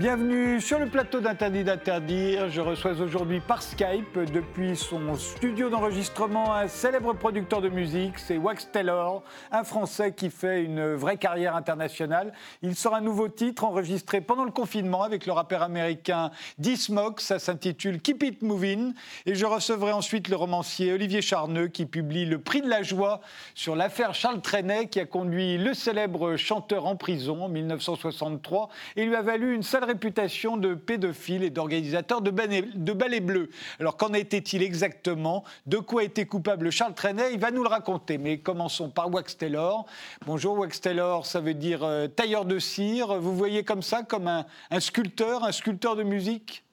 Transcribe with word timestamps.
Bienvenue 0.00 0.62
sur 0.62 0.78
le 0.78 0.86
plateau 0.86 1.20
d'Interdit 1.20 1.62
d'interdire. 1.62 2.48
Je 2.48 2.62
reçois 2.62 2.92
aujourd'hui 2.92 3.40
par 3.40 3.62
Skype, 3.62 4.18
depuis 4.32 4.74
son 4.74 5.14
studio 5.14 5.68
d'enregistrement, 5.68 6.54
un 6.54 6.68
célèbre 6.68 7.12
producteur 7.12 7.60
de 7.60 7.68
musique, 7.68 8.18
c'est 8.18 8.38
Wax 8.38 8.70
Taylor, 8.72 9.22
un 9.52 9.62
Français 9.62 10.14
qui 10.14 10.30
fait 10.30 10.64
une 10.64 10.94
vraie 10.94 11.18
carrière 11.18 11.54
internationale. 11.54 12.32
Il 12.62 12.76
sort 12.76 12.94
un 12.94 13.02
nouveau 13.02 13.28
titre 13.28 13.62
enregistré 13.64 14.22
pendant 14.22 14.44
le 14.44 14.52
confinement 14.52 15.02
avec 15.02 15.26
le 15.26 15.32
rappeur 15.32 15.60
américain 15.60 16.30
D-Smoke, 16.56 17.20
ça 17.20 17.38
s'intitule 17.38 18.00
Keep 18.00 18.22
It 18.22 18.42
Moving. 18.42 18.94
Et 19.26 19.34
je 19.34 19.44
recevrai 19.44 19.92
ensuite 19.92 20.28
le 20.28 20.36
romancier 20.36 20.94
Olivier 20.94 21.20
Charneux 21.20 21.68
qui 21.68 21.84
publie 21.84 22.24
Le 22.24 22.38
Prix 22.38 22.62
de 22.62 22.70
la 22.70 22.82
Joie 22.82 23.20
sur 23.54 23.76
l'affaire 23.76 24.14
Charles 24.14 24.40
Trenet 24.40 24.86
qui 24.86 24.98
a 24.98 25.04
conduit 25.04 25.58
le 25.58 25.74
célèbre 25.74 26.36
chanteur 26.36 26.86
en 26.86 26.96
prison 26.96 27.44
en 27.44 27.48
1963 27.50 28.70
et 28.96 29.04
lui 29.04 29.14
a 29.14 29.20
valu 29.20 29.54
une 29.54 29.62
seule 29.62 29.89
réputation 29.90 30.56
de 30.56 30.74
pédophile 30.74 31.42
et 31.42 31.50
d'organisateur 31.50 32.22
de, 32.22 32.30
de 32.30 32.92
ballets 32.92 33.20
bleus. 33.20 33.50
Alors 33.80 33.96
qu'en 33.96 34.12
était-il 34.14 34.62
exactement? 34.62 35.44
De 35.66 35.78
quoi 35.78 36.04
était 36.04 36.26
coupable 36.26 36.70
Charles 36.70 36.94
Trenet? 36.94 37.32
Il 37.32 37.40
va 37.40 37.50
nous 37.50 37.62
le 37.62 37.68
raconter. 37.68 38.18
Mais 38.18 38.38
commençons 38.38 38.88
par 38.90 39.12
Wax 39.12 39.36
Taylor. 39.36 39.86
Bonjour 40.26 40.58
Wax 40.58 40.80
Taylor, 40.80 41.26
ça 41.26 41.40
veut 41.40 41.54
dire 41.54 41.82
euh, 41.82 42.06
tailleur 42.06 42.44
de 42.44 42.58
cire. 42.58 43.20
Vous 43.20 43.36
voyez 43.36 43.64
comme 43.64 43.82
ça, 43.82 44.02
comme 44.02 44.28
un, 44.28 44.80
sculpteur, 44.80 45.44
un 45.44 45.52
sculpteur 45.52 45.96
de 45.96 46.02
musique? 46.02 46.64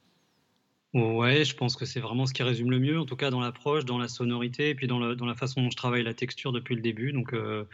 Ouais, 0.93 1.43
je 1.43 1.55
pense 1.55 1.75
que 1.75 1.85
c'est 1.85 1.99
vraiment 1.99 2.25
ce 2.25 2.33
qui 2.33 2.43
résume 2.43 2.71
le 2.71 2.79
mieux, 2.79 2.99
en 2.99 3.05
tout 3.05 3.15
cas 3.15 3.29
dans 3.29 3.41
l'approche, 3.41 3.85
dans 3.85 3.97
la 3.97 4.07
sonorité, 4.07 4.69
et 4.69 4.75
puis 4.75 4.87
dans, 4.87 4.99
la 4.99 5.35
façon 5.35 5.61
dont 5.61 5.69
je 5.69 5.75
travaille 5.75 6.03
la 6.03 6.13
texture 6.13 6.51
depuis 6.51 6.75
le 6.75 6.81
début. 6.81 7.11
Donc, 7.11 7.33
euh, 7.33 7.65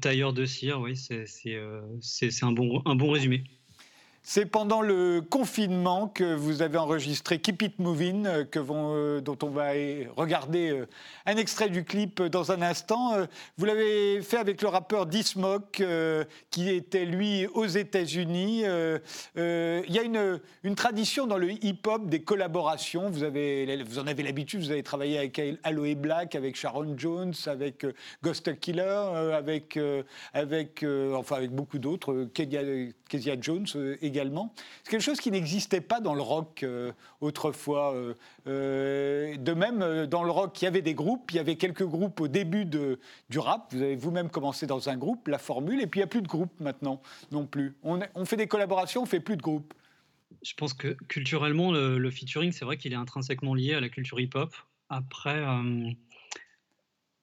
tailleur 0.00 0.32
de 0.32 0.44
cire, 0.44 0.80
oui, 0.80 0.96
c'est 0.96 1.26
euh, 1.54 1.82
un 2.42 2.52
bon 2.52 3.10
résumé. 3.10 3.44
C'est 4.30 4.44
pendant 4.44 4.82
le 4.82 5.22
confinement 5.22 6.06
que 6.06 6.34
vous 6.34 6.60
avez 6.60 6.76
enregistré 6.76 7.38
Keep 7.38 7.62
It 7.62 7.78
Moving, 7.78 8.26
euh, 8.26 8.44
euh, 8.58 9.20
dont 9.22 9.38
on 9.42 9.48
va 9.48 9.70
regarder 10.18 10.68
euh, 10.68 10.86
un 11.24 11.38
extrait 11.38 11.70
du 11.70 11.82
clip 11.82 12.20
dans 12.20 12.52
un 12.52 12.60
instant. 12.60 13.26
Vous 13.56 13.64
l'avez 13.64 14.20
fait 14.20 14.36
avec 14.36 14.60
le 14.60 14.68
rappeur 14.68 15.06
D-Smoke, 15.06 15.82
qui 16.50 16.68
était 16.68 17.06
lui 17.06 17.46
aux 17.46 17.64
États-Unis. 17.64 18.64
Il 18.64 19.92
y 19.94 19.98
a 19.98 20.02
une, 20.02 20.74
tradition 20.74 21.26
dans 21.26 21.38
le 21.38 21.52
hip-hop 21.64 22.06
des 22.06 22.20
collaborations. 22.20 23.08
Vous, 23.08 23.24
en 23.24 23.28
avez 24.06 24.22
l'habitude, 24.22 24.60
vous 24.60 24.70
avez 24.70 24.82
travaillé 24.82 25.16
avec 25.16 25.40
Aloe 25.62 25.94
Black, 25.94 26.34
avec 26.34 26.54
Sharon 26.54 26.98
Jones, 26.98 27.34
avec 27.46 27.86
Ghost 28.22 28.60
Killer, 28.60 29.32
avec, 29.32 29.78
enfin, 30.34 31.36
avec 31.36 31.50
beaucoup 31.50 31.78
d'autres, 31.78 32.28
Kezia 32.34 33.40
Jones 33.40 33.66
également 34.02 34.17
c'est 34.82 34.90
quelque 34.90 35.02
chose 35.02 35.20
qui 35.20 35.30
n'existait 35.30 35.80
pas 35.80 36.00
dans 36.00 36.14
le 36.14 36.22
rock 36.22 36.62
euh, 36.62 36.92
autrefois. 37.20 37.94
Euh, 37.94 38.14
euh, 38.46 39.36
de 39.36 39.52
même, 39.52 40.06
dans 40.06 40.22
le 40.22 40.30
rock, 40.30 40.60
il 40.60 40.64
y 40.64 40.68
avait 40.68 40.82
des 40.82 40.94
groupes, 40.94 41.30
il 41.30 41.36
y 41.36 41.40
avait 41.40 41.56
quelques 41.56 41.84
groupes 41.84 42.20
au 42.20 42.28
début 42.28 42.64
du 42.64 43.38
rap. 43.38 43.72
Vous 43.72 43.82
avez 43.82 43.96
vous-même 43.96 44.30
commencé 44.30 44.66
dans 44.66 44.88
un 44.88 44.96
groupe, 44.96 45.28
la 45.28 45.38
formule, 45.38 45.80
et 45.80 45.86
puis 45.86 46.00
il 46.00 46.02
n'y 46.02 46.04
a 46.04 46.08
plus 46.08 46.22
de 46.22 46.28
groupes 46.28 46.58
maintenant 46.60 47.00
non 47.32 47.46
plus. 47.46 47.76
On, 47.82 48.00
on 48.14 48.24
fait 48.24 48.36
des 48.36 48.46
collaborations, 48.46 49.02
on 49.02 49.06
fait 49.06 49.20
plus 49.20 49.36
de 49.36 49.42
groupes. 49.42 49.74
Je 50.42 50.54
pense 50.54 50.72
que 50.72 50.96
culturellement, 51.08 51.72
le, 51.72 52.10
featuring, 52.10 52.52
c'est 52.52 52.64
vrai 52.64 52.76
qu'il 52.76 52.92
est 52.92 52.96
intrinsèquement 52.96 53.54
lié 53.54 53.74
à 53.74 53.80
la 53.80 53.88
culture 53.88 54.20
hip-hop. 54.20 54.54
Après, 54.88 55.44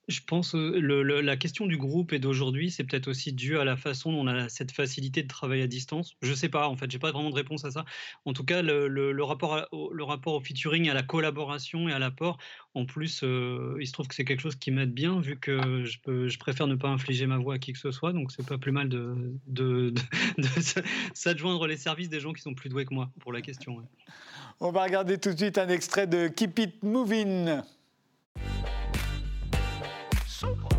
je 0.07 0.21
pense 0.25 0.51
que 0.51 0.57
la 0.57 1.37
question 1.37 1.65
du 1.65 1.77
groupe 1.77 2.13
et 2.13 2.19
d'aujourd'hui, 2.19 2.69
c'est 2.69 2.83
peut-être 2.83 3.07
aussi 3.07 3.33
dû 3.33 3.57
à 3.57 3.63
la 3.63 3.75
façon 3.75 4.11
dont 4.11 4.21
on 4.21 4.27
a 4.27 4.49
cette 4.49 4.71
facilité 4.71 5.23
de 5.23 5.27
travailler 5.27 5.63
à 5.63 5.67
distance. 5.67 6.15
Je 6.21 6.33
sais 6.33 6.49
pas, 6.49 6.67
en 6.67 6.75
fait, 6.75 6.89
j'ai 6.91 6.99
pas 6.99 7.11
vraiment 7.11 7.29
de 7.29 7.35
réponse 7.35 7.65
à 7.65 7.71
ça. 7.71 7.85
En 8.25 8.33
tout 8.33 8.43
cas, 8.43 8.61
le, 8.61 9.23
rapport, 9.23 9.67
au, 9.71 9.91
le 9.91 10.05
featuring, 10.43 10.89
à 10.89 10.93
la 10.93 11.03
collaboration 11.03 11.89
et 11.89 11.93
à 11.93 11.99
l'apport, 11.99 12.37
en 12.75 12.85
plus, 12.85 13.21
il 13.23 13.87
se 13.87 13.91
trouve 13.91 14.07
que 14.07 14.15
c'est 14.15 14.25
quelque 14.25 14.41
chose 14.41 14.55
qui 14.55 14.71
m'aide 14.71 14.93
bien, 14.93 15.19
vu 15.19 15.37
que 15.39 15.85
je, 15.85 16.37
préfère 16.37 16.67
ne 16.67 16.75
pas 16.75 16.89
infliger 16.89 17.25
ma 17.25 17.37
voix 17.37 17.55
à 17.55 17.57
qui 17.57 17.73
que 17.73 17.79
ce 17.79 17.91
soit, 17.91 18.13
donc 18.13 18.31
c'est 18.31 18.45
pas 18.45 18.57
plus 18.57 18.71
mal 18.71 18.89
de, 18.89 19.93
s'adjoindre 21.13 21.67
les 21.67 21.77
services 21.77 22.09
des 22.09 22.19
gens 22.19 22.33
qui 22.33 22.41
sont 22.41 22.53
plus 22.53 22.69
doués 22.69 22.85
que 22.85 22.93
moi 22.93 23.09
pour 23.19 23.33
la 23.33 23.41
question. 23.41 23.77
On 24.59 24.71
va 24.71 24.83
regarder 24.83 25.17
tout 25.17 25.31
de 25.31 25.37
suite 25.37 25.57
un 25.57 25.69
extrait 25.69 26.07
de 26.07 26.27
Keep 26.27 26.59
It 26.59 26.83
Moving. 26.83 27.61
super. 30.35 30.74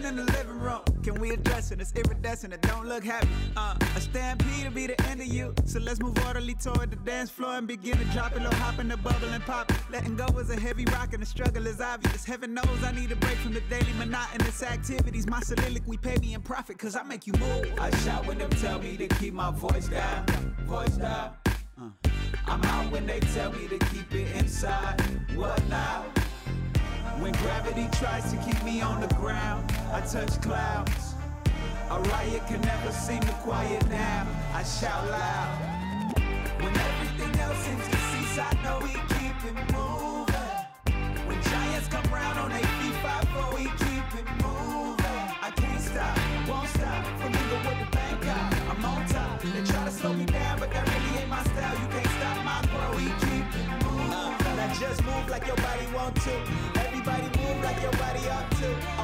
Elephant 0.00 0.18
in 0.18 0.26
the 0.26 0.32
living 0.32 0.60
room. 0.60 0.80
Can 1.02 1.14
we 1.20 1.30
address 1.30 1.70
it? 1.70 1.80
It's 1.80 1.92
iridescent. 1.92 2.52
It 2.52 2.62
don't 2.62 2.86
look 2.86 3.04
happy. 3.04 3.28
Uh, 3.56 3.74
a 3.96 4.00
stampede 4.00 4.64
to 4.64 4.70
be 4.70 4.86
the 4.86 5.00
end 5.08 5.20
of 5.20 5.26
you. 5.26 5.54
So 5.64 5.78
let's 5.78 6.00
move 6.00 6.18
orderly 6.26 6.54
toward 6.54 6.90
the 6.90 6.96
dance 6.96 7.30
floor 7.30 7.54
and 7.54 7.66
begin 7.66 7.96
to 7.98 8.04
drop 8.06 8.36
it 8.36 8.42
low, 8.42 8.50
hop 8.50 8.78
in 8.78 8.88
the 8.88 8.96
bubble 8.96 9.28
and 9.28 9.44
pop. 9.44 9.72
Letting 9.90 10.16
go 10.16 10.26
is 10.38 10.50
a 10.50 10.58
heavy 10.58 10.84
rock 10.86 11.12
and 11.12 11.22
the 11.22 11.26
struggle 11.26 11.66
is 11.66 11.80
obvious. 11.80 12.24
Heaven 12.24 12.54
knows 12.54 12.82
I 12.84 12.92
need 12.92 13.12
a 13.12 13.16
break 13.16 13.36
from 13.38 13.54
the 13.54 13.62
daily 13.62 13.92
monotonous 13.98 14.62
activities. 14.62 15.26
My 15.26 15.40
soliloquy 15.40 15.96
pay 15.96 16.16
me 16.16 16.34
in 16.34 16.42
profit 16.42 16.78
cause 16.78 16.96
I 16.96 17.02
make 17.02 17.26
you 17.26 17.34
move. 17.34 17.72
I 17.78 17.90
shout 17.98 18.26
when 18.26 18.38
them 18.38 18.50
tell 18.50 18.78
me 18.78 18.96
to 18.96 19.08
keep 19.08 19.34
my 19.34 19.50
voice 19.50 19.88
down. 19.88 20.26
Voice 20.66 20.96
down. 20.96 21.32
Uh. 21.80 21.90
I'm 22.46 22.62
out 22.64 22.90
when 22.90 23.06
they 23.06 23.20
tell 23.20 23.52
me 23.52 23.68
to 23.68 23.78
keep 23.78 24.12
it 24.14 24.36
inside. 24.36 25.00
What 25.34 25.62
now? 25.68 26.04
When 27.20 27.32
gravity 27.32 27.86
tries 27.92 28.32
to 28.32 28.38
keep 28.38 28.62
me 28.64 28.80
on 28.80 29.00
the 29.02 29.08
ground, 29.14 29.69
I 29.92 30.00
touch 30.02 30.40
clouds. 30.40 31.14
A 31.90 31.98
riot 32.00 32.46
can 32.46 32.60
never 32.60 32.92
seem 32.92 33.20
to 33.20 33.32
quiet 33.42 33.84
now. 33.88 34.24
I 34.54 34.62
shout 34.62 35.10
loud. 35.10 36.14
When 36.62 36.76
everything 36.76 37.40
else 37.40 37.58
seems 37.58 37.88
to 37.88 37.96
cease, 37.96 38.38
I 38.38 38.52
know 38.62 38.78
we 38.82 38.92
keep 39.14 39.34
it 39.50 39.58
moving. 39.74 41.26
When 41.26 41.42
giants 41.42 41.88
come 41.88 42.06
round 42.12 42.38
on 42.38 42.50
their 42.50 42.62
feet, 42.78 42.94
five 43.02 43.26
four, 43.34 43.50
we 43.58 43.64
keep 43.82 44.06
it 44.14 44.28
moving. 44.38 45.26
I 45.42 45.50
can't 45.56 45.80
stop, 45.80 46.16
won't 46.48 46.68
stop. 46.68 47.04
Flamingo 47.18 47.56
with 47.66 47.78
the 47.82 47.96
bank 47.96 48.26
out. 48.26 48.54
I'm 48.70 48.84
on 48.84 49.04
top. 49.08 49.42
They 49.42 49.64
try 49.64 49.84
to 49.86 49.90
slow 49.90 50.12
me 50.12 50.24
down, 50.26 50.60
but 50.60 50.70
that 50.70 50.86
really 50.86 51.18
ain't 51.18 51.28
my 51.28 51.42
style. 51.42 51.74
You 51.74 51.88
can't 51.90 52.12
stop 52.18 52.44
my 52.44 52.62
flow. 52.70 52.90
We 52.94 53.06
keep 53.26 53.46
it 53.58 53.66
moving. 53.82 54.12
Uh, 54.12 54.54
now 54.54 54.72
just 54.78 55.02
move 55.04 55.28
like 55.28 55.48
your 55.48 55.56
body 55.56 55.86
want 55.92 56.14
to. 56.14 56.34
Everybody 56.78 57.26
move 57.42 57.58
like 57.64 57.82
your 57.82 57.92
body 57.92 58.22
ought 58.30 58.50
to. 58.62 58.99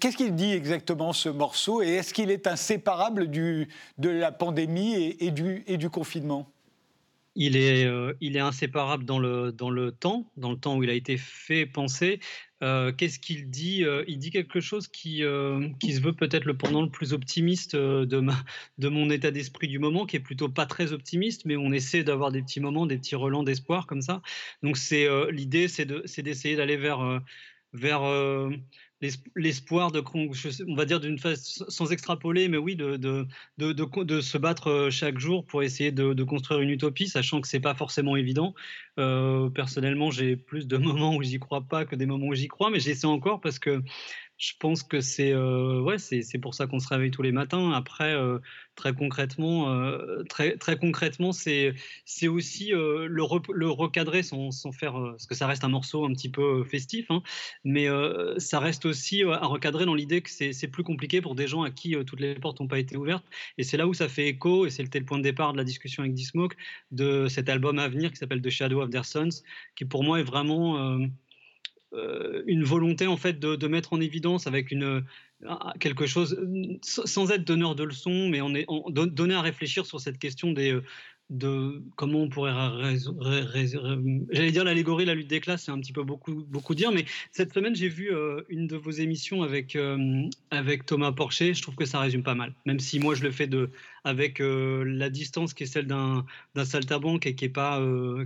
Qu'est-ce 0.00 0.16
qu'il 0.16 0.34
dit 0.34 0.52
exactement 0.52 1.12
ce 1.12 1.28
morceau 1.28 1.82
et 1.82 1.88
est-ce 1.88 2.14
qu'il 2.14 2.30
est 2.30 2.46
inséparable 2.46 3.28
du, 3.28 3.68
de 3.98 4.08
la 4.08 4.30
pandémie 4.30 5.16
et, 5.18 5.30
du, 5.30 5.64
et 5.66 5.76
du 5.76 5.90
confinement? 5.90 6.48
Il 7.34 7.56
est, 7.56 7.84
euh, 7.84 8.14
il 8.20 8.36
est 8.36 8.40
inséparable 8.40 9.04
dans 9.04 9.18
le, 9.18 9.52
dans 9.52 9.70
le 9.70 9.92
temps, 9.92 10.24
dans 10.36 10.50
le 10.50 10.56
temps 10.56 10.76
où 10.76 10.84
il 10.84 10.90
a 10.90 10.94
été 10.94 11.16
fait 11.16 11.66
penser, 11.66 12.20
euh, 12.62 12.92
qu'est-ce 12.92 13.18
qu'il 13.18 13.50
dit 13.50 13.84
euh, 13.84 14.04
Il 14.08 14.18
dit 14.18 14.30
quelque 14.30 14.60
chose 14.60 14.88
qui, 14.88 15.22
euh, 15.22 15.68
qui 15.78 15.92
se 15.92 16.00
veut 16.00 16.12
peut-être 16.12 16.44
le 16.44 16.56
pendant 16.56 16.82
le 16.82 16.90
plus 16.90 17.12
optimiste 17.12 17.76
de, 17.76 18.20
ma, 18.20 18.34
de 18.78 18.88
mon 18.88 19.10
état 19.10 19.30
d'esprit 19.30 19.68
du 19.68 19.78
moment, 19.78 20.06
qui 20.06 20.16
est 20.16 20.20
plutôt 20.20 20.48
pas 20.48 20.66
très 20.66 20.92
optimiste, 20.92 21.44
mais 21.44 21.56
on 21.56 21.72
essaie 21.72 22.02
d'avoir 22.02 22.32
des 22.32 22.42
petits 22.42 22.60
moments, 22.60 22.86
des 22.86 22.98
petits 22.98 23.16
relents 23.16 23.42
d'espoir 23.42 23.86
comme 23.86 24.02
ça. 24.02 24.22
Donc 24.62 24.76
c'est 24.76 25.08
l'idée, 25.30 25.68
c'est 25.68 25.86
d'essayer 26.22 26.56
d'aller 26.56 26.76
vers, 26.76 27.22
vers 27.72 28.02
l'espoir 29.36 29.92
de, 29.92 30.02
on 30.66 30.74
va 30.74 30.84
dire 30.84 30.98
d'une 30.98 31.18
sans 31.18 31.92
extrapoler, 31.92 32.48
mais 32.48 32.56
oui, 32.56 32.74
de, 32.74 32.96
de, 32.96 33.26
de, 33.58 33.72
de, 33.72 34.20
se 34.20 34.38
battre 34.38 34.68
euh, 34.68 34.90
chaque 34.90 35.18
jour 35.18 35.44
pour 35.44 35.62
essayer 35.62 35.92
de, 35.92 36.24
construire 36.24 36.60
une 36.60 36.70
utopie, 36.70 37.06
sachant 37.06 37.40
que 37.40 37.46
c'est 37.46 37.60
pas 37.60 37.74
forcément 37.74 38.16
évident. 38.16 38.54
Euh, 38.98 39.50
personnellement, 39.50 40.10
j'ai 40.10 40.36
plus 40.36 40.66
de 40.66 40.76
moments 40.78 41.14
où 41.14 41.22
j'y 41.22 41.38
crois 41.38 41.62
pas 41.62 41.84
que 41.84 41.94
des 41.94 42.06
moments 42.06 42.26
où 42.26 42.34
j'y 42.34 42.48
crois, 42.48 42.70
mais 42.70 42.80
j'essaie 42.80 43.06
encore 43.06 43.40
parce 43.40 43.58
que 43.58 43.82
je 44.38 44.52
pense 44.58 44.84
que 44.84 45.00
c'est 45.00 45.32
euh, 45.32 45.80
ouais, 45.80 45.98
c'est 45.98 46.38
pour 46.38 46.54
ça 46.54 46.68
qu'on 46.68 46.78
se 46.78 46.88
réveille 46.88 47.10
tous 47.10 47.22
les 47.22 47.32
matins. 47.32 47.72
Après, 47.72 48.14
euh, 48.14 48.38
très 48.76 48.94
concrètement, 48.94 49.74
euh, 49.74 50.22
très, 50.28 50.56
très 50.56 50.78
concrètement, 50.78 51.32
c'est 51.32 51.74
c'est 52.04 52.28
aussi 52.28 52.68
le, 52.70 53.22
recadrer 53.70 54.22
sans, 54.22 54.52
sans 54.52 54.70
faire, 54.70 54.92
parce 54.92 55.26
que 55.26 55.34
ça 55.34 55.48
reste 55.48 55.64
un 55.64 55.68
morceau 55.68 56.04
un 56.04 56.12
petit 56.12 56.28
peu 56.28 56.62
festif, 56.64 57.06
hein, 57.10 57.22
mais 57.64 57.88
ça 58.38 58.60
reste 58.60 58.86
aussi 58.86 59.22
à 59.24 59.46
recadrer 59.46 59.84
dans 59.84 59.94
l'idée 59.94 60.22
que 60.22 60.30
c'est 60.30 60.68
plus 60.68 60.84
compliqué 60.84 61.20
pour 61.20 61.34
des 61.34 61.48
gens 61.48 61.62
à 61.62 61.70
qui 61.70 61.96
toutes 62.06 62.20
les 62.20 62.34
portes 62.36 62.60
n'ont 62.60 62.68
pas 62.68 62.78
été 62.78 62.96
ouvertes. 62.96 63.24
Et 63.58 63.64
c'est 63.64 63.76
là 63.76 63.88
où 63.88 63.94
ça 63.94 64.08
fait 64.08 64.28
écho, 64.28 64.66
et 64.66 64.70
c'était 64.70 65.00
le 65.00 65.04
point 65.04 65.18
de 65.18 65.24
départ 65.24 65.52
de 65.52 65.58
la 65.58 65.64
discussion 65.64 66.02
avec 66.04 66.14
Dismoke, 66.14 66.56
de 66.92 67.26
cet 67.28 67.48
album 67.48 67.78
à 67.78 67.88
venir 67.88 68.10
qui 68.10 68.16
s'appelle 68.16 68.40
The 68.40 68.50
Shadow 68.50 68.82
of 68.82 68.90
Their 68.90 69.04
Sons, 69.04 69.42
qui 69.74 69.84
pour 69.84 70.04
moi 70.04 70.20
est 70.20 70.24
vraiment 70.24 70.98
une 72.46 72.64
volonté 72.64 73.06
en 73.06 73.16
fait 73.16 73.38
de, 73.38 73.66
mettre 73.66 73.92
en 73.92 74.00
évidence 74.00 74.46
avec 74.46 74.70
une 74.70 75.04
quelque 75.80 76.06
chose 76.06 76.38
sans 76.82 77.30
être 77.30 77.44
donneur 77.44 77.74
de 77.74 77.84
leçons, 77.84 78.28
mais 78.28 78.40
on 78.40 78.54
est 78.54 78.66
donner 78.90 79.34
à 79.34 79.40
réfléchir 79.40 79.86
sur 79.86 80.00
cette 80.00 80.18
question 80.18 80.52
des 80.52 80.78
de 81.30 81.82
comment 81.96 82.20
on 82.22 82.28
pourrait 82.30 82.52
j'allais 84.30 84.50
dire 84.50 84.64
l'allégorie 84.64 85.04
la 85.04 85.14
lutte 85.14 85.28
des 85.28 85.40
classes 85.40 85.64
c'est 85.64 85.70
un 85.70 85.78
petit 85.78 85.92
peu 85.92 86.02
beaucoup 86.02 86.46
beaucoup 86.48 86.74
dire 86.74 86.90
mais 86.90 87.04
cette 87.32 87.52
semaine 87.52 87.76
j'ai 87.76 87.88
vu 87.88 88.10
euh, 88.14 88.40
une 88.48 88.66
de 88.66 88.76
vos 88.76 88.90
émissions 88.90 89.42
avec 89.42 89.76
euh, 89.76 90.22
avec 90.50 90.86
Thomas 90.86 91.12
Porcher. 91.12 91.52
Je 91.52 91.60
trouve 91.60 91.74
que 91.74 91.84
ça 91.84 92.00
résume 92.00 92.22
pas 92.22 92.34
mal 92.34 92.54
même 92.64 92.80
si 92.80 92.98
moi 92.98 93.14
je 93.14 93.22
le 93.24 93.30
fais 93.30 93.46
de 93.46 93.70
avec 94.04 94.40
euh, 94.40 94.84
la 94.84 95.10
distance 95.10 95.52
qui 95.52 95.64
est 95.64 95.66
celle 95.66 95.86
d'un 95.86 96.24
d'un 96.54 96.64
saltabanque 96.64 97.26
et 97.26 97.34
qui 97.34 97.44
est 97.44 97.50
pas 97.50 97.78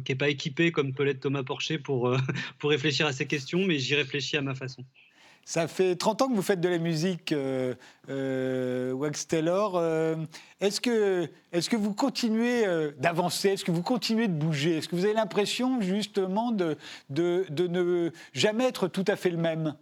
qui 0.05 0.13
est 0.13 0.17
pas 0.17 0.29
équipé 0.29 0.71
comme 0.71 0.95
peut 0.95 1.03
l'être 1.03 1.21
Thomas 1.21 1.43
Porcher 1.43 1.79
pour 1.79 2.17
pour 2.59 2.71
réfléchir 2.71 3.07
à 3.07 3.13
ces 3.13 3.27
questions 3.27 3.67
mais 3.67 3.81
j'y 3.81 3.97
réfléchis 3.97 4.37
à 4.37 4.43
ma 4.43 4.55
façon 4.55 4.85
ça 5.45 5.69
fait 5.69 5.97
30 5.97 6.23
ans 6.23 6.29
que 6.29 6.35
vous 6.35 6.43
faites 6.43 6.61
de 6.61 6.69
la 6.69 6.79
musique, 6.79 7.33
euh, 7.33 7.75
euh 8.09 8.93
Wax 8.93 9.27
Taylor. 9.27 9.77
Euh, 9.77 10.17
est-ce 10.61 10.81
que, 10.81 11.77
vous 11.77 11.95
continuez 11.95 12.65
d'avancer? 12.99 13.51
Est-ce 13.51 13.65
que 13.65 13.73
vous 13.73 13.83
continuez 13.83 14.29
de 14.29 14.33
bouger? 14.33 14.79
Est-ce 14.79 14.89
que 14.89 14.97
vous 14.97 15.05
avez 15.05 15.15
l'impression 15.15 15.81
justement 15.81 16.53
de, 16.53 16.77
ne 17.11 18.11
jamais 18.33 18.65
être 18.65 18.89
tout 18.89 19.05
à 19.09 19.17
fait 19.17 19.31
le 19.31 19.39
même? 19.39 19.75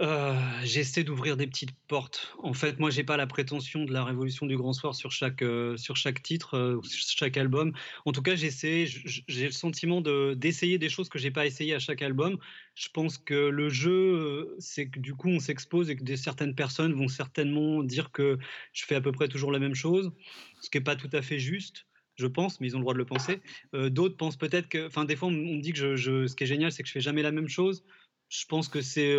Euh, 0.00 0.34
j'essaie 0.62 1.04
d'ouvrir 1.04 1.38
des 1.38 1.46
petites 1.46 1.74
portes. 1.88 2.34
En 2.42 2.52
fait, 2.52 2.78
moi, 2.78 2.90
j'ai 2.90 3.02
pas 3.02 3.16
la 3.16 3.26
prétention 3.26 3.84
de 3.84 3.92
la 3.92 4.04
révolution 4.04 4.44
du 4.46 4.56
grand 4.56 4.74
soir 4.74 4.94
sur 4.94 5.10
chaque, 5.10 5.40
euh, 5.40 5.76
sur 5.78 5.96
chaque 5.96 6.22
titre, 6.22 6.56
euh, 6.56 6.80
chaque 6.84 7.38
album. 7.38 7.72
En 8.04 8.12
tout 8.12 8.20
cas, 8.20 8.34
j'essaie, 8.34 8.84
j'ai 8.86 9.46
le 9.46 9.52
sentiment 9.52 10.02
d'essayer 10.02 10.78
des 10.78 10.90
choses 10.90 11.08
que 11.08 11.18
j'ai 11.18 11.30
pas 11.30 11.46
essayé 11.46 11.74
à 11.74 11.78
chaque 11.78 12.02
album. 12.02 12.38
Je 12.74 12.88
pense 12.90 13.16
que 13.16 13.48
le 13.48 13.70
jeu, 13.70 14.54
c'est 14.58 14.88
que 14.88 15.00
du 15.00 15.14
coup, 15.14 15.28
on 15.28 15.38
s'expose 15.38 15.88
et 15.88 15.96
que 15.96 16.16
certaines 16.16 16.54
personnes 16.54 16.92
vont 16.92 17.08
certainement 17.08 17.82
dire 17.82 18.10
que 18.12 18.38
je 18.74 18.84
fais 18.84 18.96
à 18.96 19.00
peu 19.00 19.12
près 19.12 19.28
toujours 19.28 19.50
la 19.50 19.58
même 19.58 19.74
chose, 19.74 20.12
ce 20.60 20.68
qui 20.68 20.76
est 20.76 20.82
pas 20.82 20.96
tout 20.96 21.10
à 21.12 21.22
fait 21.22 21.38
juste 21.38 21.86
je 22.18 22.26
pense, 22.26 22.62
mais 22.62 22.68
ils 22.68 22.74
ont 22.74 22.78
le 22.78 22.82
droit 22.84 22.94
de 22.94 22.98
le 22.98 23.04
penser. 23.04 23.42
D'autres 23.74 24.16
pensent 24.16 24.38
peut-être 24.38 24.70
que, 24.70 24.86
enfin, 24.86 25.04
des 25.04 25.16
fois, 25.16 25.28
on 25.28 25.32
me 25.32 25.60
dit 25.60 25.74
que 25.74 25.96
ce 25.96 26.34
qui 26.34 26.44
est 26.44 26.46
génial, 26.46 26.72
c'est 26.72 26.82
que 26.82 26.88
je 26.88 26.94
fais 26.94 27.02
jamais 27.02 27.20
la 27.20 27.30
même 27.30 27.46
chose 27.46 27.84
je 28.28 28.44
pense 28.46 28.68
que 28.68 28.80
c'est 28.82 29.16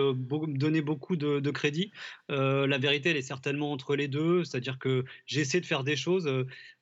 donner 0.48 0.82
beaucoup 0.82 1.16
de, 1.16 1.52
crédit. 1.52 1.92
la 2.30 2.78
vérité, 2.78 3.10
elle 3.10 3.18
est 3.18 3.22
certainement 3.22 3.72
entre 3.72 3.96
les 3.96 4.08
deux, 4.08 4.44
c'est-à-dire 4.44 4.80
que 4.80 5.06
j'essaie 5.26 5.62
de 5.62 5.66
faire 5.66 5.84
des 5.84 5.96
choses. 5.96 6.28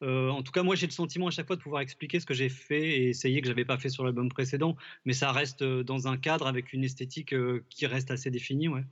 en 0.01 0.43
tout 0.43 0.51
cas, 0.51 0.63
moi, 0.63 0.75
j'ai 0.75 0.87
le 0.87 0.91
sentiment 0.91 1.27
à 1.27 1.31
chaque 1.31 1.47
fois 1.47 1.55
de 1.55 1.61
pouvoir 1.61 1.81
expliquer 1.81 2.19
ce 2.19 2.25
que 2.25 2.33
j'ai 2.33 2.49
fait 2.49 2.99
et 2.99 3.09
essayer 3.09 3.41
que 3.41 3.47
je 3.47 3.51
n'avais 3.51 3.65
pas 3.65 3.77
fait 3.77 3.89
sur 3.89 4.03
l'album 4.03 4.29
précédent, 4.29 4.75
mais 5.05 5.13
ça 5.13 5.31
reste 5.31 5.63
dans 5.63 6.07
un 6.07 6.17
cadre 6.17 6.47
avec 6.47 6.73
une 6.73 6.83
esthétique 6.83 7.35
qui 7.69 7.85
reste 7.85 8.11
assez 8.11 8.31
définie, 8.31 8.67
ouais. 8.67 8.83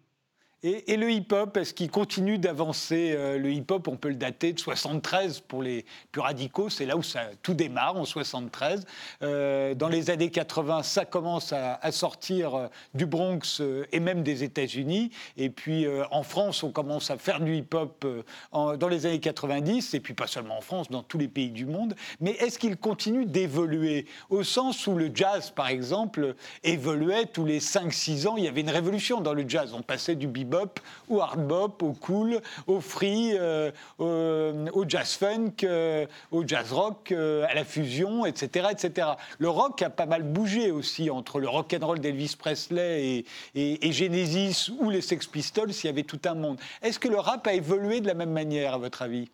Et, 0.65 0.95
le 0.95 1.11
hip-hop, 1.11 1.57
est-ce 1.57 1.73
qu'il 1.73 1.91
continue 1.91 2.37
d'avancer 2.37 3.13
euh, 3.17 3.37
Le 3.37 3.51
hip-hop, 3.51 3.89
on 3.89 3.97
peut 3.97 4.07
le 4.07 4.15
dater 4.15 4.53
de 4.53 4.59
73 4.59 5.41
pour 5.41 5.61
les 5.61 5.83
plus 6.13 6.21
radicaux, 6.21 6.69
c'est 6.69 6.85
là 6.85 6.95
où 6.95 7.03
ça 7.03 7.23
tout 7.41 7.53
démarre 7.53 7.97
en 7.97 8.05
73. 8.05 8.85
Euh, 9.23 9.75
dans 9.75 9.89
les 9.89 10.09
années 10.09 10.29
80, 10.29 10.83
ça 10.83 11.03
commence 11.03 11.51
à, 11.51 11.91
sortir 11.91 12.55
euh, 12.55 12.67
du 12.93 13.05
Bronx 13.05 13.61
et 13.91 13.99
même 13.99 14.23
des 14.23 14.45
États-Unis. 14.45 15.11
Et 15.35 15.49
puis 15.49 15.85
en 16.11 16.23
France, 16.23 16.63
on 16.63 16.71
commence 16.71 17.11
à 17.11 17.17
faire 17.17 17.41
du 17.41 17.57
hip-hop 17.57 18.05
dans 18.53 18.87
les 18.87 19.05
années 19.05 19.19
90, 19.19 19.93
et 19.93 19.99
puis 19.99 20.13
pas 20.13 20.27
seulement 20.27 20.59
en 20.59 20.61
France, 20.61 20.89
dans 20.89 21.03
tous 21.03 21.17
les 21.17 21.27
pays 21.27 21.51
du 21.51 21.65
monde. 21.65 21.93
Mais 22.21 22.31
est-ce 22.31 22.57
qu'il 22.57 22.77
continue 22.77 23.25
d'évoluer? 23.25 24.05
Au 24.29 24.43
sens 24.43 24.87
où 24.87 24.95
le 24.95 25.11
jazz, 25.13 25.51
par 25.51 25.67
exemple, 25.67 26.35
évoluait 26.63 27.25
tous 27.25 27.43
les 27.43 27.59
5-6 27.59 28.27
ans. 28.27 28.37
Il 28.37 28.45
y 28.45 28.47
avait 28.47 28.61
une 28.61 28.69
révolution 28.69 29.19
dans 29.19 29.33
le 29.33 29.43
jazz. 29.47 29.73
On 29.73 29.81
passait 29.81 30.15
du 30.15 30.27
bebop 30.27 30.52
au 31.09 31.21
hard 31.21 31.47
bop, 31.47 31.81
au 31.83 31.93
cool, 31.93 32.41
au 32.67 32.79
free, 32.79 33.31
euh, 33.33 33.71
au, 33.99 34.85
jazz 34.87 35.13
funk, 35.13 35.63
euh, 35.63 36.05
au 36.31 36.45
jazz 36.45 36.71
rock, 36.71 37.11
euh, 37.11 37.45
à 37.49 37.53
la 37.53 37.63
fusion, 37.63 38.25
etc., 38.25 38.67
etc. 38.71 39.07
Le 39.39 39.49
rock 39.49 39.81
a 39.81 39.89
pas 39.89 40.05
mal 40.05 40.23
bougé 40.23 40.71
aussi 40.71 41.09
entre 41.09 41.39
le 41.39 41.49
rock 41.49 41.75
and 41.79 41.85
roll 41.85 41.99
d'Elvis 41.99 42.35
Presley 42.37 43.25
et, 43.55 43.87
et, 43.87 43.91
Genesis 43.91 44.71
ou 44.79 44.89
les 44.89 45.01
Sex 45.01 45.27
Pistols. 45.27 45.71
Il 45.71 45.85
y 45.85 45.89
avait 45.89 46.03
tout 46.03 46.19
un 46.25 46.35
monde. 46.35 46.59
Est-ce 46.81 46.99
que 46.99 47.07
le 47.07 47.19
rap 47.19 47.45
a 47.47 47.53
évolué 47.53 48.01
de 48.01 48.07
la 48.07 48.13
même 48.13 48.31
manière, 48.31 48.73
à 48.73 48.77
votre 48.77 49.01
avis? 49.01 49.29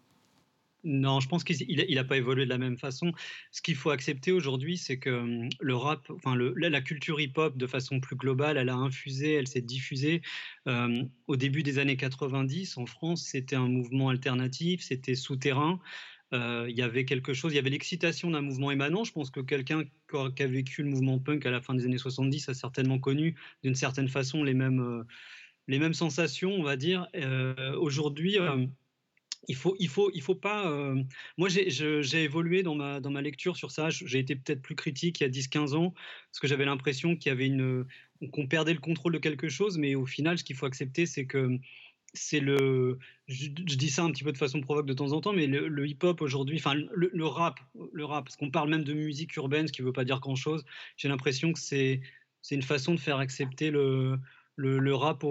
Non, 0.83 1.19
je 1.19 1.27
pense 1.27 1.43
qu'il 1.43 1.95
n'a 1.95 2.03
pas 2.03 2.17
évolué 2.17 2.45
de 2.45 2.49
la 2.49 2.57
même 2.57 2.77
façon. 2.77 3.11
Ce 3.51 3.61
qu'il 3.61 3.75
faut 3.75 3.89
accepter 3.89 4.31
aujourd'hui, 4.31 4.77
c'est 4.77 4.97
que 4.97 5.09
hum, 5.09 5.49
le 5.59 5.75
rap, 5.75 6.09
enfin 6.09 6.35
la 6.37 6.81
culture 6.81 7.19
hip-hop 7.19 7.57
de 7.57 7.67
façon 7.67 7.99
plus 7.99 8.15
globale, 8.15 8.57
elle 8.57 8.69
a 8.69 8.75
infusé, 8.75 9.33
elle 9.33 9.47
s'est 9.47 9.61
diffusée. 9.61 10.21
Hum, 10.65 11.09
au 11.27 11.35
début 11.35 11.63
des 11.63 11.79
années 11.79 11.97
90, 11.97 12.77
en 12.77 12.85
France, 12.85 13.23
c'était 13.23 13.55
un 13.55 13.67
mouvement 13.67 14.09
alternatif, 14.09 14.81
c'était 14.81 15.15
souterrain. 15.15 15.79
Euh, 16.33 16.67
il 16.69 16.77
y 16.77 16.81
avait 16.81 17.05
quelque 17.05 17.33
chose, 17.33 17.53
il 17.53 17.55
y 17.55 17.59
avait 17.59 17.71
l'excitation 17.71 18.29
d'un 18.31 18.41
mouvement 18.41 18.71
émanant. 18.71 19.03
Je 19.03 19.11
pense 19.11 19.31
que 19.31 19.39
quelqu'un 19.39 19.83
qui 20.35 20.43
a 20.43 20.47
vécu 20.47 20.83
le 20.83 20.89
mouvement 20.89 21.19
punk 21.19 21.45
à 21.45 21.51
la 21.51 21.61
fin 21.61 21.73
des 21.73 21.85
années 21.85 21.97
70 21.97 22.49
a 22.49 22.53
certainement 22.53 22.99
connu 22.99 23.35
d'une 23.63 23.75
certaine 23.75 24.07
façon 24.07 24.43
les 24.43 24.53
mêmes, 24.53 24.79
euh, 24.79 25.03
les 25.67 25.79
mêmes 25.79 25.93
sensations, 25.93 26.51
on 26.51 26.63
va 26.63 26.77
dire. 26.77 27.07
Euh, 27.15 27.75
aujourd'hui, 27.77 28.37
il 29.47 29.55
faut, 29.55 29.75
il 29.79 29.87
faut, 29.87 30.11
il 30.13 30.21
faut 30.21 30.35
pas. 30.35 30.69
Euh, 30.69 31.01
moi, 31.37 31.49
j'ai 31.49 32.23
évolué 32.23 32.63
dans 32.63 32.75
ma, 32.75 32.99
dans 32.99 33.11
ma 33.11 33.21
lecture 33.21 33.57
sur 33.57 33.71
ça. 33.71 33.89
J'ai 33.89 34.19
été 34.19 34.35
peut-être 34.35 34.61
plus 34.61 34.75
critique 34.75 35.21
il 35.21 35.23
y 35.23 35.25
a 35.25 35.29
10-15 35.29 35.75
ans, 35.75 35.91
parce 35.91 36.39
que 36.39 36.47
j'avais 36.47 36.65
l'impression 36.65 37.15
qu'il 37.15 37.29
y 37.29 37.31
avait 37.31 37.47
une, 37.47 37.85
qu'on 38.31 38.47
perdait 38.47 38.73
le 38.73 38.79
contrôle 38.79 39.13
de 39.13 39.17
quelque 39.17 39.49
chose. 39.49 39.77
Mais 39.77 39.95
au 39.95 40.05
final, 40.05 40.37
ce 40.37 40.43
qu'il 40.43 40.55
faut 40.55 40.65
accepter, 40.65 41.05
c'est 41.05 41.25
que 41.25 41.57
c'est 42.13 42.39
le. 42.39 42.99
Je, 43.27 43.47
dis 43.49 43.89
ça 43.89 44.03
un 44.03 44.11
petit 44.11 44.23
peu 44.23 44.31
de 44.31 44.37
façon 44.37 44.61
provoque 44.61 44.87
de 44.87 44.93
temps 44.93 45.11
en 45.13 45.21
temps, 45.21 45.33
mais 45.33 45.47
le, 45.47 45.87
hip-hop 45.87 46.21
aujourd'hui, 46.21 46.57
enfin 46.57 46.73
le, 46.75 47.25
rap, 47.25 47.59
le 47.93 48.05
rap, 48.05 48.25
parce 48.25 48.35
qu'on 48.35 48.51
parle 48.51 48.69
même 48.69 48.83
de 48.83 48.93
musique 48.93 49.35
urbaine, 49.35 49.67
ce 49.67 49.73
qui 49.73 49.81
ne 49.81 49.87
veut 49.87 49.93
pas 49.93 50.05
dire 50.05 50.19
grand-chose. 50.19 50.65
J'ai 50.97 51.07
l'impression 51.07 51.53
que 51.53 51.59
c'est 51.59 52.01
c'est 52.41 52.55
une 52.55 52.61
façon 52.61 52.95
de 52.95 52.99
faire 52.99 53.17
accepter 53.17 53.69
le, 53.69 54.17
le, 54.59 54.93
rap 54.95 55.23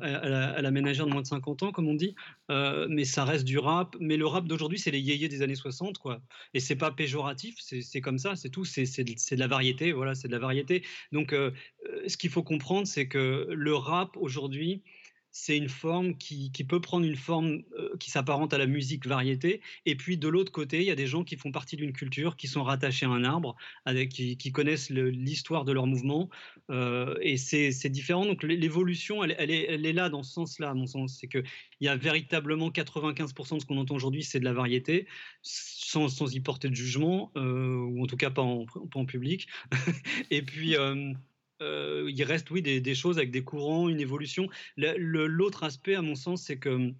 à, 0.00 0.62
la, 0.62 0.70
ménagère 0.70 1.06
de 1.06 1.12
moins 1.12 1.22
de 1.22 1.26
50 1.26 1.62
ans, 1.62 1.72
comme 1.72 1.88
on 1.88 1.94
dit, 1.94 2.14
euh, 2.50 2.86
mais 2.88 3.04
ça 3.04 3.24
reste 3.24 3.44
du 3.44 3.58
rap. 3.58 3.96
Mais 4.00 4.16
le 4.16 4.26
rap 4.26 4.46
d'aujourd'hui, 4.46 4.78
c'est 4.78 4.90
les 4.90 5.00
yéyés 5.00 5.28
des 5.28 5.42
années 5.42 5.54
60, 5.54 5.98
quoi. 5.98 6.20
Et 6.54 6.60
c'est 6.60 6.76
pas 6.76 6.90
péjoratif, 6.90 7.56
c'est 7.58 8.00
comme 8.00 8.18
ça, 8.18 8.34
c'est 8.34 8.48
tout, 8.48 8.64
c'est 8.64 8.84
de, 9.04 9.38
la 9.38 9.46
variété, 9.46 9.92
voilà, 9.92 10.14
c'est 10.14 10.28
de 10.28 10.32
la 10.32 10.38
variété. 10.38 10.82
Donc, 11.12 11.32
euh, 11.32 11.50
euh, 11.88 12.08
ce 12.08 12.16
qu'il 12.16 12.30
faut 12.30 12.42
comprendre, 12.42 12.86
c'est 12.86 13.08
que 13.08 13.46
le 13.50 13.74
rap 13.74 14.16
aujourd'hui, 14.16 14.82
c'est 15.32 15.56
une 15.56 15.70
forme 15.70 16.16
qui, 16.18 16.50
peut 16.68 16.80
prendre 16.80 17.06
une 17.06 17.16
forme 17.16 17.62
euh, 17.78 17.96
qui 17.98 18.10
s'apparente 18.10 18.52
à 18.52 18.58
la 18.58 18.66
musique 18.66 19.06
variété. 19.06 19.62
Et 19.86 19.96
puis 19.96 20.18
de 20.18 20.28
l'autre 20.28 20.52
côté, 20.52 20.80
il 20.80 20.84
y 20.84 20.90
a 20.90 20.94
des 20.94 21.06
gens 21.06 21.24
qui 21.24 21.36
font 21.36 21.50
partie 21.50 21.76
d'une 21.76 21.94
culture, 21.94 22.36
qui 22.36 22.46
sont 22.46 22.62
rattachés 22.62 23.06
à 23.06 23.08
un 23.08 23.24
arbre, 23.24 23.56
qui, 24.10 24.52
connaissent 24.52 24.90
l'histoire 24.90 25.64
de 25.64 25.72
leur 25.72 25.86
mouvement. 25.86 26.28
Euh, 26.70 27.16
et 27.22 27.38
c'est 27.38 27.88
différent. 27.88 28.26
Donc 28.26 28.42
l'évolution, 28.42 29.24
elle, 29.24 29.50
est, 29.50 29.92
là 29.92 30.10
dans 30.10 30.22
ce 30.22 30.32
sens-là, 30.32 30.70
à 30.70 30.74
mon 30.74 30.86
sens. 30.86 31.16
C'est 31.18 31.28
qu'il 31.28 31.44
y 31.80 31.88
a 31.88 31.96
véritablement 31.96 32.68
95% 32.68 33.54
de 33.54 33.60
ce 33.60 33.66
qu'on 33.66 33.78
entend 33.78 33.94
aujourd'hui, 33.94 34.22
c'est 34.22 34.38
de 34.38 34.44
la 34.44 34.52
variété, 34.52 35.06
sans, 35.40 36.34
y 36.34 36.40
porter 36.40 36.68
de 36.68 36.74
jugement, 36.74 37.32
euh, 37.36 37.76
ou 37.76 38.02
en 38.02 38.06
tout 38.06 38.18
cas 38.18 38.30
pas 38.30 38.42
en, 38.42 38.66
pas 38.66 39.00
en 39.00 39.06
public. 39.06 39.48
et 40.30 40.42
puis 40.42 40.76
euh, 41.62 42.10
il 42.10 42.22
reste, 42.24 42.50
oui, 42.50 42.62
des, 42.62 42.94
choses 42.94 43.18
avec 43.18 43.30
des 43.30 43.44
courants, 43.44 43.88
une 43.88 44.00
évolution. 44.00 44.48
L'autre 44.76 45.64
aspect, 45.64 45.94
à 45.94 46.02
mon 46.02 46.14
sens, 46.14 46.42
c'est 46.42 46.58
que 46.58 46.68
hum, 46.68 46.94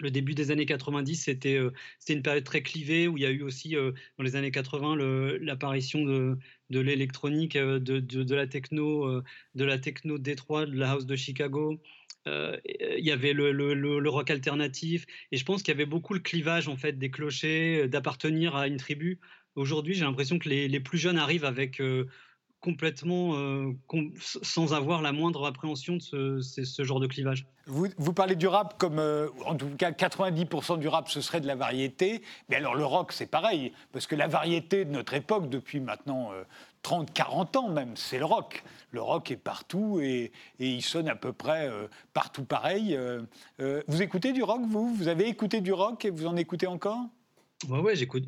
le 0.00 0.10
début 0.10 0.34
des 0.34 0.50
années 0.50 0.66
90, 0.66 1.16
c'était 1.16 1.56
euh, 1.56 1.70
une 2.08 2.22
période 2.22 2.44
très 2.44 2.62
clivée 2.62 3.06
où 3.08 3.16
il 3.16 3.22
y 3.22 3.26
a 3.26 3.30
eu 3.30 3.42
aussi, 3.42 3.76
euh, 3.76 3.92
dans 4.18 4.24
les 4.24 4.36
années 4.36 4.50
80, 4.50 4.96
l'apparition 5.40 6.04
de, 6.04 6.38
l'électronique, 6.70 7.56
de, 7.56 7.78
de, 7.78 8.34
la 8.34 8.46
techno, 8.46 9.22
de 9.54 9.64
la 9.64 9.78
techno 9.78 10.18
Détroit, 10.18 10.66
de 10.66 10.76
la 10.76 10.92
house 10.92 11.06
de 11.06 11.16
Chicago. 11.16 11.80
il 12.26 13.04
y 13.04 13.12
avait 13.12 13.32
le, 13.32 14.08
rock 14.08 14.30
alternatif 14.30 15.06
et 15.30 15.36
je 15.36 15.44
pense 15.44 15.62
qu'il 15.62 15.72
y 15.72 15.76
avait 15.76 15.86
beaucoup 15.86 16.14
le 16.14 16.20
clivage 16.20 16.66
en 16.68 16.76
fait 16.76 16.98
des 16.98 17.10
clochers, 17.10 17.86
d'appartenir 17.88 18.56
à 18.56 18.66
une 18.66 18.78
tribu. 18.78 19.20
Aujourd'hui, 19.54 19.94
j'ai 19.94 20.04
l'impression 20.04 20.40
que 20.40 20.48
les, 20.48 20.80
plus 20.80 20.98
jeunes 20.98 21.18
arrivent 21.18 21.44
avec 21.44 21.80
complètement 22.64 23.34
euh, 23.34 23.72
sans 24.16 24.72
avoir 24.72 25.02
la 25.02 25.12
moindre 25.12 25.44
appréhension 25.44 25.96
de 25.96 26.40
ce, 26.40 26.82
genre 26.82 26.98
de 26.98 27.06
clivage. 27.06 27.46
Vous, 27.66 28.12
parlez 28.14 28.36
du 28.36 28.46
rap 28.46 28.78
comme, 28.78 28.98
euh, 28.98 29.28
en 29.44 29.54
tout 29.54 29.68
cas, 29.76 29.90
90% 29.90 30.78
du 30.78 30.88
rap, 30.88 31.10
ce 31.10 31.20
serait 31.20 31.42
de 31.42 31.46
la 31.46 31.56
variété. 31.56 32.22
Mais 32.48 32.56
alors 32.56 32.74
le 32.74 32.86
rock, 32.86 33.12
c'est 33.12 33.26
pareil, 33.26 33.72
parce 33.92 34.06
que 34.06 34.16
la 34.16 34.28
variété 34.28 34.86
de 34.86 34.90
notre 34.90 35.12
époque, 35.12 35.50
depuis 35.50 35.78
maintenant 35.78 36.30
30, 36.80 37.10
euh, 37.10 37.12
40 37.12 37.56
ans 37.56 37.68
même, 37.68 37.96
c'est 37.96 38.18
le 38.18 38.24
rock. 38.24 38.64
Le 38.92 39.02
rock 39.02 39.30
est 39.30 39.36
partout 39.36 40.00
et 40.00 40.32
il 40.58 40.80
sonne 40.80 41.08
à 41.10 41.16
peu 41.16 41.34
près 41.34 41.68
partout 42.14 42.44
pareil. 42.44 42.98
vous 43.58 44.02
écoutez 44.02 44.32
du 44.32 44.42
rock, 44.42 44.60
vous? 44.68 44.94
Vous 44.94 45.08
avez 45.08 45.28
écouté 45.28 45.60
du 45.60 45.72
rock 45.72 46.04
et 46.04 46.10
vous 46.10 46.26
en 46.26 46.36
écoutez 46.36 46.68
encore? 46.68 47.08
Ouais, 47.68 47.96
j'écoute, 47.96 48.26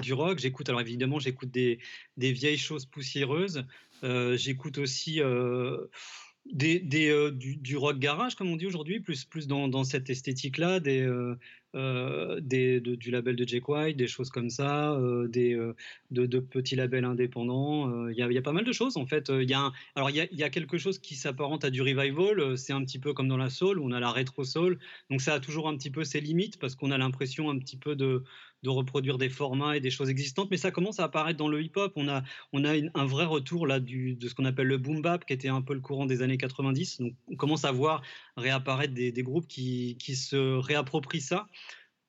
du 0.00 0.12
rock, 0.12 0.38
j'écoute, 0.38 0.68
alors 0.68 0.80
évidemment, 0.80 1.18
j'écoute 1.18 1.50
des, 1.50 1.78
des 2.16 2.32
vieilles 2.32 2.58
choses 2.58 2.86
poussiéreuses, 2.86 3.64
euh, 4.04 4.36
j'écoute 4.36 4.78
aussi, 4.78 5.20
euh, 5.20 5.86
des, 6.52 6.80
du, 6.80 7.76
rock 7.76 7.98
garage, 7.98 8.34
comme 8.34 8.50
on 8.50 8.56
dit 8.56 8.66
aujourd'hui, 8.66 9.00
plus, 9.00 9.24
plus 9.24 9.46
dans, 9.46 9.84
cette 9.84 10.10
esthétique-là, 10.10 10.80
des, 10.80 11.06
euh, 11.74 12.40
des, 12.40 12.80
du 12.80 13.10
label 13.10 13.36
de 13.36 13.46
Jake 13.46 13.68
White, 13.68 13.98
des 13.98 14.06
choses 14.06 14.30
comme 14.30 14.48
ça, 14.48 14.92
euh, 14.94 15.28
des, 15.28 15.52
euh, 15.52 15.74
de, 16.10 16.38
petits 16.38 16.76
labels 16.76 17.04
indépendants. 17.04 18.08
Il 18.08 18.14
y, 18.14 18.20
y, 18.20 18.38
a 18.38 18.42
pas 18.42 18.52
mal 18.52 18.64
de 18.64 18.72
choses 18.72 18.96
en 18.96 19.04
fait. 19.04 19.28
Il 19.28 19.48
y, 19.48 19.52
a 19.52 19.70
alors 19.94 20.08
il 20.08 20.16
y, 20.16 20.36
y, 20.36 20.42
a 20.42 20.48
quelque 20.48 20.78
chose 20.78 20.98
qui 20.98 21.14
s'apparente 21.14 21.64
à 21.64 21.70
du 21.70 21.82
revival. 21.82 22.56
C'est 22.56 22.72
un 22.72 22.82
petit 22.84 22.98
peu 22.98 23.12
comme 23.12 23.28
dans 23.28 23.36
la 23.36 23.50
soul, 23.50 23.78
où 23.78 23.84
on 23.86 23.92
a 23.92 24.00
la 24.00 24.10
rétro 24.10 24.44
soul. 24.44 24.78
Donc 25.10 25.20
ça 25.20 25.34
a 25.34 25.40
toujours 25.40 25.68
un 25.68 25.76
petit 25.76 25.90
peu 25.90 26.04
ses 26.04 26.20
limites 26.20 26.58
parce 26.58 26.74
qu'on 26.74 26.90
a 26.90 26.96
l'impression 26.96 27.50
un 27.50 27.58
petit 27.58 27.76
peu 27.76 27.94
de, 27.94 28.24
de 28.62 28.70
reproduire 28.70 29.18
des 29.18 29.28
formats 29.28 29.76
et 29.76 29.80
des 29.80 29.90
choses 29.90 30.10
existantes, 30.10 30.48
mais 30.50 30.56
ça 30.56 30.70
commence 30.70 31.00
à 31.00 31.04
apparaître 31.04 31.38
dans 31.38 31.48
le 31.48 31.62
hip-hop. 31.62 31.92
On 31.96 32.08
a, 32.08 32.22
on 32.52 32.64
a 32.64 32.72
un 32.94 33.06
vrai 33.06 33.24
retour 33.24 33.66
là 33.66 33.80
de 33.80 34.16
ce 34.28 34.34
qu'on 34.34 34.44
appelle 34.44 34.66
le 34.66 34.78
boom 34.78 35.02
bap, 35.02 35.24
qui 35.24 35.32
était 35.32 35.48
un 35.48 35.62
peu 35.62 35.74
le 35.74 35.80
courant 35.80 36.06
des 36.06 36.22
années 36.22 36.38
90. 36.38 37.00
Donc 37.00 37.14
on 37.28 37.36
commence 37.36 37.64
à 37.64 37.72
voir 37.72 38.02
réapparaître 38.36 38.94
des, 38.94 39.12
des 39.12 39.22
groupes 39.22 39.46
qui, 39.46 39.96
qui, 39.98 40.16
se 40.16 40.58
réapproprient 40.58 41.20
ça. 41.20 41.46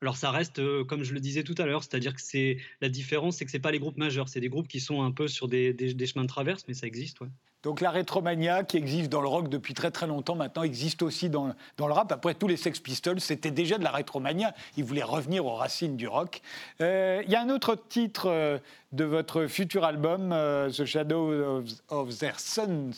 Alors 0.01 0.15
ça 0.15 0.31
reste, 0.31 0.59
euh, 0.59 0.85
comme 0.85 1.03
je 1.03 1.13
le 1.13 1.19
disais 1.19 1.43
tout 1.43 1.55
à 1.57 1.65
l'heure, 1.65 1.83
c'est-à-dire 1.83 2.15
que 2.15 2.21
c'est 2.21 2.57
la 2.81 2.89
différence, 2.89 3.37
c'est 3.37 3.45
que 3.45 3.51
c'est 3.51 3.59
pas 3.59 3.71
les 3.71 3.79
groupes 3.79 3.97
majeurs, 3.97 4.29
c'est 4.29 4.39
des 4.39 4.49
groupes 4.49 4.67
qui 4.67 4.79
sont 4.79 5.03
un 5.03 5.11
peu 5.11 5.27
sur 5.27 5.47
des, 5.47 5.73
des, 5.73 6.05
chemins 6.07 6.23
de 6.23 6.29
traverse, 6.29 6.65
mais 6.67 6.73
ça 6.73 6.87
existe. 6.87 7.19
Donc 7.63 7.81
la 7.81 7.91
rétromania 7.91 8.63
qui 8.63 8.77
existe 8.77 9.09
dans 9.09 9.21
le 9.21 9.27
rock 9.27 9.49
depuis 9.49 9.73
très 9.73 9.91
très 9.91 10.07
longtemps 10.07 10.35
maintenant 10.35 10.63
existe 10.63 11.01
aussi 11.01 11.29
dans, 11.29 11.53
dans 11.77 11.87
le 11.87 11.93
rap. 11.93 12.11
Après 12.11 12.33
tous 12.33 12.47
les 12.47 12.57
Sex 12.57 12.79
Pistols, 12.79 13.19
c'était 13.19 13.51
déjà 13.51 13.77
de 13.77 13.83
la 13.83 13.91
rétromania. 13.91 14.53
Ils 14.77 14.83
voulaient 14.83 15.03
revenir 15.03 15.45
aux 15.45 15.55
racines 15.55 15.97
du 15.97 16.07
rock. 16.07 16.41
Euh, 16.81 17.21
il 17.25 17.31
y 17.31 17.35
a 17.35 17.41
un 17.41 17.49
autre 17.49 17.75
titre 17.75 18.27
euh, 18.27 18.59
de 18.93 19.03
votre 19.03 19.47
futur 19.47 19.83
album, 19.83 20.29
The 20.29 20.85
Shadow 20.85 21.63
of, 21.89 22.17
Their 22.17 22.39
Sons. 22.39 22.91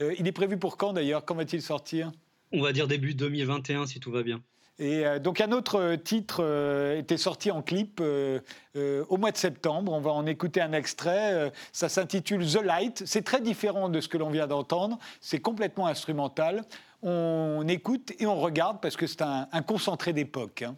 il 0.00 0.26
est 0.26 0.32
prévu 0.32 0.56
pour 0.56 0.76
quand 0.76 0.92
d'ailleurs? 0.92 1.24
Quand 1.24 1.34
va-t-il 1.34 1.62
sortir? 1.62 2.12
On 2.52 2.62
va 2.62 2.72
dire 2.72 2.86
début 2.86 3.14
2021 3.14 3.86
si 3.86 3.98
tout 3.98 4.12
va 4.12 4.22
bien. 4.22 4.42
Et 4.78 5.06
euh, 5.06 5.18
donc 5.18 5.40
un 5.40 5.52
autre 5.52 5.78
euh, 5.78 5.96
titre 5.96 6.42
euh, 6.42 6.98
était 6.98 7.16
sorti 7.16 7.50
en 7.50 7.62
clip 7.62 8.00
au 8.00 9.16
mois 9.16 9.30
de 9.30 9.36
septembre. 9.36 9.92
On 9.92 10.00
va 10.00 10.12
en 10.12 10.26
écouter 10.26 10.60
un 10.60 10.72
extrait. 10.72 11.52
ça 11.72 11.88
s'intitule 11.88 12.46
The 12.46 12.62
Light. 12.62 13.02
C'est 13.06 13.22
très 13.22 13.40
différent 13.40 13.88
de 13.88 14.00
ce 14.00 14.08
que 14.08 14.18
l'on 14.18 14.30
vient 14.30 14.46
d'entendre. 14.46 14.98
C'est 15.20 15.40
complètement 15.40 15.86
instrumental. 15.86 16.64
On 17.02 17.66
écoute 17.68 18.12
et 18.18 18.26
on 18.26 18.36
regarde 18.36 18.80
parce 18.80 18.96
que 18.96 19.06
c'est 19.06 19.22
un, 19.22 19.46
concentré 19.66 20.12
d'époque. 20.12 20.62
Hein. 20.62 20.76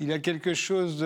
Il 0.00 0.12
a 0.12 0.20
quelque 0.20 0.54
chose 0.54 1.02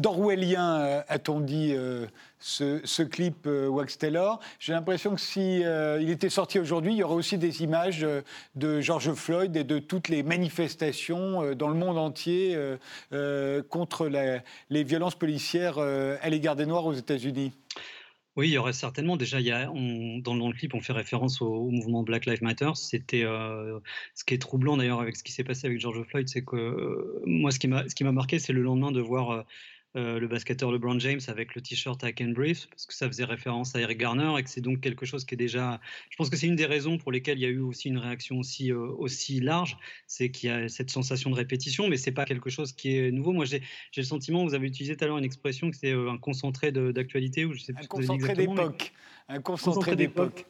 d'orwellien, 0.00 0.80
euh, 0.80 1.02
a-t-on 1.08 1.40
dit, 1.40 1.72
euh, 1.74 2.06
ce, 2.38 3.02
clip 3.02 3.46
euh, 3.46 3.66
Wax 3.66 3.98
Taylor. 3.98 4.38
J'ai 4.60 4.72
l'impression 4.72 5.14
que 5.14 5.20
si 5.20 5.60
il 5.60 6.10
était 6.10 6.28
sorti 6.28 6.58
aujourd'hui, 6.58 6.92
il 6.92 6.98
y 6.98 7.02
aurait 7.02 7.14
aussi 7.14 7.36
des 7.36 7.62
images 7.62 8.06
de 8.54 8.80
George 8.80 9.12
Floyd 9.12 9.56
et 9.56 9.64
de 9.64 9.78
toutes 9.78 10.08
les 10.08 10.22
manifestations 10.22 11.54
dans 11.54 11.68
le 11.68 11.74
monde 11.74 11.98
entier 11.98 12.56
contre 13.68 14.08
les 14.70 14.84
violences 14.84 15.16
policières 15.16 15.78
à 15.78 16.28
l'égard 16.30 16.56
des 16.56 16.66
Noirs 16.66 16.86
aux 16.86 16.94
États-Unis. 16.94 17.52
Oui, 18.40 18.48
il 18.48 18.52
y 18.52 18.56
aurait 18.56 18.72
certainement. 18.72 19.18
Déjà, 19.18 19.38
dans, 19.42 20.48
le 20.48 20.52
clip, 20.54 20.72
on 20.72 20.80
fait 20.80 20.94
référence 20.94 21.42
au, 21.42 21.68
mouvement 21.68 22.02
Black 22.02 22.24
Lives 22.24 22.42
Matter. 22.42 22.70
C'était 22.74 23.22
euh, 23.22 23.78
ce 24.14 24.24
qui 24.24 24.32
est 24.32 24.38
troublant 24.38 24.78
d'ailleurs 24.78 25.02
avec 25.02 25.14
ce 25.16 25.22
qui 25.22 25.30
s'est 25.30 25.44
passé 25.44 25.66
avec 25.66 25.78
George 25.78 26.02
Floyd, 26.04 26.26
c'est 26.26 26.42
que 26.42 26.56
euh, 26.56 27.22
moi, 27.26 27.50
ce 27.50 27.58
qui 27.58 27.68
m'a 27.68 28.12
marqué, 28.12 28.38
c'est 28.38 28.54
le 28.54 28.62
lendemain 28.62 28.92
de 28.92 29.00
voir 29.02 29.30
euh, 29.30 29.42
le 29.94 30.26
basketteur 30.26 30.70
LeBron 30.70 30.98
James 31.00 31.20
avec 31.26 31.54
le 31.54 31.60
t-shirt 31.60 32.00
I 32.04 32.14
Can 32.14 32.28
Breathe, 32.28 32.66
parce 32.70 32.86
que 32.86 32.94
ça 32.94 33.08
faisait 33.08 33.24
référence 33.24 33.74
à 33.74 33.80
Eric 33.80 33.98
Garner 33.98 34.32
et 34.38 34.42
que 34.42 34.50
c'est 34.50 34.60
donc 34.60 34.80
quelque 34.80 35.04
chose 35.04 35.24
qui 35.24 35.34
est 35.34 35.38
déjà. 35.38 35.80
Je 36.10 36.16
pense 36.16 36.30
que 36.30 36.36
c'est 36.36 36.46
une 36.46 36.56
des 36.56 36.66
raisons 36.66 36.98
pour 36.98 37.12
lesquelles 37.12 37.38
il 37.38 37.42
y 37.42 37.46
a 37.46 37.48
eu 37.48 37.60
aussi 37.60 37.88
une 37.88 37.98
réaction 37.98 38.38
aussi, 38.38 38.72
euh, 38.72 38.78
aussi 38.78 39.40
large, 39.40 39.76
c'est 40.06 40.30
qu'il 40.30 40.48
y 40.48 40.52
a 40.52 40.68
cette 40.68 40.90
sensation 40.90 41.30
de 41.30 41.34
répétition, 41.34 41.88
mais 41.88 41.96
c'est 41.96 42.12
pas 42.12 42.24
quelque 42.24 42.50
chose 42.50 42.72
qui 42.72 42.96
est 42.96 43.10
nouveau. 43.10 43.32
Moi, 43.32 43.44
j'ai 43.44 43.62
le 43.96 44.02
sentiment, 44.02 44.44
vous 44.44 44.54
avez 44.54 44.66
utilisé 44.66 44.96
tout 44.96 45.04
à 45.04 45.06
l'heure 45.08 45.18
une 45.18 45.24
expression 45.24 45.70
que 45.70 45.76
c'est 45.76 45.92
euh, 45.92 46.10
un 46.10 46.18
concentré 46.18 46.72
d'actualité, 46.72 47.44
ou 47.44 47.52
je 47.54 47.60
sais 47.60 47.72
plus 47.72 47.84
Un 47.84 47.88
concentré 47.88 48.34
d'époque. 48.34 48.92
Un 49.28 49.40
concentré 49.40 49.96
d'époque. 49.96 50.46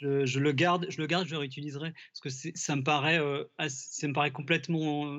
Je, 0.00 0.38
le 0.38 0.52
garde, 0.52 0.86
je 0.88 0.98
le 0.98 1.06
garde, 1.06 1.26
je 1.26 1.32
le 1.32 1.38
réutiliserai 1.38 1.92
parce 1.92 2.20
que 2.20 2.50
ça 2.54 2.74
me 2.74 2.82
paraît, 2.82 3.20
ça 3.68 4.08
me 4.08 4.14
paraît 4.14 4.30
complètement 4.30 5.14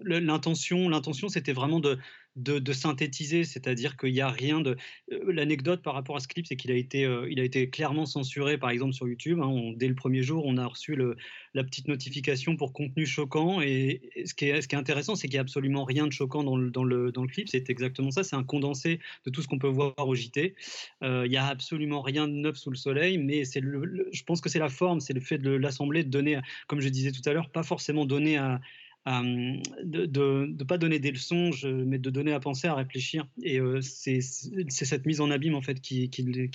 l'intention. 0.00 0.88
L'intention, 0.88 1.28
c'était 1.28 1.52
vraiment 1.52 1.78
de 1.78 2.00
de, 2.36 2.72
synthétiser, 2.72 3.44
c'est-à-dire 3.44 3.96
qu'il 3.96 4.12
n'y 4.12 4.20
a 4.20 4.28
rien 4.28 4.60
de. 4.60 4.76
Euh, 5.12 5.32
l'anecdote 5.32 5.82
par 5.82 5.94
rapport 5.94 6.16
à 6.16 6.20
ce 6.20 6.28
clip, 6.28 6.46
c'est 6.46 6.56
qu'il 6.56 6.72
a 6.72 6.74
été, 6.74 7.04
euh, 7.04 7.32
a 7.36 7.42
été 7.42 7.70
clairement 7.70 8.06
censuré, 8.06 8.58
par 8.58 8.70
exemple 8.70 8.92
sur 8.92 9.06
YouTube. 9.06 9.40
Hein. 9.40 9.72
dès 9.76 9.88
le 9.88 9.94
premier 9.94 10.22
jour, 10.22 10.44
on 10.44 10.56
a 10.56 10.66
reçu 10.66 10.96
le, 10.96 11.16
la 11.54 11.62
petite 11.62 11.86
notification 11.86 12.56
pour 12.56 12.72
contenu 12.72 13.06
choquant. 13.06 13.60
Et, 13.60 14.00
ce, 14.24 14.34
qui 14.34 14.46
est, 14.46 14.74
intéressant, 14.74 15.14
c'est 15.14 15.28
qu'il 15.28 15.36
n'y 15.36 15.38
a 15.38 15.42
absolument 15.42 15.84
rien 15.84 16.06
de 16.06 16.12
choquant 16.12 16.42
dans 16.42 16.56
le, 16.56 16.70
dans 16.70 16.84
le, 16.84 17.12
dans 17.12 17.22
le 17.22 17.28
clip. 17.28 17.48
C'est 17.48 17.70
exactement 17.70 18.10
ça. 18.10 18.24
C'est 18.24 18.36
un 18.36 18.44
condensé 18.44 18.98
de 19.24 19.30
tout 19.30 19.42
ce 19.42 19.48
qu'on 19.48 19.58
peut 19.58 19.68
voir 19.68 19.94
au 19.98 20.14
JT. 20.14 20.54
Euh, 21.02 21.22
il 21.26 21.30
n'y 21.30 21.36
a 21.36 21.46
absolument 21.46 22.02
rien 22.02 22.26
de 22.26 22.32
neuf 22.32 22.56
sous 22.56 22.70
le 22.70 22.76
soleil, 22.76 23.18
mais 23.18 23.44
c'est 23.44 23.62
je 23.62 24.22
pense 24.24 24.40
que 24.40 24.48
c'est 24.48 24.58
la 24.58 24.68
forme, 24.68 25.00
c'est 25.00 25.12
le 25.12 25.20
fait 25.20 25.38
de 25.38 25.50
l'assembler, 25.50 26.04
de 26.04 26.10
donner, 26.10 26.40
comme 26.66 26.80
je 26.80 26.88
disais 26.88 27.12
tout 27.12 27.22
à 27.26 27.32
l'heure, 27.32 27.50
pas 27.50 27.62
forcément 27.62 28.04
donner 28.04 28.36
à 28.36 28.60
de 29.06 30.46
ne 30.58 30.64
pas 30.64 30.78
donner 30.78 30.98
des 30.98 31.10
leçons, 31.10 31.50
mais 31.64 31.98
de 31.98 32.10
donner 32.10 32.32
à 32.32 32.40
penser, 32.40 32.68
à 32.68 32.74
réfléchir. 32.74 33.26
Et 33.42 33.60
c'est 33.82 34.20
cette 34.20 35.04
mise 35.06 35.20
en 35.20 35.30
abîme 35.30 35.54
en 35.54 35.62
fait 35.62 35.80
qui, 35.80 36.08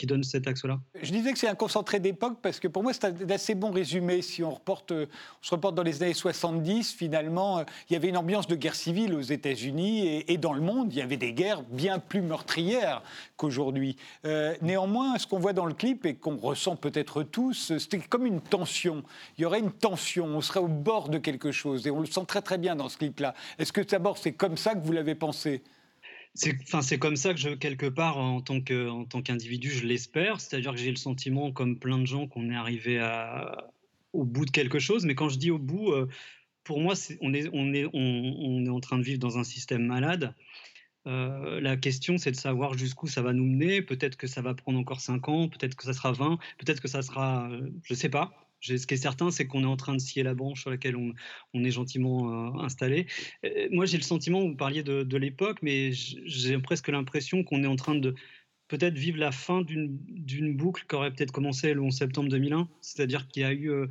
donne 0.08 0.24
cet 0.24 0.48
axe-là. 0.48 0.80
Je 1.02 1.12
disais 1.12 1.32
que 1.32 1.38
c'est 1.38 1.48
un 1.48 1.56
concentré 1.56 2.00
d'époque 2.00 2.40
parce 2.42 2.60
que 2.60 2.68
pour 2.68 2.82
moi 2.82 2.94
c'est 2.94 3.06
un 3.06 3.30
assez 3.30 3.54
bon 3.54 3.72
résumé. 3.72 4.22
Si 4.22 4.44
on, 4.44 4.52
reporte, 4.52 4.92
on 4.92 5.08
se 5.42 5.52
reporte 5.52 5.76
dans 5.76 5.84
les 5.84 6.02
années 6.02 6.14
70, 6.14 6.94
finalement, 6.94 7.64
il 7.90 7.94
y 7.94 7.96
avait 7.96 8.10
une 8.10 8.18
ambiance 8.18 8.48
de 8.48 8.56
guerre 8.56 8.76
civile 8.76 9.14
aux 9.14 9.22
États-Unis 9.22 10.08
et, 10.08 10.34
et, 10.34 10.38
dans 10.38 10.54
le 10.54 10.62
monde, 10.62 10.92
il 10.92 10.98
y 10.98 11.02
avait 11.02 11.18
des 11.18 11.34
guerres 11.34 11.64
bien 11.64 12.00
plus 12.00 12.22
meurtrières 12.22 13.04
qu'aujourd'hui. 13.38 13.96
néanmoins, 14.62 15.18
ce 15.18 15.28
qu'on 15.28 15.40
voit 15.40 15.54
dans 15.54 15.66
le 15.66 15.74
clip 15.74 16.06
et 16.06 16.16
qu'on 16.16 16.38
ressent 16.38 16.76
peut-être 16.76 17.24
tous, 17.24 17.78
c'était 17.78 18.00
comme 18.00 18.26
une 18.26 18.42
tension. 18.42 19.04
Il 19.38 19.42
y 19.44 19.46
aurait 19.46 19.60
une 19.60 19.72
tension, 19.72 20.26
on 20.26 20.42
serait 20.42 20.60
au 20.60 20.68
bord 20.68 21.10
de 21.10 21.18
quelque 21.18 21.52
chose 21.52 21.86
et 21.86 21.92
on 21.92 22.00
le 22.00 22.06
sent 22.06 22.26
très 22.28 22.39
très 22.42 22.58
bien 22.58 22.76
dans 22.76 22.90
ce 22.90 22.98
clip-là. 22.98 23.34
Est-ce 23.58 23.74
que 23.74 23.82
d'abord 23.82 24.18
c'est 24.18 24.34
comme 24.34 24.58
ça 24.58 24.76
que 24.76 24.86
vous 24.86 24.92
l'avez 24.92 25.16
pensé? 25.16 25.64
C'est, 26.36 26.56
enfin, 26.62 26.82
c'est 26.82 27.00
comme 27.00 27.16
ça 27.16 27.34
que 27.34 27.40
je, 27.40 27.50
quelque 27.50 27.88
part, 27.88 28.18
en 28.18 28.42
tant, 28.42 28.62
que, 28.62 29.04
tant 29.06 29.22
qu'individu, 29.22 29.70
je 29.72 29.86
l'espère. 29.86 30.40
C'est-à-dire 30.40 30.72
que 30.72 30.78
j'ai 30.78 30.92
le 30.92 30.96
sentiment, 30.96 31.52
comme 31.52 31.78
plein 31.78 31.98
de 31.98 32.06
gens, 32.06 32.28
qu'on 32.28 32.50
est 32.50 32.56
arrivé 32.56 33.00
au 34.14 34.24
bout 34.24 34.46
de 34.46 34.52
quelque 34.52 34.80
chose. 34.80 35.06
Mais 35.06 35.16
quand 35.16 35.30
je 35.30 35.38
dis 35.38 35.52
au 35.52 35.58
bout, 35.58 35.92
euh, 35.92 36.08
pour 36.64 36.80
moi, 36.80 36.94
on, 37.22 37.34
est, 37.34 37.50
on, 37.52 37.74
est, 37.74 37.86
on, 37.94 38.66
est 38.66 38.70
en 38.70 38.80
train 38.80 38.98
de 38.98 39.04
vivre 39.04 39.20
dans 39.20 39.38
un 39.38 39.44
système 39.44 39.86
malade. 39.86 40.34
Euh, 41.08 41.60
la 41.62 41.78
question, 41.78 42.18
c'est 42.18 42.32
de 42.32 42.36
savoir 42.36 42.78
jusqu'où 42.78 43.08
ça 43.08 43.22
va 43.22 43.34
nous 43.34 43.46
mener. 43.46 43.82
Peut-être 43.82 44.16
que 44.16 44.28
ça 44.28 44.42
va 44.42 44.54
prendre 44.54 44.78
encore 44.80 45.02
5 45.02 45.28
ans, 45.30 45.50
peut-être 45.50 45.76
que 45.76 45.84
ça 45.84 45.94
sera 45.94 46.12
20, 46.12 46.38
peut-être 46.58 46.82
que 46.82 46.88
ça 46.88 47.02
sera, 47.02 47.50
euh, 47.50 47.70
je 47.84 47.94
ne 47.94 47.98
sais 47.98 48.10
pas. 48.10 48.49
Ce 48.62 48.86
qui 48.86 48.94
est 48.94 48.98
certain, 48.98 49.32
c'est 49.32 49.48
qu'on 49.48 49.64
est 49.64 49.68
en 49.68 49.78
train 49.78 49.94
de 49.94 50.00
scier 50.00 50.24
la 50.24 50.34
branche 50.34 50.62
sur 50.62 50.70
laquelle 50.70 50.96
on, 50.96 51.14
est 51.64 51.72
gentiment 51.72 52.58
euh, 52.58 52.64
installé. 52.64 53.08
moi, 53.72 53.86
j'ai 53.86 53.98
le 53.98 54.04
sentiment, 54.04 54.42
vous 54.42 54.56
parliez 54.56 54.84
de, 54.84 55.18
l'époque, 55.18 55.60
mais 55.62 55.92
j'ai 55.92 56.58
presque 56.60 56.88
l'impression 56.90 57.44
qu'on 57.44 57.64
est 57.64 57.68
en 57.68 57.76
train 57.76 57.96
de 57.96 58.16
peut-être 58.68 58.98
vivre 58.98 59.18
la 59.18 59.32
fin 59.32 59.62
d'une 59.62 60.56
boucle 60.56 60.86
qui 60.88 60.96
aurait 60.96 61.12
peut-être 61.12 61.32
commencé 61.32 61.74
le 61.74 61.82
11 61.82 61.94
septembre 61.94 62.30
2001. 62.30 62.68
C'est-à-dire 62.82 63.28
qu'il 63.28 63.42
y 63.42 63.46
a 63.46 63.52
eu 63.52 63.72
euh, 63.72 63.88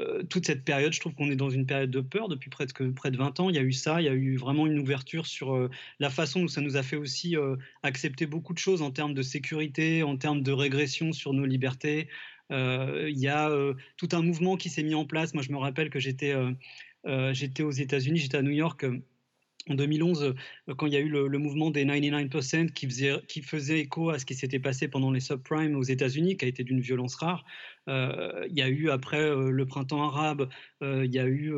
euh, 0.00 0.22
toute 0.22 0.46
cette 0.46 0.64
période, 0.64 0.92
je 0.92 1.00
trouve 1.00 1.14
qu'on 1.14 1.30
est 1.30 1.36
dans 1.36 1.50
une 1.50 1.66
période 1.66 1.90
de 1.90 2.00
peur 2.00 2.28
depuis 2.28 2.48
près 2.48 2.64
de, 2.64 2.90
près 2.92 3.10
de 3.10 3.16
20 3.16 3.40
ans. 3.40 3.50
Il 3.50 3.56
y 3.56 3.58
a 3.58 3.62
eu 3.62 3.72
ça, 3.72 4.00
il 4.00 4.04
y 4.04 4.08
a 4.08 4.14
eu 4.14 4.36
vraiment 4.36 4.66
une 4.66 4.78
ouverture 4.78 5.26
sur 5.26 5.68
la 5.98 6.10
façon 6.10 6.42
dont 6.42 6.48
ça 6.48 6.60
nous 6.60 6.76
a 6.76 6.82
fait 6.82 6.96
aussi 6.96 7.36
accepter 7.82 8.26
beaucoup 8.26 8.54
de 8.54 8.58
choses 8.58 8.82
en 8.82 8.92
termes 8.92 9.14
de 9.14 9.22
sécurité, 9.22 10.02
en 10.02 10.16
termes 10.16 10.42
de 10.42 10.52
régression 10.52 11.12
sur 11.12 11.32
nos 11.32 11.44
libertés, 11.44 12.08
euh, 12.08 12.08
il 12.50 13.18
y 13.18 13.28
a 13.28 13.48
euh, 13.48 13.74
tout 13.96 14.08
un 14.12 14.22
mouvement 14.22 14.56
qui 14.56 14.68
s'est 14.70 14.82
mis 14.82 14.94
en 14.94 15.04
place. 15.04 15.34
Moi, 15.34 15.42
je 15.42 15.52
me 15.52 15.58
rappelle 15.58 15.90
que 15.90 16.00
j'étais 16.00 16.34
euh, 17.06 17.32
j'étais 17.32 17.62
aux 17.62 17.70
États-Unis, 17.70 18.18
j'étais 18.18 18.36
à 18.36 18.42
New 18.42 18.50
York 18.50 18.84
en 19.68 19.74
2011, 19.74 20.34
quand 20.78 20.86
il 20.86 20.94
y 20.94 20.96
a 20.96 21.00
eu 21.00 21.10
le, 21.10 21.38
mouvement 21.38 21.70
des 21.70 21.84
99% 21.84 22.72
qui 22.72 23.42
faisait, 23.42 23.78
écho 23.78 24.08
à 24.08 24.18
ce 24.18 24.24
qui 24.24 24.34
s'était 24.34 24.58
passé 24.58 24.88
pendant 24.88 25.10
les 25.10 25.20
subprimes 25.20 25.76
aux 25.76 25.82
États-Unis, 25.82 26.38
qui 26.38 26.46
a 26.46 26.48
été 26.48 26.64
d'une 26.64 26.80
violence 26.80 27.14
rare, 27.14 27.44
il 27.86 28.52
y 28.56 28.62
a 28.62 28.68
eu 28.68 28.88
après 28.88 29.20
le 29.20 29.66
printemps 29.66 30.02
arabe, 30.02 30.48
il 30.80 31.14
y 31.14 31.18
a 31.18 31.26
eu 31.26 31.52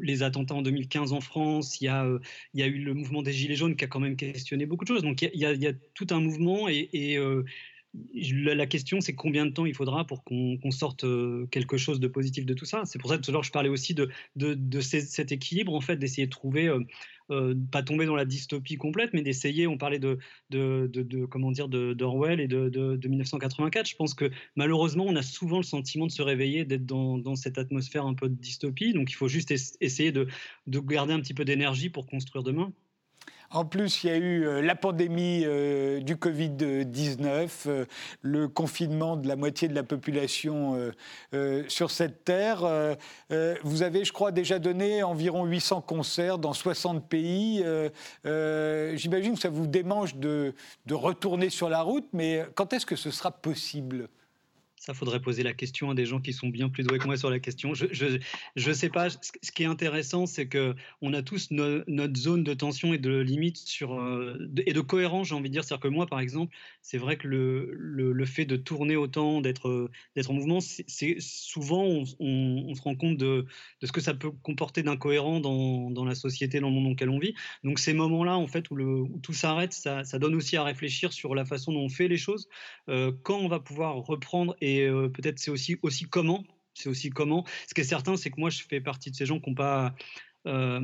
les 0.00 0.22
attentats 0.22 0.54
en 0.54 0.62
2015 0.62 1.12
en 1.12 1.20
France, 1.20 1.80
il 1.80 1.86
y, 1.86 1.88
a, 1.88 2.08
il 2.54 2.60
y 2.60 2.62
a 2.62 2.68
eu 2.68 2.78
le 2.78 2.94
mouvement 2.94 3.22
des 3.22 3.32
Gilets 3.32 3.56
jaunes 3.56 3.74
qui 3.74 3.84
a 3.84 3.88
quand 3.88 4.00
même 4.00 4.16
questionné 4.16 4.64
beaucoup 4.64 4.84
de 4.84 4.88
choses. 4.88 5.02
Donc 5.02 5.22
il 5.22 5.30
y 5.34 5.44
a, 5.44 5.72
tout 5.94 6.06
un 6.10 6.20
mouvement 6.20 6.68
et 6.68 7.18
la 8.14 8.66
question, 8.66 9.00
c'est 9.00 9.14
combien 9.14 9.46
de 9.46 9.50
temps 9.50 9.66
il 9.66 9.74
faudra 9.74 10.06
pour 10.06 10.24
qu'on 10.24 10.70
sorte 10.70 11.04
euh, 11.04 11.46
quelque 11.50 11.76
chose 11.76 12.00
de 12.00 12.08
positif 12.08 12.46
de 12.46 12.54
tout 12.54 12.64
ça? 12.64 12.82
C'est 12.84 12.98
pour 12.98 13.10
ça 13.10 13.16
que 13.16 13.22
tout 13.22 13.30
à 13.30 13.32
l'heure, 13.32 13.42
je 13.42 13.52
parlais 13.52 13.68
aussi 13.68 13.94
de, 13.94 14.10
cet 14.80 15.32
équilibre, 15.32 15.74
en 15.74 15.80
fait, 15.80 15.96
d'essayer 15.96 16.26
de 16.26 16.30
trouver, 16.30 16.68
euh, 16.68 16.80
euh, 17.30 17.54
pas 17.70 17.82
tomber 17.82 18.06
dans 18.06 18.16
la 18.16 18.24
dystopie 18.24 18.76
complète, 18.76 19.10
mais 19.12 19.22
d'essayer, 19.22 19.66
on 19.66 19.78
parlait 19.78 19.98
de, 19.98 20.18
de, 20.50 21.24
comment 21.26 21.50
dire, 21.50 21.68
d'Orwell 21.68 22.40
et 22.40 22.48
de, 22.48 22.98
1984. 23.06 23.88
Je 23.88 23.96
pense 23.96 24.14
que 24.14 24.30
malheureusement, 24.56 25.04
on 25.06 25.16
a 25.16 25.22
souvent 25.22 25.58
le 25.58 25.64
sentiment 25.64 26.06
de 26.06 26.12
se 26.12 26.22
réveiller, 26.22 26.64
d'être 26.64 26.86
dans, 26.86 27.18
dans, 27.18 27.36
cette 27.36 27.58
atmosphère 27.58 28.06
un 28.06 28.14
peu 28.14 28.28
de 28.28 28.34
dystopie. 28.34 28.92
Donc, 28.92 29.10
il 29.10 29.14
faut 29.14 29.28
juste 29.28 29.52
essayer 29.80 30.12
de, 30.12 30.28
garder 30.66 31.12
un 31.12 31.20
petit 31.20 31.34
peu 31.34 31.44
d'énergie 31.44 31.90
pour 31.90 32.06
construire 32.06 32.42
demain. 32.42 32.72
En 33.50 33.64
plus, 33.64 34.04
il 34.04 34.10
y 34.10 34.10
a 34.10 34.16
eu 34.16 34.46
euh, 34.46 34.60
la 34.60 34.74
pandémie 34.74 35.42
euh, 35.46 36.00
du 36.00 36.16
Covid-19, 36.16 37.48
euh, 37.66 37.84
le 38.20 38.46
confinement 38.46 39.16
de 39.16 39.26
la 39.26 39.36
moitié 39.36 39.68
de 39.68 39.74
la 39.74 39.82
population 39.82 40.78
sur 41.68 41.90
cette 41.90 42.24
terre. 42.24 42.60
vous 43.62 43.82
avez, 43.82 44.04
je 44.04 44.12
crois, 44.12 44.32
déjà 44.32 44.58
donné 44.58 45.02
environ 45.02 45.44
800 45.44 45.80
concerts 45.82 46.38
dans 46.38 46.52
60 46.52 47.08
pays. 47.08 47.64
J'imagine 48.24 49.34
que 49.34 49.40
ça 49.40 49.48
vous 49.48 49.66
démange 49.66 50.16
de, 50.16 50.54
de 50.86 50.94
retourner 50.94 51.50
sur 51.50 51.68
la 51.68 51.82
route, 51.82 52.08
mais 52.12 52.44
quand 52.54 52.72
est-ce 52.72 52.86
que 52.86 52.96
ce 52.96 53.10
sera 53.10 53.30
possible? 53.30 54.08
Ça, 54.88 54.94
faudrait 54.94 55.20
poser 55.20 55.42
la 55.42 55.52
question 55.52 55.90
à 55.90 55.94
des 55.94 56.06
gens 56.06 56.20
qui 56.20 56.32
sont 56.32 56.48
bien 56.48 56.68
plus 56.68 56.82
doués 56.82 56.98
que 56.98 57.06
moi 57.06 57.16
sur 57.16 57.30
la 57.30 57.38
question. 57.38 57.74
Je 57.74 57.86
ne 57.86 58.18
je, 58.56 58.72
sais 58.72 58.88
pas. 58.88 59.08
Ce 59.10 59.52
qui 59.52 59.62
est 59.62 59.66
intéressant, 59.66 60.26
c'est 60.26 60.48
que 60.48 60.74
on 61.02 61.12
a 61.12 61.22
tous 61.22 61.50
notre 61.50 62.16
zone 62.16 62.42
de 62.42 62.54
tension 62.54 62.94
et 62.94 62.98
de 62.98 63.18
limite 63.18 63.58
sur, 63.58 64.00
euh, 64.00 64.38
et 64.66 64.72
de 64.72 64.80
cohérence, 64.80 65.28
j'ai 65.28 65.34
envie 65.34 65.48
de 65.48 65.52
dire. 65.52 65.64
C'est-à-dire 65.64 65.82
que 65.82 65.88
moi, 65.88 66.06
par 66.06 66.20
exemple, 66.20 66.54
c'est 66.82 66.98
vrai 66.98 67.16
que 67.16 67.28
le, 67.28 67.70
le, 67.74 68.24
fait 68.24 68.44
de 68.46 68.56
tourner 68.56 68.96
autant, 68.96 69.40
d'être 69.40 69.90
d'être 70.16 70.30
en 70.30 70.34
mouvement, 70.34 70.60
c'est 70.60 71.16
souvent 71.20 71.84
on, 71.84 72.04
on, 72.18 72.74
se 72.74 72.82
rend 72.82 72.94
compte 72.94 73.16
de, 73.16 73.46
de, 73.80 73.86
ce 73.86 73.92
que 73.92 74.00
ça 74.00 74.14
peut 74.14 74.30
comporter 74.42 74.82
d'incohérent 74.82 75.40
dans, 75.40 75.90
dans, 75.90 76.04
la 76.04 76.14
société, 76.14 76.60
dans 76.60 76.68
le 76.68 76.74
monde 76.74 76.84
dans 76.84 76.90
lequel 76.90 77.10
on 77.10 77.18
vit. 77.18 77.34
Donc 77.64 77.78
ces 77.78 77.92
moments-là, 77.92 78.36
en 78.36 78.46
fait, 78.46 78.70
où, 78.70 78.76
le, 78.76 78.86
où 78.86 79.20
tout 79.22 79.32
s'arrête, 79.32 79.72
ça, 79.72 80.04
ça, 80.04 80.18
donne 80.18 80.34
aussi 80.34 80.56
à 80.56 80.64
réfléchir 80.64 81.12
sur 81.12 81.34
la 81.34 81.44
façon 81.44 81.72
dont 81.72 81.80
on 81.80 81.88
fait 81.88 82.08
les 82.08 82.16
choses, 82.16 82.48
euh, 82.88 83.12
quand 83.22 83.38
on 83.38 83.48
va 83.48 83.60
pouvoir 83.60 83.96
reprendre 83.96 84.56
et 84.60 84.77
et 84.78 84.86
euh, 84.86 85.08
peut-être 85.08 85.38
c'est 85.38 85.50
aussi, 85.50 86.04
comment. 86.04 86.44
C'est 86.74 86.88
aussi 86.88 87.10
comment. 87.10 87.44
Ce 87.68 87.74
qui 87.74 87.80
est 87.80 87.84
certain, 87.84 88.16
c'est 88.16 88.30
que 88.30 88.40
moi, 88.40 88.50
je 88.50 88.62
fais 88.62 88.80
partie 88.80 89.10
de 89.10 89.16
ces 89.16 89.26
gens 89.26 89.40
qui 89.40 89.50
n'ont 89.50 89.56
pas. 89.56 89.94
Euh, 90.46 90.80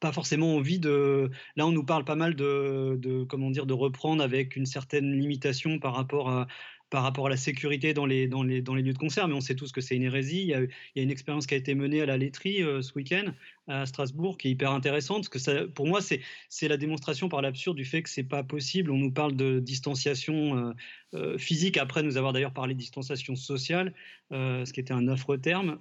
pas 0.00 0.12
forcément 0.12 0.56
envie 0.56 0.80
de. 0.80 1.30
Là, 1.54 1.66
on 1.66 1.70
nous 1.70 1.84
parle 1.84 2.04
pas 2.04 2.16
mal 2.16 2.34
de, 2.34 3.24
comment 3.28 3.50
dire, 3.50 3.66
de 3.66 3.72
reprendre 3.72 4.22
avec 4.22 4.56
une 4.56 4.66
certaine 4.66 5.12
limitation 5.12 5.78
par 5.78 5.94
rapport 5.94 6.28
à, 6.28 6.48
par 6.90 7.04
rapport 7.04 7.26
à 7.26 7.30
la 7.30 7.36
sécurité 7.36 7.94
dans 7.94 8.04
les, 8.04 8.26
dans 8.26 8.42
les, 8.42 8.60
dans 8.60 8.74
les 8.74 8.82
lieux 8.82 8.92
de 8.92 8.98
concert, 8.98 9.26
mais 9.28 9.34
on 9.34 9.40
sait 9.40 9.54
tous 9.54 9.72
que 9.72 9.80
c'est 9.80 9.96
une 9.96 10.02
hérésie. 10.02 10.42
Il 10.42 10.48
y, 10.48 10.54
a, 10.54 10.60
il 10.60 10.68
y, 10.96 11.00
a, 11.00 11.02
une 11.02 11.10
expérience 11.10 11.46
qui 11.46 11.54
a 11.54 11.56
été 11.56 11.74
menée 11.74 12.02
à 12.02 12.06
la 12.06 12.18
laiterie 12.18 12.62
euh, 12.62 12.82
ce 12.82 12.92
week-end 12.94 13.32
à 13.68 13.86
Strasbourg 13.86 14.38
qui 14.38 14.48
est 14.48 14.50
hyper 14.50 14.72
intéressante, 14.72 15.28
parce 15.30 15.44
que 15.44 15.66
pour 15.66 15.86
moi, 15.86 16.00
c'est 16.00 16.68
la 16.68 16.76
démonstration 16.76 17.28
par 17.28 17.42
l'absurde 17.42 17.76
du 17.76 17.84
fait 17.84 18.02
que 18.02 18.10
c'est 18.10 18.22
pas 18.22 18.42
possible. 18.42 18.90
On 18.90 18.98
nous 18.98 19.12
parle 19.12 19.36
de 19.36 19.60
distanciation 19.60 20.56
euh, 20.56 20.72
euh, 21.14 21.38
physique, 21.38 21.76
après 21.76 22.02
nous 22.02 22.16
avoir 22.16 22.32
d'ailleurs 22.32 22.52
parlé 22.52 22.74
de 22.74 22.78
distanciation 22.78 23.36
sociale, 23.36 23.92
ce 24.30 24.72
qui 24.72 24.80
était 24.80 24.94
un 24.94 25.08
offre 25.08 25.36
terme. 25.36 25.78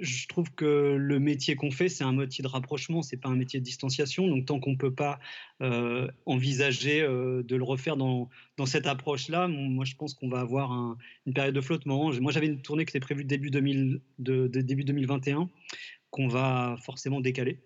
je 0.00 0.28
trouve 0.28 0.52
que 0.52 0.94
le 0.98 1.18
métier 1.18 1.56
qu'on 1.56 1.70
fait, 1.70 1.88
c'est 1.88 2.04
un 2.04 2.12
métier 2.12 2.42
de 2.42 2.48
rapprochement, 2.48 3.00
c'est 3.00 3.16
pas 3.16 3.30
un 3.30 3.36
métier 3.36 3.60
de 3.60 3.64
distanciation. 3.64 4.28
Donc 4.28 4.44
tant 4.44 4.60
qu'on 4.60 4.76
peut 4.76 4.92
pas 4.92 5.18
envisager 6.26 7.00
de 7.00 7.56
le 7.56 7.64
refaire 7.64 7.96
dans, 7.96 8.28
dans 8.58 8.66
cette 8.66 8.86
approche-là, 8.86 9.48
moi 9.48 9.86
je 9.86 9.94
pense 9.94 10.12
qu'on 10.12 10.28
va 10.28 10.40
avoir 10.40 10.96
une 11.26 11.32
période 11.32 11.54
de 11.54 11.60
flottement. 11.60 12.12
Moi, 12.20 12.32
j'avais 12.32 12.46
une 12.46 12.60
tournée 12.60 12.84
qui 12.84 12.90
était 12.90 13.00
prévue 13.00 13.24
début, 13.24 13.50
2000, 13.50 14.00
de, 14.18 14.46
début 14.46 14.84
2021, 14.84 15.48
qu'on 16.14 16.28
va 16.28 16.76
forcément 16.80 17.20
décaler. 17.20 17.58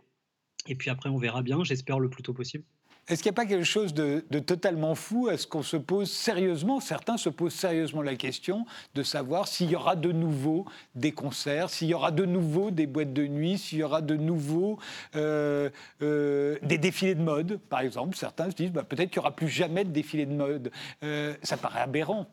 Et 0.68 0.74
puis 0.74 0.88
après, 0.88 1.10
on 1.10 1.18
verra 1.18 1.42
bien, 1.42 1.62
j'espère 1.64 2.00
le 2.00 2.08
plus 2.08 2.22
tôt 2.22 2.32
possible. 2.32 2.64
Est-ce 3.06 3.22
qu'il 3.22 3.30
n'y 3.30 3.34
a 3.34 3.40
pas 3.42 3.46
quelque 3.46 3.64
chose 3.64 3.92
de, 3.92 4.20
totalement 4.38 4.94
fou 4.94 5.28
Est-ce 5.28 5.46
qu'on 5.46 5.62
se 5.62 5.76
pose 5.76 6.10
sérieusement, 6.10 6.80
certains 6.80 7.18
se 7.18 7.28
posent 7.28 7.54
sérieusement 7.54 8.00
la 8.00 8.14
question 8.16 8.64
de 8.94 9.02
savoir 9.02 9.48
s'il 9.48 9.70
y 9.70 9.76
aura 9.76 9.96
de 9.96 10.12
nouveau 10.12 10.64
des 10.94 11.12
concerts, 11.12 11.68
s'il 11.68 11.88
y 11.88 11.94
aura 11.94 12.10
de 12.10 12.24
nouveau 12.24 12.70
des 12.70 12.86
boîtes 12.86 13.12
de 13.12 13.26
nuit, 13.26 13.58
s'il 13.58 13.78
y 13.78 13.82
aura 13.82 14.00
de 14.00 14.16
nouveau 14.16 14.78
euh, 15.14 15.68
euh, 16.00 16.56
des 16.62 16.78
défilés 16.78 17.14
de 17.14 17.22
mode, 17.22 17.58
par 17.68 17.80
exemple. 17.80 18.16
Certains 18.16 18.50
se 18.50 18.56
disent 18.56 18.72
bah, 18.72 18.82
peut-être 18.82 19.10
qu'il 19.10 19.20
n'y 19.20 19.26
aura 19.26 19.36
plus 19.36 19.48
jamais 19.48 19.84
de 19.84 19.90
défilés 19.90 20.26
de 20.26 20.34
mode. 20.34 20.70
Euh, 21.02 21.34
ça 21.42 21.58
paraît 21.58 21.80
aberrant 21.80 22.26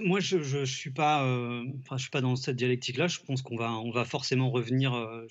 moi, 0.00 0.20
je 0.20 0.58
ne 0.58 0.64
suis, 0.64 0.90
pas, 0.90 1.24
euh, 1.24 1.64
je 1.92 1.98
suis 1.98 2.10
pas 2.10 2.20
dans 2.20 2.36
cette 2.36 2.56
dialectique-là. 2.56 3.08
Je 3.08 3.20
pense 3.20 3.42
qu'on 3.42 3.56
va, 3.56 3.72
on 3.72 3.90
va 3.90 4.04
forcément 4.04 4.50
revenir. 4.50 4.94
Euh, 4.94 5.26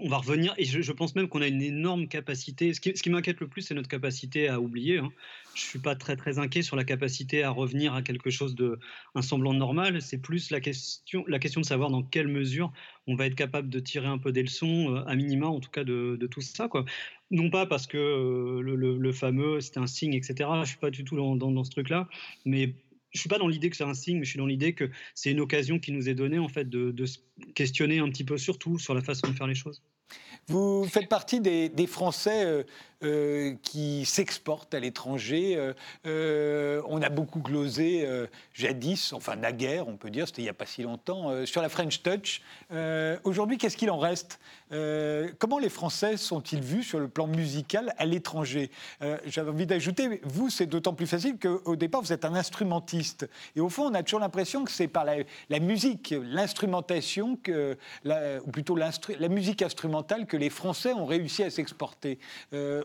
on 0.00 0.08
va 0.08 0.18
revenir, 0.18 0.54
et 0.58 0.64
je, 0.64 0.92
pense 0.92 1.16
même 1.16 1.28
qu'on 1.28 1.42
a 1.42 1.48
une 1.48 1.60
énorme 1.60 2.06
capacité. 2.06 2.72
Ce 2.72 2.80
qui, 2.80 3.10
m'inquiète 3.10 3.40
le 3.40 3.48
plus, 3.48 3.62
c'est 3.62 3.74
notre 3.74 3.88
capacité 3.88 4.48
à 4.48 4.60
oublier. 4.60 4.98
Hein. 4.98 5.10
Je 5.56 5.64
ne 5.64 5.68
suis 5.70 5.78
pas 5.80 5.96
très 5.96 6.14
très 6.14 6.38
inquiet 6.38 6.62
sur 6.62 6.76
la 6.76 6.84
capacité 6.84 7.42
à 7.42 7.50
revenir 7.50 7.94
à 7.94 8.02
quelque 8.02 8.30
chose 8.30 8.54
de 8.54 8.78
un 9.16 9.22
semblant 9.22 9.54
normal. 9.54 10.00
C'est 10.00 10.18
plus 10.18 10.50
la 10.50 10.60
question, 10.60 11.24
la 11.26 11.40
question 11.40 11.60
de 11.60 11.66
savoir 11.66 11.90
dans 11.90 12.04
quelle 12.04 12.28
mesure 12.28 12.72
on 13.08 13.16
va 13.16 13.26
être 13.26 13.34
capable 13.34 13.70
de 13.70 13.80
tirer 13.80 14.06
un 14.06 14.18
peu 14.18 14.30
des 14.30 14.42
leçons, 14.42 14.94
euh, 14.94 15.04
à 15.08 15.16
minima 15.16 15.48
en 15.48 15.58
tout 15.58 15.70
cas 15.70 15.82
de, 15.82 16.16
tout 16.30 16.42
ça. 16.42 16.68
Quoi. 16.68 16.84
Non 17.32 17.50
pas 17.50 17.66
parce 17.66 17.88
que 17.88 18.60
le, 18.62 18.76
le, 18.76 19.12
fameux 19.12 19.60
c'était 19.60 19.80
un 19.80 19.88
signe, 19.88 20.14
etc. 20.14 20.48
Je 20.62 20.68
suis 20.68 20.78
pas 20.78 20.90
du 20.90 21.02
tout 21.02 21.16
dans, 21.16 21.34
dans, 21.34 21.50
dans 21.50 21.64
ce 21.64 21.70
truc-là, 21.70 22.08
mais 22.44 22.72
je 23.12 23.20
suis 23.20 23.28
pas 23.28 23.38
dans 23.38 23.48
l'idée 23.48 23.70
que 23.70 23.76
c'est 23.76 23.84
un 23.84 23.94
signe, 23.94 24.18
mais 24.18 24.24
je 24.24 24.30
suis 24.30 24.38
dans 24.38 24.46
l'idée 24.46 24.74
que 24.74 24.90
c'est 25.14 25.30
une 25.30 25.40
occasion 25.40 25.78
qui 25.78 25.92
nous 25.92 26.08
est 26.08 26.14
donnée 26.14 26.38
en 26.38 26.48
fait 26.48 26.68
de, 26.68 27.06
se 27.06 27.18
questionner 27.54 27.98
un 27.98 28.08
petit 28.08 28.24
peu 28.24 28.38
sur 28.38 28.58
tout, 28.58 28.78
sur 28.78 28.94
la 28.94 29.00
façon 29.00 29.28
de 29.28 29.32
faire 29.32 29.46
les 29.46 29.54
choses. 29.54 29.82
Vous 30.46 30.86
faites 30.86 31.08
partie 31.08 31.40
des, 31.40 31.86
Français 31.86 32.44
euh, 32.44 32.62
qui 33.00 34.04
s'exportent 34.04 34.74
à 34.74 34.80
l'étranger. 34.80 35.54
Euh, 35.56 35.72
euh, 36.06 36.82
on 36.86 37.00
a 37.00 37.08
beaucoup 37.08 37.40
glosé 37.40 38.08
jadis, 38.52 39.12
enfin 39.12 39.36
naguère, 39.36 39.88
on 39.88 39.96
peut 39.96 40.10
dire, 40.10 40.26
c'était 40.26 40.42
il 40.42 40.46
n'y 40.46 40.50
a 40.50 40.54
pas 40.54 40.66
si 40.66 40.82
longtemps, 40.82 41.46
sur 41.46 41.62
la 41.62 41.68
French 41.68 42.02
Touch. 42.02 42.42
Aujourd'hui, 43.24 43.58
qu'est-ce 43.58 43.76
qu'il 43.76 43.90
en 43.90 43.98
reste? 43.98 44.40
Comment 45.38 45.58
les 45.58 45.68
Français 45.68 46.16
sont-ils 46.16 46.60
vus 46.60 46.82
sur 46.82 46.98
le 46.98 47.08
plan 47.08 47.26
musical 47.26 47.94
à 47.98 48.04
l'étranger? 48.04 48.70
J'avais 49.26 49.50
envie 49.50 49.66
d'ajouter, 49.66 50.20
vous, 50.24 50.50
c'est 50.50 50.66
d'autant 50.66 50.94
plus 50.94 51.06
facile 51.06 51.36
qu'au 51.38 51.76
départ, 51.76 52.02
vous 52.02 52.12
êtes 52.12 52.24
un 52.24 52.34
instrumentiste. 52.34 53.28
Et 53.56 53.60
au 53.60 53.68
fond, 53.68 53.84
on 53.84 53.94
a 53.94 54.02
toujours 54.02 54.20
l'impression 54.20 54.64
que 54.64 54.70
c'est 54.70 54.88
par 54.88 55.04
la, 55.04 55.60
musique, 55.60 56.14
l'instrumentation, 56.22 57.38
ou 57.48 58.50
plutôt 58.50 58.76
la 58.76 59.28
musique 59.28 59.62
instrumentale, 59.62 60.26
que 60.26 60.36
les 60.36 60.50
Français 60.50 60.92
ont 60.92 61.06
réussi 61.06 61.44
à 61.44 61.50
s'exporter 61.50 62.18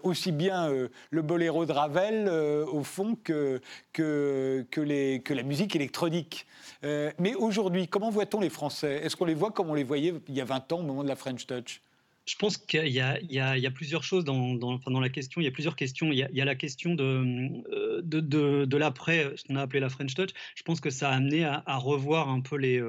aussi 0.03 0.31
bien 0.31 0.69
euh, 0.69 0.89
le 1.09 1.21
boléro 1.21 1.65
de 1.65 1.71
Ravel, 1.71 2.27
euh, 2.27 2.65
au 2.65 2.83
fond, 2.83 3.15
que, 3.23 3.61
que, 3.93 4.65
que, 4.69 5.33
la 5.33 5.43
musique 5.43 5.75
électronique. 5.75 6.45
Euh, 6.83 7.11
mais 7.19 7.33
aujourd'hui, 7.33 7.87
comment 7.87 8.09
voit-on 8.09 8.39
les 8.39 8.49
Français? 8.49 9.01
Est-ce 9.03 9.15
qu'on 9.15 9.25
les 9.25 9.33
voit 9.33 9.51
comme 9.51 9.69
on 9.69 9.73
les 9.73 9.83
voyait 9.83 10.13
il 10.27 10.35
y 10.35 10.41
a 10.41 10.45
20 10.45 10.71
ans, 10.73 10.79
au 10.79 10.83
moment 10.83 11.03
de 11.03 11.09
la 11.09 11.15
French 11.15 11.47
Touch? 11.47 11.81
Je 12.25 12.37
pense 12.37 12.55
qu'il 12.55 12.87
y, 12.87 13.01
a 13.01 13.71
plusieurs 13.71 14.03
choses 14.03 14.23
dans, 14.23 15.01
la 15.01 15.09
question. 15.09 15.41
Il 15.41 15.43
y 15.43 15.47
a 15.47 15.51
plusieurs 15.51 15.75
questions. 15.75 16.09
Il 16.13 16.17
y 16.17 16.41
a, 16.41 16.45
la 16.45 16.55
question 16.55 16.95
de, 16.95 18.01
de, 18.01 18.65
de, 18.65 18.77
l'après, 18.77 19.33
ce 19.35 19.43
qu'on 19.43 19.57
a 19.57 19.61
appelé 19.61 19.81
la 19.81 19.89
French 19.89 20.13
Touch. 20.13 20.29
Je 20.55 20.63
pense 20.63 20.79
que 20.79 20.89
ça 20.89 21.09
a 21.09 21.15
amené 21.15 21.43
à 21.43 21.77
revoir 21.77 22.29
un 22.29 22.39
peu 22.39 22.55
les, 22.55 22.81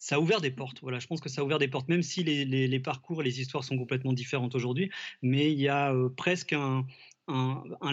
ça 0.00 0.16
a 0.16 0.18
ouvert 0.18 0.40
des 0.40 0.50
portes. 0.50 0.80
Voilà, 0.80 0.98
je 0.98 1.06
pense 1.06 1.20
que 1.20 1.28
ça 1.28 1.42
a 1.42 1.44
ouvert 1.44 1.58
des 1.58 1.68
portes, 1.68 1.88
même 1.88 2.02
si 2.02 2.24
les, 2.24 2.44
les, 2.44 2.80
parcours, 2.80 3.22
les 3.22 3.40
histoires 3.40 3.62
sont 3.62 3.76
complètement 3.76 4.14
différentes 4.14 4.54
aujourd'hui. 4.54 4.90
Mais 5.22 5.52
il 5.52 5.60
y 5.60 5.68
a 5.68 5.92
euh, 5.92 6.08
presque 6.08 6.54
un, 6.54 6.86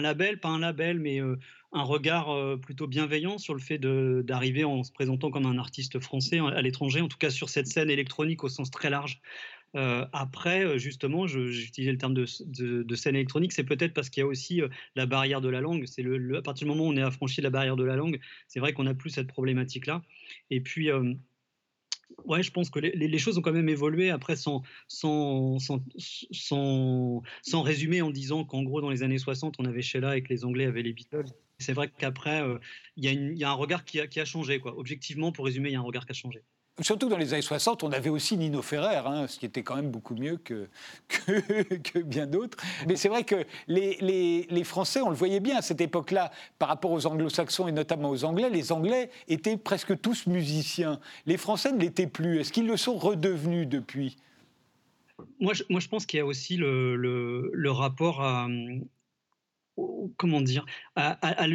label, 0.00 0.40
pas 0.40 0.48
un 0.48 0.58
label, 0.58 0.98
mais 0.98 1.20
euh, 1.20 1.38
un 1.72 1.82
regard 1.82 2.30
euh, 2.30 2.56
plutôt 2.56 2.86
bienveillant 2.86 3.36
sur 3.36 3.52
le 3.52 3.60
fait 3.60 3.78
d'arriver 3.78 4.64
en 4.64 4.82
se 4.82 4.90
présentant 4.90 5.30
comme 5.30 5.44
un 5.44 5.58
artiste 5.58 6.00
français 6.00 6.38
à 6.38 6.62
l'étranger, 6.62 7.02
en 7.02 7.08
tout 7.08 7.18
cas 7.18 7.30
sur 7.30 7.50
cette 7.50 7.66
scène 7.66 7.90
électronique 7.90 8.42
au 8.42 8.48
sens 8.48 8.70
très 8.70 8.88
large. 8.88 9.20
après, 9.74 10.78
justement, 10.78 11.26
j'utilisais 11.26 11.92
le 11.92 11.98
terme 11.98 12.14
de, 12.14 12.24
de, 12.82 12.94
scène 12.96 13.16
électronique, 13.16 13.52
c'est 13.52 13.64
peut-être 13.64 13.92
parce 13.92 14.08
qu'il 14.08 14.22
y 14.22 14.24
a 14.24 14.26
aussi 14.26 14.62
la 14.96 15.04
barrière 15.04 15.42
de 15.42 15.50
la 15.50 15.60
langue. 15.60 15.84
C'est 15.84 16.02
le, 16.02 16.38
à 16.38 16.42
partir 16.42 16.66
du 16.66 16.70
moment 16.70 16.88
où 16.88 16.92
on 16.92 16.96
est 16.96 17.02
affranchi 17.02 17.42
de 17.42 17.44
la 17.44 17.50
barrière 17.50 17.76
de 17.76 17.84
la 17.84 17.96
langue, 17.96 18.18
c'est 18.46 18.60
vrai 18.60 18.72
qu'on 18.72 18.84
n'a 18.84 18.94
plus 18.94 19.10
cette 19.10 19.28
problématique-là. 19.28 20.00
Et 20.48 20.62
puis, 20.62 20.90
Ouais, 22.24 22.42
je 22.42 22.50
pense 22.50 22.70
que 22.70 22.78
les, 22.78 23.18
choses 23.18 23.38
ont 23.38 23.42
quand 23.42 23.52
même 23.52 23.68
évolué. 23.68 24.10
Après, 24.10 24.36
sans, 24.36 24.62
sans, 24.88 25.58
sans, 25.58 27.22
sans, 27.42 27.62
résumer 27.62 28.02
en 28.02 28.10
disant 28.10 28.44
qu'en 28.44 28.62
gros, 28.62 28.80
dans 28.80 28.90
les 28.90 29.02
années 29.02 29.18
60, 29.18 29.56
on 29.58 29.64
avait 29.64 29.82
Sheila 29.82 30.16
et 30.16 30.22
que 30.22 30.28
les 30.28 30.44
Anglais 30.44 30.66
avaient 30.66 30.82
les 30.82 30.92
Beatles. 30.92 31.26
C'est 31.58 31.72
vrai 31.72 31.90
qu'après, 31.96 32.42
euh, 32.42 32.58
il 32.96 33.04
y, 33.04 33.38
y, 33.38 33.44
a 33.44 33.50
un 33.50 33.54
regard 33.54 33.84
qui 33.84 34.00
a, 34.00 34.06
qui 34.06 34.20
a 34.20 34.24
changé. 34.24 34.58
Quoi. 34.60 34.78
Objectivement, 34.78 35.32
pour 35.32 35.44
résumer, 35.44 35.70
il 35.70 35.72
y 35.72 35.76
a 35.76 35.80
un 35.80 35.82
regard 35.82 36.06
qui 36.06 36.12
a 36.12 36.14
changé 36.14 36.42
surtout 36.80 37.08
dans 37.08 37.16
les 37.16 37.32
années 37.32 37.42
60, 37.42 37.82
on 37.82 37.92
avait 37.92 38.10
aussi 38.10 38.36
Nino 38.36 38.62
Ferrer, 38.62 39.02
hein, 39.04 39.26
ce 39.26 39.38
qui 39.38 39.46
était 39.46 39.62
quand 39.62 39.76
même 39.76 39.90
beaucoup 39.90 40.14
mieux 40.14 40.36
que, 40.36 40.68
que, 41.08 41.98
bien 42.00 42.26
d'autres. 42.26 42.58
Mais 42.86 42.96
c'est 42.96 43.08
vrai 43.08 43.24
que 43.24 43.44
les, 43.66 44.46
les, 44.48 44.64
Français, 44.64 45.00
on 45.00 45.08
le 45.08 45.16
voyait 45.16 45.40
bien 45.40 45.58
à 45.58 45.62
cette 45.62 45.80
époque-là, 45.80 46.30
par 46.58 46.68
rapport 46.68 46.90
aux 46.90 47.06
anglo-saxons 47.06 47.68
et 47.68 47.72
notamment 47.72 48.10
aux 48.10 48.24
Anglais, 48.24 48.50
les 48.50 48.72
Anglais 48.72 49.10
étaient 49.28 49.56
presque 49.56 50.00
tous 50.00 50.26
musiciens. 50.26 51.00
Les 51.26 51.36
Français 51.36 51.72
ne 51.72 51.80
l'étaient 51.80 52.06
plus. 52.06 52.40
Est-ce 52.40 52.52
qu'ils 52.52 52.66
le 52.66 52.76
sont 52.76 52.96
redevenus 52.96 53.68
depuis? 53.68 54.16
Moi 55.40 55.52
je, 55.52 55.64
moi, 55.68 55.80
je 55.80 55.88
pense 55.88 56.06
qu'il 56.06 56.18
y 56.18 56.20
a 56.20 56.26
aussi 56.26 56.56
le, 56.56 56.96
le, 56.96 57.50
le 57.52 57.70
rapport 57.70 58.22
à, 58.22 58.46
comment 60.16 60.40
dire, 60.40 60.66
à, 60.96 61.46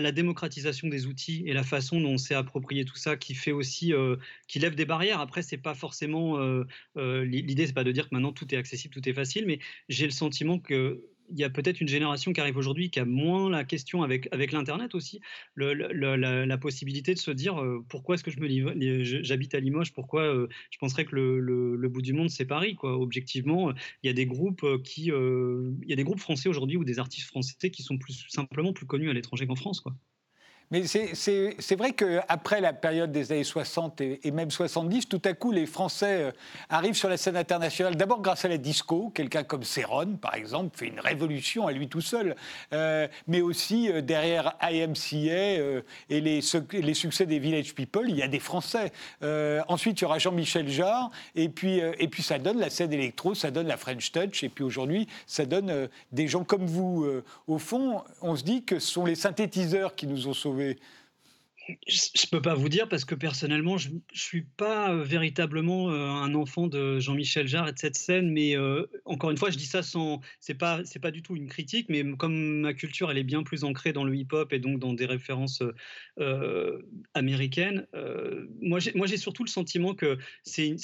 la 0.00 0.12
démocratisation 0.12 0.88
des 0.88 1.06
outils 1.06 1.42
et 1.46 1.52
la 1.52 1.62
façon 1.62 2.00
dont 2.00 2.10
on 2.10 2.18
s'est 2.18 2.34
approprié 2.34 2.84
tout 2.84 2.96
ça, 2.96 3.16
qui 3.16 3.34
fait 3.34 3.52
aussi, 3.52 3.92
euh, 3.92 4.16
qui 4.48 4.58
lève 4.58 4.74
des 4.74 4.84
barrières. 4.84 5.20
Après, 5.20 5.42
c'est 5.42 5.58
pas 5.58 5.74
forcément 5.74 6.38
euh, 6.38 6.64
euh, 6.96 7.24
l'idée, 7.24 7.66
c'est 7.66 7.72
pas 7.72 7.84
de 7.84 7.92
dire 7.92 8.08
que 8.08 8.14
maintenant 8.14 8.32
tout 8.32 8.52
est 8.54 8.58
accessible, 8.58 8.94
tout 8.94 9.08
est 9.08 9.14
facile, 9.14 9.46
mais 9.46 9.58
j'ai 9.88 10.06
le 10.06 10.12
sentiment 10.12 10.58
que 10.58 11.02
il 11.30 11.38
y 11.38 11.44
a 11.44 11.50
peut-être 11.50 11.80
une 11.80 11.88
génération 11.88 12.32
qui 12.32 12.40
arrive 12.40 12.56
aujourd'hui 12.56 12.90
qui 12.90 13.00
a 13.00 13.04
moins 13.04 13.50
la 13.50 13.64
question 13.64 14.02
avec, 14.02 14.28
avec 14.32 14.52
l'Internet 14.52 14.94
aussi, 14.94 15.20
la, 15.56 16.58
possibilité 16.58 17.14
de 17.14 17.18
se 17.18 17.30
dire 17.30 17.60
euh, 17.60 17.84
pourquoi 17.88 18.14
est-ce 18.14 18.24
que 18.24 18.30
je 18.30 18.40
me 18.40 19.22
j'habite 19.22 19.54
à 19.54 19.60
Limoges, 19.60 19.92
pourquoi 19.92 20.22
euh, 20.22 20.48
je 20.70 20.78
penserais 20.78 21.04
que 21.04 21.14
le, 21.14 21.88
bout 21.88 22.02
du 22.02 22.12
monde 22.12 22.30
c'est 22.30 22.46
Paris. 22.46 22.74
Quoi. 22.74 22.96
Objectivement, 22.98 23.72
il 24.02 24.06
y 24.06 24.08
a 24.08 24.12
des 24.12 24.26
groupes 24.26 24.64
euh, 24.64 24.78
qui, 24.78 25.06
il 25.06 25.88
y 25.88 25.92
a 25.92 25.96
des 25.96 26.04
groupes 26.04 26.20
français 26.20 26.48
aujourd'hui 26.48 26.76
ou 26.76 26.84
des 26.84 26.98
artistes 26.98 27.26
français 27.26 27.70
qui 27.70 27.82
sont 27.82 27.98
plus 27.98 28.26
simplement 28.28 28.72
plus 28.72 28.86
connus 28.86 29.10
à 29.10 29.12
l'étranger 29.12 29.46
qu'en 29.46 29.56
France. 29.56 29.80
Quoi. 29.80 29.94
Mais 30.70 30.84
c'est 30.86 31.76
vrai 31.76 31.92
qu'après 31.92 32.60
la 32.60 32.72
période 32.72 33.12
des 33.12 33.32
années 33.32 33.44
60 33.44 34.00
et, 34.00 34.30
même 34.30 34.50
70, 34.50 35.08
tout 35.08 35.20
à 35.24 35.34
coup, 35.34 35.52
les 35.52 35.66
Français 35.66 36.22
euh, 36.22 36.30
arrivent 36.70 36.96
sur 36.96 37.08
la 37.08 37.16
scène 37.16 37.36
internationale, 37.36 37.96
d'abord 37.96 38.22
grâce 38.22 38.44
à 38.44 38.48
la 38.48 38.56
disco, 38.56 39.10
quelqu'un 39.14 39.44
comme 39.44 39.62
Céron, 39.62 40.16
par 40.20 40.34
exemple, 40.34 40.76
fait 40.76 40.86
une 40.86 41.00
révolution 41.00 41.66
à 41.66 41.72
lui 41.72 41.88
tout 41.88 42.00
seul, 42.00 42.34
euh, 42.72 43.06
mais 43.28 43.42
aussi 43.42 43.90
euh, 43.90 44.00
derrière 44.00 44.56
IMCA 44.62 45.04
et 45.14 46.20
les, 46.20 46.40
les, 46.72 46.94
succès 46.94 47.26
des 47.26 47.38
Village 47.38 47.74
People, 47.74 48.08
il 48.08 48.16
y 48.16 48.22
a 48.22 48.28
des 48.28 48.40
Français. 48.40 48.92
ensuite, 49.68 50.00
il 50.00 50.02
y 50.02 50.04
aura 50.06 50.18
Jean-Michel 50.18 50.68
Jarre, 50.68 51.10
et 51.34 51.48
puis, 51.48 51.78
et 51.78 52.08
puis 52.08 52.22
ça 52.22 52.38
donne 52.38 52.58
la 52.58 52.70
scène 52.70 52.92
électro, 52.92 53.34
ça 53.34 53.50
donne 53.50 53.66
la 53.66 53.76
French 53.76 54.12
Touch, 54.12 54.42
et 54.42 54.48
puis 54.48 54.64
aujourd'hui, 54.64 55.08
ça 55.26 55.44
donne 55.44 55.88
des 56.12 56.28
gens 56.28 56.44
comme 56.44 56.66
vous. 56.66 57.06
au 57.46 57.58
fond, 57.58 58.02
on 58.22 58.36
se 58.36 58.44
dit 58.44 58.64
que 58.64 58.78
ce 58.78 58.92
sont 58.92 59.04
les 59.04 59.14
synthétiseurs 59.14 59.94
qui 59.94 60.06
nous 60.06 60.28
ont 60.28 60.34
sauvés 60.34 60.63
trouver 60.64 60.78
je 61.86 62.26
ne 62.26 62.30
peux 62.30 62.42
pas 62.42 62.54
vous 62.54 62.68
dire 62.68 62.88
parce 62.88 63.04
que 63.04 63.14
personnellement, 63.14 63.78
je 63.78 63.90
ne 63.90 63.98
suis 64.12 64.42
pas 64.42 64.92
euh, 64.92 65.02
véritablement 65.02 65.90
euh, 65.90 66.08
un 66.08 66.34
enfant 66.34 66.66
de 66.66 66.98
Jean-Michel 66.98 67.46
Jarre 67.46 67.68
et 67.68 67.72
de 67.72 67.78
cette 67.78 67.96
scène, 67.96 68.30
mais 68.30 68.56
euh, 68.56 68.86
encore 69.04 69.30
une 69.30 69.36
fois, 69.36 69.50
je 69.50 69.56
dis 69.56 69.66
ça 69.66 69.82
sans. 69.82 70.20
C'est 70.40 70.54
pas, 70.54 70.84
c'est 70.84 70.98
pas 70.98 71.10
du 71.10 71.22
tout 71.22 71.36
une 71.36 71.48
critique, 71.48 71.88
mais 71.88 72.04
comme 72.16 72.60
ma 72.60 72.74
culture, 72.74 73.10
elle 73.10 73.18
est 73.18 73.24
bien 73.24 73.42
plus 73.42 73.64
ancrée 73.64 73.92
dans 73.92 74.04
le 74.04 74.14
hip-hop 74.14 74.52
et 74.52 74.58
donc 74.58 74.78
dans 74.78 74.92
des 74.92 75.06
références 75.06 75.62
américaines, 77.14 77.86
j'ai, 78.78 78.92
moi, 78.94 79.06
j'ai 79.06 79.16
surtout 79.16 79.44
le 79.44 79.48
sentiment 79.48 79.94
que 79.94 80.18
c'est, 80.42 80.76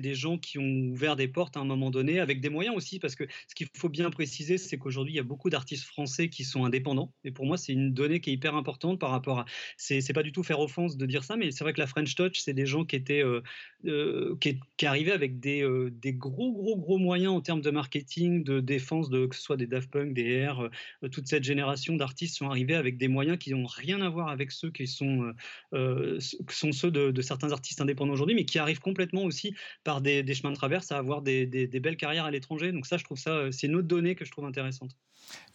des 0.00 0.14
gens 0.14 0.38
qui 0.38 0.58
ont 0.58 0.90
ouvert 0.90 1.16
des 1.16 1.28
portes 1.28 1.56
à 1.56 1.60
un 1.60 1.64
moment 1.64 1.90
donné, 1.90 2.20
avec 2.20 2.40
des 2.40 2.48
moyens 2.48 2.76
aussi, 2.76 2.98
parce 2.98 3.14
que 3.14 3.24
ce 3.48 3.54
qu'il 3.54 3.68
faut 3.76 3.88
bien 3.88 4.10
préciser, 4.10 4.58
c'est 4.58 4.78
qu'aujourd'hui, 4.78 5.14
il 5.14 5.16
y 5.16 5.20
a 5.20 5.24
beaucoup 5.24 5.50
d'artistes 5.50 5.84
français 5.84 6.28
qui 6.28 6.44
sont 6.44 6.64
indépendants, 6.64 7.12
et 7.24 7.30
pour 7.30 7.46
moi, 7.46 7.56
c'est 7.56 7.72
une 7.72 7.92
donnée 7.92 8.20
qui 8.20 8.30
est 8.30 8.34
hyper 8.34 8.54
importante 8.54 8.98
par 8.98 9.10
rapport 9.10 9.40
à. 9.40 9.44
C'est, 9.76 10.00
c'est 10.10 10.14
pas 10.14 10.24
du 10.24 10.32
tout 10.32 10.42
faire 10.42 10.58
offense 10.58 10.96
de 10.96 11.06
dire 11.06 11.22
ça, 11.22 11.36
mais 11.36 11.52
c'est 11.52 11.62
vrai 11.62 11.72
que 11.72 11.78
la 11.78 11.86
French 11.86 12.16
Touch, 12.16 12.40
c'est 12.40 12.52
des 12.52 12.66
gens 12.66 12.84
qui 12.84 12.96
étaient 12.96 13.22
euh, 13.22 13.42
euh, 13.86 14.34
qui, 14.40 14.58
qui, 14.76 14.84
arrivaient 14.84 15.12
avec 15.12 15.38
des, 15.38 15.62
euh, 15.62 15.88
des, 15.92 16.12
gros 16.12 16.50
gros 16.50 16.76
gros 16.76 16.98
moyens 16.98 17.32
en 17.32 17.40
termes 17.40 17.60
de 17.60 17.70
marketing, 17.70 18.42
de 18.42 18.58
défense, 18.58 19.08
de 19.08 19.26
que 19.26 19.36
ce 19.36 19.42
soit 19.42 19.56
des 19.56 19.68
Daft 19.68 19.88
Punk, 19.88 20.12
des 20.12 20.48
R, 20.48 20.68
toute 21.12 21.28
cette 21.28 21.44
génération 21.44 21.94
d'artistes 21.94 22.36
sont 22.36 22.48
arrivés 22.48 22.74
avec 22.74 22.98
des 22.98 23.06
moyens 23.06 23.38
qui 23.38 23.52
n'ont 23.52 23.66
rien 23.66 24.00
à 24.00 24.08
voir 24.08 24.30
avec 24.30 24.50
ceux 24.50 24.72
qui 24.72 24.88
sont 24.88 25.32
sont 25.72 26.72
ceux 26.72 26.90
de, 26.90 27.22
certains 27.22 27.52
artistes 27.52 27.80
indépendants 27.80 28.14
aujourd'hui, 28.14 28.34
mais 28.34 28.44
qui 28.44 28.58
arrivent 28.58 28.80
complètement 28.80 29.22
aussi 29.22 29.54
par 29.84 30.00
des, 30.00 30.24
des 30.24 30.34
chemins 30.34 30.50
de 30.50 30.56
traverse 30.56 30.90
à 30.90 30.98
avoir 30.98 31.22
des, 31.22 31.46
des, 31.46 31.80
belles 31.80 31.96
carrières 31.96 32.24
à 32.24 32.32
l'étranger. 32.32 32.72
Donc 32.72 32.84
ça, 32.84 32.96
je 32.96 33.04
trouve 33.04 33.18
ça, 33.18 33.52
c'est 33.52 33.68
une 33.68 33.76
autre 33.76 33.86
donnée 33.86 34.16
que 34.16 34.24
je 34.24 34.32
trouve 34.32 34.46
intéressante. 34.46 34.96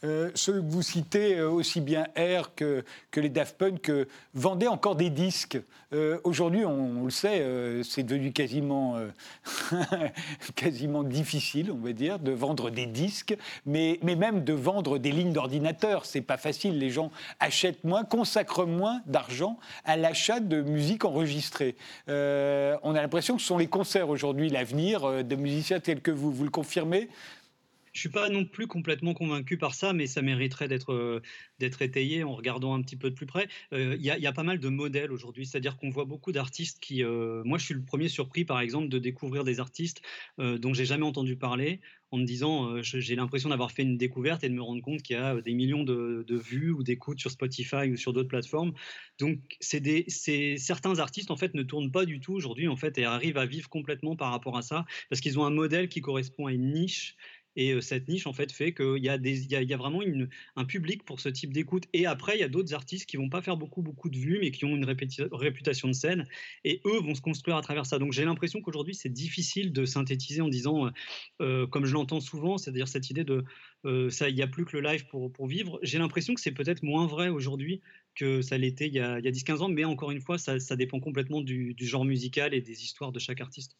Euh, 0.04 0.30
ceux 0.34 0.60
que 0.60 0.66
vous 0.66 0.82
citez, 0.82 1.38
euh, 1.38 1.50
aussi 1.50 1.80
bien 1.80 2.06
R 2.16 2.54
que, 2.54 2.84
que 3.10 3.20
les 3.20 3.28
Daft 3.28 3.56
Punk, 3.58 3.88
euh, 3.90 4.06
vendaient 4.46 4.68
encore 4.68 4.94
des 4.94 5.10
disques. 5.10 5.58
Aujourd'hui, 6.22 6.64
on, 6.64 7.04
le 7.04 7.10
sait, 7.10 7.44
c'est 7.82 8.04
devenu 8.04 8.32
quasiment, 8.32 8.96
quasiment 10.54 11.02
difficile, 11.02 11.72
on 11.72 11.84
va 11.84 11.92
dire, 11.92 12.20
de 12.20 12.30
vendre 12.30 12.70
des 12.70 12.86
disques, 12.86 13.36
mais, 13.64 13.98
mais 14.02 14.14
même 14.14 14.44
de 14.44 14.52
vendre 14.52 14.98
des 14.98 15.10
lignes 15.10 15.32
d'ordinateur. 15.32 16.06
C'est 16.06 16.20
pas 16.20 16.36
facile. 16.36 16.78
Les 16.78 16.90
gens 16.90 17.10
achètent 17.40 17.82
moins, 17.82 18.04
consacrent 18.04 18.66
moins 18.66 19.00
d'argent 19.06 19.58
à 19.84 19.96
l'achat 19.96 20.38
de 20.38 20.62
musique 20.62 21.04
enregistrée. 21.04 21.74
on 22.06 22.12
a 22.94 23.00
l'impression 23.00 23.34
que 23.34 23.42
ce 23.42 23.48
sont 23.48 23.58
les 23.58 23.68
concerts 23.68 24.10
aujourd'hui 24.10 24.48
l'avenir 24.48 25.24
de 25.24 25.36
musiciens 25.36 25.80
tels 25.80 26.02
que 26.02 26.12
vous. 26.12 26.30
Vous 26.30 26.44
le 26.44 26.50
confirmez? 26.50 27.08
Je 27.96 28.00
suis 28.00 28.10
pas 28.10 28.28
non 28.28 28.44
plus 28.44 28.66
complètement 28.66 29.14
convaincu 29.14 29.56
par 29.56 29.74
ça, 29.74 29.94
mais 29.94 30.06
ça 30.06 30.20
mériterait 30.20 30.68
d'être 30.68 31.22
d'être 31.58 31.80
étayé 31.80 32.24
en 32.24 32.34
regardant 32.34 32.74
un 32.74 32.82
petit 32.82 32.96
peu 32.96 33.08
de 33.08 33.14
plus 33.14 33.24
près. 33.26 33.48
Il 33.72 34.02
y, 34.02 34.26
a 34.26 34.32
pas 34.32 34.42
mal 34.42 34.60
de 34.60 34.68
modèles 34.68 35.10
aujourd'hui, 35.10 35.46
c'est-à-dire 35.46 35.78
qu'on 35.78 35.88
voit 35.88 36.04
beaucoup 36.04 36.30
d'artistes 36.30 36.78
qui, 36.78 37.02
moi, 37.02 37.56
je 37.56 37.64
suis 37.64 37.74
le 37.74 37.82
premier 37.82 38.08
surpris, 38.08 38.44
par 38.44 38.60
exemple, 38.60 38.88
de 38.88 38.98
découvrir 38.98 39.44
des 39.44 39.60
artistes 39.60 40.02
dont 40.38 40.74
j'ai 40.74 40.84
jamais 40.84 41.06
entendu 41.06 41.36
parler 41.36 41.80
en 42.10 42.18
me 42.18 42.24
disant 42.24 42.82
j'ai 42.82 43.16
l'impression 43.16 43.48
d'avoir 43.48 43.72
fait 43.72 43.82
une 43.82 43.96
découverte 43.96 44.44
et 44.44 44.48
de 44.48 44.54
me 44.54 44.62
rendre 44.62 44.82
compte 44.82 45.02
qu'il 45.02 45.16
y 45.16 45.18
a 45.18 45.40
des 45.40 45.54
millions 45.54 45.82
de, 45.82 46.24
vues 46.28 46.70
ou 46.70 46.82
d'écoutes 46.82 47.18
sur 47.18 47.30
Spotify 47.30 47.90
ou 47.90 47.96
sur 47.96 48.12
d'autres 48.12 48.28
plateformes. 48.28 48.72
Donc 49.18 49.38
c'est 49.60 50.58
certains 50.58 50.98
artistes 50.98 51.30
en 51.30 51.36
fait 51.36 51.54
ne 51.54 51.62
tournent 51.62 51.90
pas 51.90 52.04
du 52.04 52.20
tout 52.20 52.34
aujourd'hui 52.34 52.68
en 52.68 52.76
fait 52.76 52.98
et 52.98 53.04
arrivent 53.04 53.38
à 53.38 53.46
vivre 53.46 53.68
complètement 53.68 54.16
par 54.16 54.30
rapport 54.30 54.56
à 54.56 54.62
ça 54.62 54.84
parce 55.08 55.20
qu'ils 55.20 55.38
ont 55.38 55.44
un 55.44 55.50
modèle 55.50 55.88
qui 55.88 56.00
correspond 56.00 56.46
à 56.46 56.52
une 56.52 56.72
niche 56.72 57.16
et 57.56 57.80
cette 57.80 58.08
niche, 58.08 58.26
en 58.26 58.34
fait, 58.34 58.52
fait 58.52 58.74
qu'il 58.74 59.02
y, 59.02 59.08
a 59.08 59.76
vraiment 59.76 60.02
un 60.56 60.64
public 60.66 61.04
pour 61.04 61.20
ce 61.20 61.30
type 61.30 61.54
d'écoute. 61.54 61.84
Et 61.94 62.04
après, 62.04 62.36
il 62.36 62.40
y 62.40 62.44
a 62.44 62.48
d'autres 62.48 62.74
artistes 62.74 63.08
qui 63.08 63.16
vont 63.16 63.30
pas 63.30 63.40
faire 63.40 63.56
beaucoup, 63.56 63.80
beaucoup 63.80 64.10
de 64.10 64.18
vues, 64.18 64.38
mais 64.40 64.50
qui 64.50 64.66
ont 64.66 64.76
une 64.76 64.84
réputation 64.84 65.88
de 65.88 65.94
scène. 65.94 66.26
Et 66.64 66.82
eux 66.84 67.00
vont 67.00 67.14
se 67.14 67.22
construire 67.22 67.56
à 67.56 67.62
travers 67.62 67.86
ça. 67.86 67.98
Donc 67.98 68.12
j'ai 68.12 68.26
l'impression 68.26 68.60
qu'aujourd'hui, 68.60 68.94
c'est 68.94 69.12
difficile 69.12 69.72
de 69.72 69.86
synthétiser 69.86 70.42
en 70.42 70.48
disant, 70.48 70.90
comme 71.38 71.86
je 71.86 71.92
l'entends 71.94 72.20
souvent, 72.20 72.58
c'est-à-dire 72.58 72.88
cette 72.88 73.08
idée 73.10 73.24
de 73.24 73.44
ça, 74.10 74.28
il 74.28 74.34
n'y 74.34 74.42
a 74.42 74.48
plus 74.48 74.66
que 74.66 74.76
le 74.76 74.86
live 74.86 75.06
pour, 75.06 75.46
vivre. 75.46 75.78
J'ai 75.82 75.98
l'impression 75.98 76.34
que 76.34 76.40
c'est 76.40 76.52
peut-être 76.52 76.82
moins 76.82 77.06
vrai 77.06 77.28
aujourd'hui 77.28 77.80
que 78.14 78.42
ça 78.42 78.58
l'était 78.58 78.86
il 78.86 78.94
y 78.94 79.00
a, 79.00 79.14
a 79.14 79.20
10-15 79.20 79.58
ans, 79.62 79.68
mais 79.68 79.84
encore 79.84 80.10
une 80.10 80.20
fois, 80.20 80.36
ça, 80.38 80.76
dépend 80.76 81.00
complètement 81.00 81.40
du 81.40 81.74
genre 81.80 82.04
musical 82.04 82.52
et 82.52 82.60
des 82.60 82.84
histoires 82.84 83.12
de 83.12 83.18
chaque 83.18 83.40
artiste. 83.40 83.76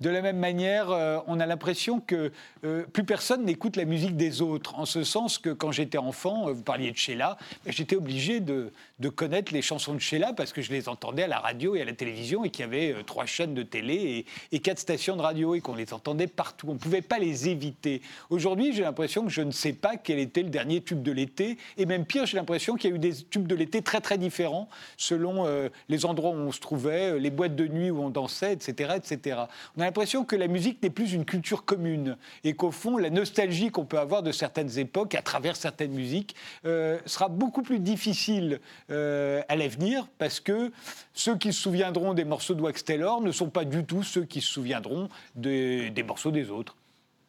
De 0.00 0.10
la 0.10 0.22
même 0.22 0.38
manière, 0.38 0.90
euh, 0.90 1.20
on 1.28 1.38
a 1.38 1.46
l'impression 1.46 2.00
que 2.00 2.32
euh, 2.64 2.82
plus 2.82 3.04
personne 3.04 3.44
n'écoute 3.44 3.76
la 3.76 3.84
musique 3.84 4.16
des 4.16 4.42
autres, 4.42 4.76
en 4.76 4.86
ce 4.86 5.04
sens 5.04 5.38
que 5.38 5.50
quand 5.50 5.70
j'étais 5.70 5.98
enfant, 5.98 6.48
euh, 6.48 6.52
vous 6.52 6.62
parliez 6.62 6.90
de 6.90 6.96
Sheila, 6.96 7.38
ben, 7.64 7.72
j'étais 7.72 7.94
obligé 7.94 8.40
de, 8.40 8.72
connaître 9.14 9.52
les 9.52 9.62
chansons 9.62 9.94
de 9.94 10.00
Sheila 10.00 10.32
parce 10.32 10.52
que 10.52 10.62
je 10.62 10.72
les 10.72 10.88
entendais 10.88 11.24
à 11.24 11.26
la 11.28 11.38
radio 11.38 11.76
et 11.76 11.82
à 11.82 11.84
la 11.84 11.92
télévision 11.92 12.42
et 12.42 12.50
qu'il 12.50 12.62
y 12.62 12.64
avait 12.64 13.04
trois 13.04 13.26
chaînes 13.26 13.54
de 13.54 13.62
télé 13.62 14.26
et, 14.50 14.58
quatre 14.60 14.78
stations 14.78 15.14
de 15.14 15.20
radio 15.20 15.54
et 15.54 15.60
qu'on 15.60 15.74
les 15.74 15.92
entendait 15.92 16.26
partout. 16.26 16.68
On 16.70 16.72
ne 16.72 16.78
pouvait 16.78 17.02
pas 17.02 17.18
les 17.18 17.50
éviter. 17.50 18.00
Aujourd'hui, 18.30 18.72
j'ai 18.72 18.82
l'impression 18.82 19.22
que 19.24 19.30
je 19.30 19.42
ne 19.42 19.50
sais 19.50 19.74
pas 19.74 19.96
quel 19.96 20.18
était 20.18 20.42
le 20.42 20.48
dernier 20.48 20.80
tube 20.80 21.02
de 21.02 21.12
l'été 21.12 21.58
et 21.76 21.84
même 21.84 22.06
pire, 22.06 22.24
j'ai 22.24 22.38
l'impression 22.38 22.76
qu'il 22.76 22.90
y 22.90 22.92
a 22.94 22.96
eu 22.96 22.98
des 22.98 23.14
tubes 23.14 23.46
de 23.46 23.54
l'été 23.54 23.82
très 23.82 24.00
très 24.00 24.16
différents 24.16 24.70
selon 24.96 25.46
les 25.90 26.06
endroits 26.06 26.30
où 26.30 26.34
on 26.34 26.52
se 26.52 26.60
trouvait, 26.60 27.18
les 27.18 27.30
boîtes 27.30 27.54
de 27.54 27.68
nuit 27.68 27.90
où 27.90 28.02
on 28.02 28.08
dansait, 28.08 28.54
etc. 28.54 28.94
etc. 28.96 29.36
l'impression 29.84 30.24
que 30.24 30.36
la 30.36 30.48
musique 30.48 30.82
n'est 30.82 30.90
plus 30.90 31.12
une 31.12 31.24
culture 31.24 31.64
commune 31.64 32.16
et 32.42 32.54
qu'au 32.54 32.70
fond, 32.70 32.96
la 32.96 33.10
nostalgie 33.10 33.70
qu'on 33.70 33.84
peut 33.84 33.98
avoir 33.98 34.22
de 34.22 34.32
certaines 34.32 34.78
époques 34.78 35.14
à 35.14 35.22
travers 35.22 35.56
certaines 35.56 35.92
musiques 35.92 36.34
euh, 36.64 36.98
sera 37.06 37.28
beaucoup 37.28 37.62
plus 37.62 37.78
difficile 37.78 38.60
euh, 38.90 39.42
à 39.48 39.56
l'avenir 39.56 40.08
parce 40.18 40.40
que 40.40 40.72
ceux 41.12 41.36
qui 41.36 41.52
se 41.52 41.60
souviendront 41.60 42.14
des 42.14 42.24
morceaux 42.24 42.54
de 42.54 42.62
Wax 42.62 42.84
Taylor 42.84 43.20
ne 43.20 43.32
sont 43.32 43.50
pas 43.50 43.64
du 43.64 43.84
tout 43.84 44.02
ceux 44.02 44.24
qui 44.24 44.40
se 44.40 44.52
souviendront 44.52 45.08
des 45.34 46.04
morceaux 46.06 46.30
des 46.30 46.50
autres. 46.50 46.76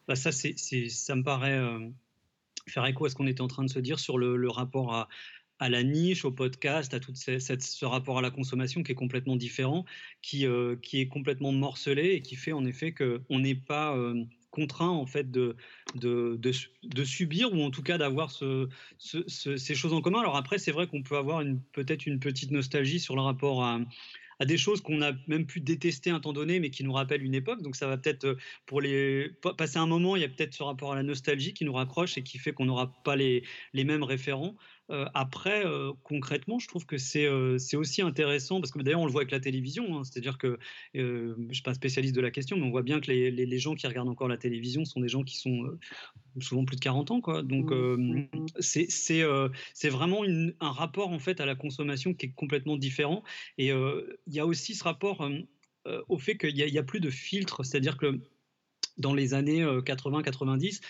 Bah 0.07 0.15
ça, 0.15 0.31
c'est, 0.31 0.55
ça 0.89 1.15
me 1.15 1.23
paraît 1.23 1.57
euh, 1.57 1.89
faire 2.67 2.85
écho 2.85 3.05
à 3.05 3.09
ce 3.09 3.15
qu'on 3.15 3.27
était 3.27 3.41
en 3.41 3.47
train 3.47 3.63
de 3.63 3.69
se 3.69 3.79
dire 3.79 3.99
sur 3.99 4.17
le 4.17 4.49
rapport 4.49 4.93
à, 4.93 5.07
à 5.59 5.69
la 5.69 5.83
niche, 5.83 6.25
au 6.25 6.31
podcast, 6.31 6.93
à 6.93 6.99
tout 6.99 7.13
ce 7.15 7.85
rapport 7.85 8.17
à 8.17 8.21
la 8.21 8.31
consommation 8.31 8.83
qui 8.83 8.91
est 8.91 8.95
complètement 8.95 9.35
différent, 9.35 9.85
qui, 10.21 10.45
euh, 10.45 10.75
qui 10.75 10.99
est 10.99 11.07
complètement 11.07 11.51
morcelé 11.51 12.13
et 12.13 12.21
qui 12.21 12.35
fait 12.35 12.51
en 12.51 12.65
effet 12.65 12.93
qu'on 12.93 13.39
n'est 13.39 13.55
pas 13.55 13.95
euh, 13.95 14.23
contraint 14.51 14.89
en 14.89 15.05
fait 15.05 15.31
de, 15.31 15.55
de, 15.95 16.39
de, 16.83 17.03
subir 17.03 17.53
ou 17.53 17.61
en 17.61 17.71
tout 17.71 17.83
cas 17.83 17.97
d'avoir 17.97 18.31
ce, 18.31 18.69
ces 18.97 19.75
choses 19.75 19.93
en 19.93 20.01
commun. 20.01 20.19
Alors 20.19 20.35
après, 20.35 20.57
c'est 20.57 20.71
vrai 20.71 20.87
qu'on 20.87 21.03
peut 21.03 21.17
avoir 21.17 21.43
peut-être 21.73 22.05
une 22.05 22.19
petite 22.19 22.51
nostalgie 22.51 22.99
sur 22.99 23.15
le 23.15 23.21
rapport 23.21 23.63
à, 23.63 23.79
à 24.39 24.45
des 24.45 24.57
choses 24.57 24.81
qu'on 24.81 25.01
a 25.01 25.13
même 25.27 25.45
pu 25.45 25.59
détester 25.59 26.09
un 26.09 26.19
temps 26.19 26.33
donné, 26.33 26.59
mais 26.59 26.69
qui 26.69 26.83
nous 26.83 26.93
rappellent 26.93 27.23
une 27.23 27.35
époque. 27.35 27.61
Donc 27.61 27.75
ça 27.75 27.87
va 27.87 27.97
peut-être, 27.97 28.25
euh, 28.25 28.37
pour 28.65 28.81
les 28.81 29.29
passer 29.57 29.77
un 29.77 29.87
moment, 29.87 30.15
il 30.15 30.21
y 30.21 30.25
a 30.25 30.29
peut-être 30.29 30.53
ce 30.53 30.63
rapport 30.63 30.91
à 30.93 30.95
la 30.95 31.03
nostalgie 31.03 31.53
qui 31.53 31.65
nous 31.65 31.73
raccroche 31.73 32.17
et 32.17 32.23
qui 32.23 32.37
fait 32.37 32.53
qu'on 32.53 32.65
n'aura 32.65 32.91
pas 33.03 33.15
les, 33.15 33.43
les 33.73 33.83
mêmes 33.83 34.03
référents. 34.03 34.55
Euh, 34.91 35.05
après, 35.13 35.65
euh, 35.65 35.93
concrètement, 36.03 36.59
je 36.59 36.67
trouve 36.67 36.85
que 36.85 36.97
c'est 36.97 37.27
aussi 37.75 38.01
intéressant, 38.01 38.59
parce 38.59 38.71
que 38.71 38.79
d'ailleurs, 38.79 39.01
on 39.01 39.05
le 39.05 39.11
voit 39.11 39.21
avec 39.21 39.31
la 39.31 39.39
télévision, 39.39 39.97
hein. 39.97 40.03
c'est-à-dire 40.03 40.37
que 40.37 40.59
je 40.93 41.33
ne 41.37 41.53
suis 41.53 41.63
pas 41.63 41.73
spécialiste 41.73 42.15
de 42.15 42.21
la 42.21 42.31
question, 42.31 42.57
mais 42.57 42.63
on 42.63 42.71
voit 42.71 42.83
bien 42.83 42.99
que 42.99 43.11
les, 43.11 43.31
les, 43.31 43.59
gens 43.59 43.75
qui 43.75 43.87
regardent 43.87 44.09
encore 44.09 44.27
la 44.27 44.37
télévision 44.37 44.85
sont 44.85 44.99
des 44.99 45.07
gens 45.07 45.23
qui 45.23 45.37
sont 45.37 45.77
souvent 46.39 46.65
plus 46.65 46.75
de 46.75 46.81
40 46.81 47.11
ans. 47.11 47.21
Quoi. 47.21 47.41
Donc, 47.41 47.71
c'est 48.59 49.89
vraiment 49.89 50.23
un 50.59 50.71
rapport 50.71 51.09
en 51.09 51.19
fait 51.19 51.39
à 51.41 51.45
la 51.45 51.55
consommation 51.55 52.13
qui 52.13 52.27
est 52.27 52.33
complètement 52.33 52.77
différent. 52.77 53.23
Et 53.57 53.69
il 53.69 54.33
y 54.33 54.39
a 54.39 54.45
aussi 54.45 54.75
ce 54.75 54.83
rapport 54.83 55.27
au 56.07 56.17
fait 56.19 56.37
qu'il 56.37 56.53
n'y 56.53 56.77
a, 56.77 56.79
a, 56.79 56.83
plus 56.83 56.99
de 56.99 57.09
filtre, 57.09 57.63
c'est-à-dire 57.63 57.97
que 57.97 58.19
dans 58.97 59.13
les 59.13 59.33
années 59.33 59.63
80-90, 59.63 60.81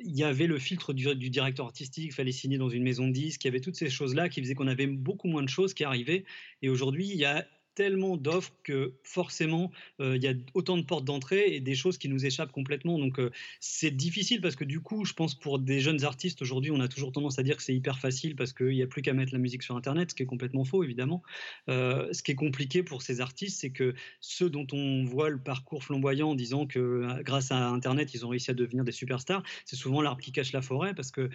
il 0.00 0.16
y 0.16 0.24
avait 0.24 0.46
le 0.46 0.58
filtre 0.58 0.92
du, 0.92 1.30
directeur 1.30 1.66
artistique, 1.66 2.06
il 2.06 2.12
fallait 2.12 2.32
signer 2.32 2.58
dans 2.58 2.68
une 2.68 2.82
maison 2.82 3.06
de 3.08 3.12
disques, 3.12 3.44
il 3.44 3.48
y 3.48 3.50
avait 3.50 3.60
toutes 3.60 3.76
ces 3.76 3.88
choses-là 3.88 4.28
qui 4.28 4.40
faisaient 4.40 4.54
qu'on 4.54 4.66
avait 4.66 4.86
beaucoup 4.86 5.28
moins 5.28 5.42
de 5.42 5.48
choses 5.48 5.74
qui 5.74 5.84
arrivaient. 5.84 6.24
Et 6.62 6.68
aujourd'hui, 6.68 7.08
il 7.08 7.16
y 7.16 7.24
a 7.24 7.46
tellement 7.76 8.16
d'offres 8.16 8.54
que 8.64 8.94
forcément, 9.04 9.70
euh, 10.00 10.16
il 10.16 10.22
y 10.22 10.28
a 10.28 10.32
autant 10.54 10.76
de 10.78 10.82
portes 10.82 11.04
d'entrée 11.04 11.54
et 11.54 11.60
des 11.60 11.74
choses 11.74 11.98
qui 11.98 12.08
nous 12.08 12.24
échappent 12.24 12.50
complètement. 12.50 12.98
Donc, 12.98 13.20
euh, 13.20 13.30
c'est 13.60 13.90
difficile 13.90 14.40
parce 14.40 14.56
que 14.56 14.64
du 14.64 14.80
coup, 14.80 15.04
je 15.04 15.12
pense 15.12 15.34
pour 15.34 15.58
des 15.58 15.78
jeunes 15.78 16.02
artistes, 16.02 16.40
aujourd'hui, 16.42 16.70
on 16.72 16.80
a 16.80 16.88
toujours 16.88 17.12
tendance 17.12 17.38
à 17.38 17.42
dire 17.42 17.56
que 17.56 17.62
c'est 17.62 17.74
hyper 17.74 17.98
facile 17.98 18.34
parce 18.34 18.54
qu'il 18.54 18.70
n'y 18.70 18.82
a 18.82 18.86
plus 18.86 19.02
qu'à 19.02 19.12
mettre 19.12 19.32
la 19.32 19.38
musique 19.38 19.62
sur 19.62 19.76
Internet, 19.76 20.10
ce 20.10 20.14
qui 20.14 20.22
est 20.22 20.26
complètement 20.26 20.64
faux, 20.64 20.82
évidemment. 20.82 21.22
Euh, 21.68 22.08
ce 22.12 22.22
qui 22.22 22.32
est 22.32 22.36
compliqué 22.36 22.82
pour 22.82 23.02
ces 23.02 23.20
artistes, 23.20 23.60
c'est 23.60 23.70
que 23.70 23.94
ceux 24.20 24.48
dont 24.48 24.66
on 24.72 25.04
voit 25.04 25.28
le 25.28 25.38
parcours 25.38 25.84
flamboyant 25.84 26.30
en 26.30 26.34
disant 26.34 26.66
que 26.66 27.22
grâce 27.22 27.52
à 27.52 27.68
Internet, 27.68 28.14
ils 28.14 28.24
ont 28.24 28.30
réussi 28.30 28.50
à 28.50 28.54
devenir 28.54 28.84
des 28.84 28.92
superstars, 28.92 29.42
c'est 29.66 29.76
souvent 29.76 30.00
l'arbre 30.00 30.22
qui 30.22 30.32
cache 30.32 30.52
la 30.52 30.62
forêt 30.62 30.94
parce 30.94 31.10
que 31.10 31.28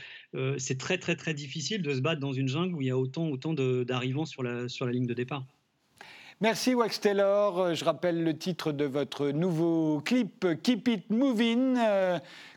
c'est 0.57 0.79
très, 0.79 0.97
très, 0.97 1.15
très 1.15 1.35
difficile 1.35 1.83
de 1.83 1.93
se 1.93 1.99
battre 1.99 2.19
dans 2.19 2.33
une 2.33 2.47
jungle 2.47 2.73
où 2.73 2.81
il 2.81 2.87
y 2.87 2.91
a 2.91 2.97
autant, 2.97 3.29
autant 3.29 3.53
d'arrivants 3.53 4.25
sur 4.25 4.41
la, 4.41 4.67
sur 4.67 4.85
la 4.85 4.91
ligne 4.91 5.05
de 5.05 5.13
départ. 5.13 5.45
Merci 6.41 6.73
Wax 6.73 6.99
Taylor. 6.99 7.75
Je 7.75 7.85
rappelle 7.85 8.23
le 8.23 8.35
titre 8.35 8.71
de 8.71 8.85
votre 8.85 9.27
nouveau 9.27 10.01
clip 10.03 10.47
Keep 10.63 10.87
It 10.87 11.09
Moving. 11.11 11.77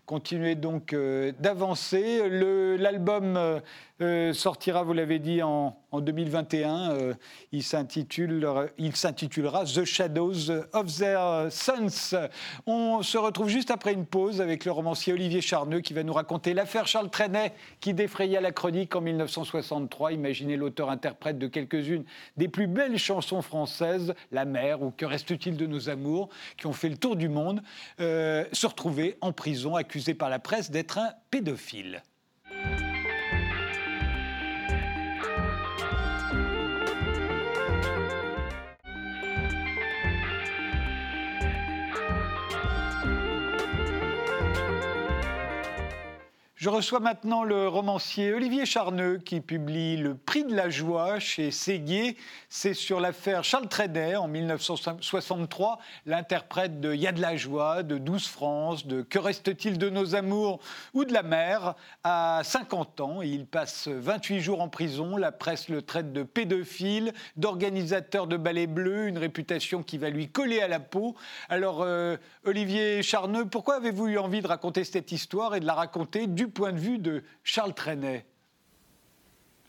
Continuez 0.07 0.55
donc 0.55 0.93
euh, 0.93 1.33
d'avancer. 1.41 2.29
L'album 2.29 3.39
euh, 3.39 3.61
euh, 4.03 4.33
sortira, 4.35 4.83
vous 4.83 4.93
l'avez 4.93 5.19
dit, 5.19 5.43
en, 5.43 5.77
2021. 5.95 6.91
Euh, 6.91 7.15
il 7.53 7.63
s'intitulera 7.63 8.67
The 9.65 9.85
Shadows 9.85 10.51
of 10.73 10.93
Their 10.99 11.47
Sons. 11.53 12.19
On 12.67 13.05
se 13.05 13.17
retrouve 13.17 13.49
juste 13.49 13.71
après 13.71 13.93
une 13.93 14.05
pause 14.05 14.41
avec 14.41 14.65
le 14.65 14.73
romancier 14.73 15.13
Olivier 15.13 15.41
Charneux 15.41 15.81
qui 15.81 15.95
va 15.95 16.03
nous 16.03 16.13
raconter 16.13 16.53
l'affaire 16.53 16.89
Charles 16.89 17.11
Trenet 17.11 17.53
qui 17.79 17.95
défraya 17.95 18.41
la 18.41 18.51
chronique 18.51 18.97
en 18.97 19.01
1963. 19.01 20.11
Imaginez 20.11 20.57
l'auteur-interprète 20.57 21.39
de 21.39 21.47
quelques-unes 21.47 22.03
des 22.37 22.49
plus 22.49 22.67
belles 22.67 22.99
chansons 22.99 23.41
françaises, 23.41 24.15
La 24.33 24.45
mer 24.45 24.83
ou 24.83 24.91
Que 24.91 25.07
reste-t-il 25.07 25.57
de 25.57 25.67
nos 25.67 25.89
amours, 25.89 26.29
qui 26.57 26.67
ont 26.67 26.73
fait 26.73 26.89
le 26.89 26.97
tour 26.97 27.15
du 27.15 27.29
monde, 27.29 27.63
se 27.99 28.67
retrouver 28.67 29.17
en 29.21 29.31
prison 29.31 29.77
accusé 29.77 29.94
par 30.15 30.29
la 30.29 30.39
presse 30.39 30.71
d'être 30.71 30.99
un 30.99 31.13
pédophile. 31.31 32.03
Je 46.65 46.71
reçois 46.71 46.99
maintenant 46.99 47.45
le 47.45 47.69
romancier 47.69 48.33
Olivier 48.33 48.65
Charneux 48.65 49.19
qui 49.19 49.43
publie 49.43 49.99
Le 49.99 50.15
Prix 50.15 50.45
de 50.45 50.55
la 50.55 50.71
joie 50.71 51.19
chez 51.19 51.51
Séguier. 51.51 52.17
C'est 52.49 52.73
sur 52.73 53.01
l'affaire 53.01 53.45
Charles 53.45 53.69
Trenet 53.69 54.17
en 54.17 54.29
1963, 54.29 55.79
l'interprète 56.07 56.81
de 56.81 56.95
Y 56.95 57.07
a 57.07 57.13
de 57.13 57.21
la 57.21 57.37
joie, 57.37 57.83
de 57.83 57.99
Douce 57.99 58.29
France, 58.29 58.87
de 58.87 59.03
Que 59.03 59.19
reste-t-il 59.19 59.77
de 59.77 59.91
nos 59.91 60.15
amours 60.15 60.59
ou 60.95 61.05
de 61.05 61.13
la 61.13 61.23
mer 61.23 61.75
à 62.03 62.41
50 62.43 63.01
ans. 63.03 63.21
Il 63.21 63.45
passe 63.45 63.89
28 63.89 64.41
jours 64.41 64.63
en 64.63 64.71
prison. 64.71 65.19
La 65.19 65.33
presse 65.33 65.69
le 65.69 65.83
traite 65.83 66.15
de 66.15 66.23
pédophile, 66.23 67.13
d'organisateur 67.37 68.27
de 68.27 68.39
ballet 68.39 68.67
bleu, 68.67 69.09
une 69.09 69.19
réputation 69.19 69.83
qui 69.83 69.99
va 69.99 70.09
lui 70.09 70.29
coller 70.29 70.63
à 70.63 70.69
la 70.69 70.81
peau. 70.81 71.15
Alors, 71.51 71.83
euh, 71.83 72.17
Olivier 72.47 73.03
Charneux, 73.03 73.45
pourquoi 73.45 73.75
avez-vous 73.75 74.09
eu 74.09 74.17
envie 74.17 74.41
de 74.41 74.49
raconter 74.49 74.85
cette 74.85 75.13
histoire 75.13 75.55
et 75.55 75.61
de 75.61 75.67
la 75.67 75.75
raconter 75.75 76.27
du 76.27 76.54
point 76.55 76.73
de 76.73 76.79
vue 76.79 76.99
de 76.99 77.23
Charles 77.43 77.75
Trenet, 77.75 78.25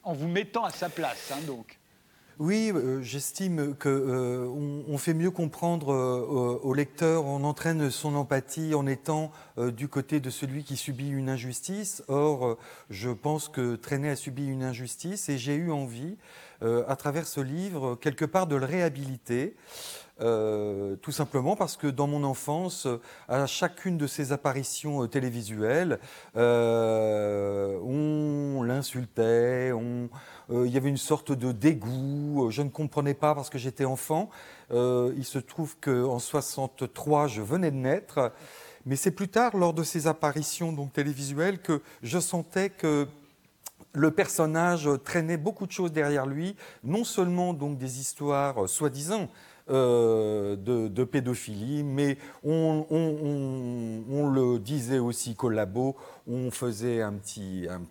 en 0.03 0.13
vous 0.13 0.27
mettant 0.27 0.63
à 0.63 0.69
sa 0.69 0.87
place, 0.87 1.33
hein, 1.33 1.41
donc 1.47 1.79
Oui, 2.37 2.71
euh, 2.73 3.01
j'estime 3.01 3.75
qu'on 3.75 3.89
euh, 3.89 4.97
fait 4.97 5.15
mieux 5.15 5.31
comprendre 5.31 5.91
euh, 5.91 6.59
au 6.61 6.73
lecteur, 6.75 7.25
on 7.25 7.43
entraîne 7.43 7.89
son 7.89 8.15
empathie 8.15 8.75
en 8.75 8.85
étant 8.85 9.31
du 9.57 9.87
côté 9.87 10.19
de 10.19 10.29
celui 10.29 10.63
qui 10.63 10.77
subit 10.77 11.09
une 11.09 11.29
injustice. 11.29 12.03
Or, 12.07 12.57
je 12.89 13.09
pense 13.09 13.49
que 13.49 13.75
Trenet 13.75 14.09
a 14.09 14.15
subi 14.15 14.45
une 14.45 14.63
injustice 14.63 15.27
et 15.27 15.37
j'ai 15.37 15.55
eu 15.55 15.71
envie, 15.71 16.17
à 16.61 16.95
travers 16.95 17.27
ce 17.27 17.41
livre, 17.41 17.95
quelque 17.95 18.25
part 18.25 18.47
de 18.47 18.55
le 18.55 18.65
réhabiliter. 18.65 19.55
Tout 20.17 21.11
simplement 21.11 21.55
parce 21.55 21.77
que 21.77 21.87
dans 21.87 22.07
mon 22.07 22.23
enfance, 22.23 22.87
à 23.27 23.45
chacune 23.47 23.97
de 23.97 24.07
ces 24.07 24.31
apparitions 24.31 25.05
télévisuelles, 25.07 25.99
on 26.35 26.41
l'insultait, 28.63 29.71
on, 29.73 30.09
euh, 30.51 30.67
il 30.67 30.73
y 30.73 30.77
avait 30.77 30.89
une 30.89 30.97
sorte 30.97 31.31
de 31.31 31.51
dégoût. 31.51 32.45
Euh, 32.45 32.49
je 32.51 32.61
ne 32.61 32.69
comprenais 32.69 33.13
pas 33.13 33.33
parce 33.35 33.49
que 33.49 33.57
j'étais 33.57 33.85
enfant. 33.85 34.29
Euh, 34.71 35.13
il 35.17 35.25
se 35.25 35.39
trouve 35.39 35.75
qu'en 35.77 36.19
63, 36.19 37.27
je 37.27 37.41
venais 37.41 37.71
de 37.71 37.77
naître. 37.77 38.31
Mais 38.85 38.95
c'est 38.95 39.11
plus 39.11 39.29
tard, 39.29 39.57
lors 39.57 39.73
de 39.73 39.83
ces 39.83 40.07
apparitions 40.07 40.71
donc, 40.71 40.93
télévisuelles, 40.93 41.59
que 41.59 41.81
je 42.03 42.19
sentais 42.19 42.69
que 42.69 43.07
le 43.93 44.11
personnage 44.11 44.89
traînait 45.03 45.37
beaucoup 45.37 45.65
de 45.65 45.71
choses 45.71 45.91
derrière 45.91 46.27
lui, 46.27 46.55
non 46.83 47.03
seulement 47.03 47.53
donc 47.53 47.77
des 47.77 47.99
histoires 47.99 48.69
soi-disant 48.69 49.29
de, 49.67 51.03
pédophilie, 51.03 51.83
mais 51.83 52.17
on, 52.43 52.85
le 54.33 54.59
disait 54.59 54.99
aussi 54.99 55.35
collabo, 55.35 55.95
on 56.27 56.51
faisait 56.51 57.01
un 57.01 57.13
petit, 57.13 57.67
un 57.69 57.81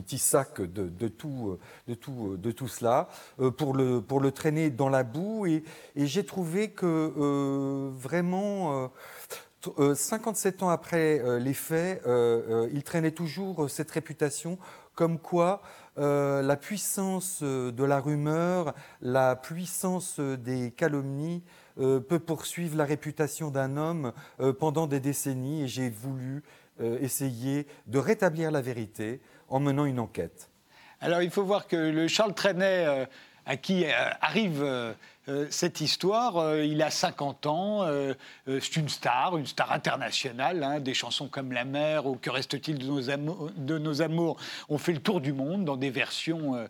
petit 0.00 0.18
sac 0.18 0.60
de, 0.60 1.08
tout, 1.08 1.58
de, 1.88 1.94
tout, 1.94 2.36
de 2.36 2.50
tout 2.50 2.68
cela 2.68 3.08
euh, 3.40 3.50
pour, 3.50 3.74
le, 3.74 4.00
pour 4.00 4.20
le 4.20 4.32
traîner 4.32 4.70
dans 4.70 4.88
la 4.88 5.02
boue. 5.02 5.46
Et, 5.46 5.64
j'ai 5.96 6.24
trouvé 6.24 6.70
que 6.70 6.86
euh, 6.86 7.90
vraiment, 7.94 8.90
57 9.94 10.62
euh, 10.62 10.66
ans 10.66 10.68
après 10.68 11.40
les 11.40 11.54
faits, 11.54 12.02
il 12.72 12.82
traînait 12.82 13.12
toujours 13.12 13.70
cette 13.70 13.90
réputation 13.90 14.58
comme 14.94 15.18
quoi 15.18 15.62
la 15.96 16.56
puissance 16.56 17.42
de 17.42 17.84
la 17.84 18.00
rumeur, 18.00 18.74
la 19.00 19.36
puissance 19.36 20.18
des 20.18 20.72
calomnies 20.72 21.42
peut 21.76 22.18
poursuivre 22.18 22.76
la 22.76 22.84
réputation 22.84 23.50
d'un 23.50 23.76
homme 23.76 24.12
pendant 24.58 24.86
des 24.88 24.98
décennies. 24.98 25.62
Et 25.62 25.68
j'ai 25.68 25.90
voulu 25.90 26.42
euh, 26.80 26.98
essayer 27.00 27.68
de 27.86 27.98
rétablir 27.98 28.50
la 28.50 28.60
vérité 28.60 29.20
en 29.46 29.60
menant 29.60 29.84
une 29.84 30.00
enquête. 30.00 30.50
Alors 31.00 31.22
il 31.22 31.30
faut 31.30 31.44
voir 31.44 31.68
que 31.68 31.76
le 31.76 32.08
Charles 32.08 32.34
Trenet, 32.34 32.84
euh, 32.84 33.06
à 33.46 33.56
qui 33.56 33.84
euh, 33.84 33.90
arrive 34.20 34.64
euh, 35.28 35.46
cette 35.48 35.80
histoire. 35.80 36.36
Euh, 36.36 36.64
il 36.64 36.82
a 36.82 36.90
50 36.90 37.46
ans, 37.46 37.84
euh, 37.84 38.12
c'est 38.46 38.76
une 38.76 38.90
star, 38.90 39.38
une 39.38 39.46
star 39.46 39.72
internationale. 39.72 40.62
Hein, 40.62 40.80
des 40.80 40.92
chansons 40.92 41.28
comme 41.28 41.52
La 41.52 41.64
mer 41.64 42.06
ou 42.06 42.16
Que 42.16 42.28
reste-t-il 42.28 42.78
de 42.78 43.78
nos, 43.78 44.02
amours, 44.02 44.36
ont 44.68 44.78
fait 44.78 44.92
le 44.92 44.98
tour 44.98 45.22
du 45.22 45.32
monde 45.32 45.64
dans 45.64 45.76
des 45.76 45.90
versions 45.90 46.68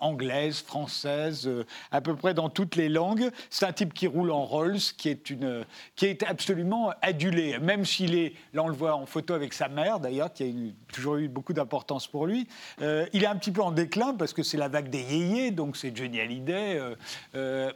anglaises, 0.00 0.60
françaises, 0.60 1.50
à 1.90 2.00
peu 2.00 2.14
près 2.16 2.34
dans 2.34 2.48
toutes 2.48 2.76
les 2.76 2.88
langues. 2.88 3.30
C'est 3.50 3.66
un 3.66 3.72
type 3.72 3.92
qui 3.92 4.06
roule 4.06 4.30
en 4.30 4.44
Rolls, 4.44 4.78
qui 4.96 5.10
est, 5.10 6.22
absolument 6.22 6.92
adulé, 7.02 7.58
même 7.58 7.84
s'il 7.84 8.14
est, 8.14 8.34
là 8.54 8.62
on 8.62 8.68
le 8.68 8.74
voit 8.74 8.94
en 8.94 9.06
photo 9.06 9.34
avec 9.34 9.52
sa 9.52 9.68
mère 9.68 10.00
d'ailleurs, 10.00 10.32
qui 10.32 10.44
a 10.44 10.92
toujours 10.92 11.16
eu 11.16 11.28
beaucoup 11.28 11.52
d'importance 11.52 12.06
pour 12.06 12.26
lui. 12.26 12.48
il 12.80 13.22
est 13.22 13.26
un 13.26 13.36
petit 13.36 13.52
peu 13.52 13.62
en 13.62 13.72
déclin 13.72 14.14
parce 14.14 14.32
que 14.32 14.42
c'est 14.42 14.58
la 14.58 14.68
vague 14.68 14.88
des 14.88 15.02
yéyés, 15.02 15.50
donc 15.50 15.76
c'est 15.76 15.94
Johnny 15.96 16.20
Hallyday. 16.20 16.80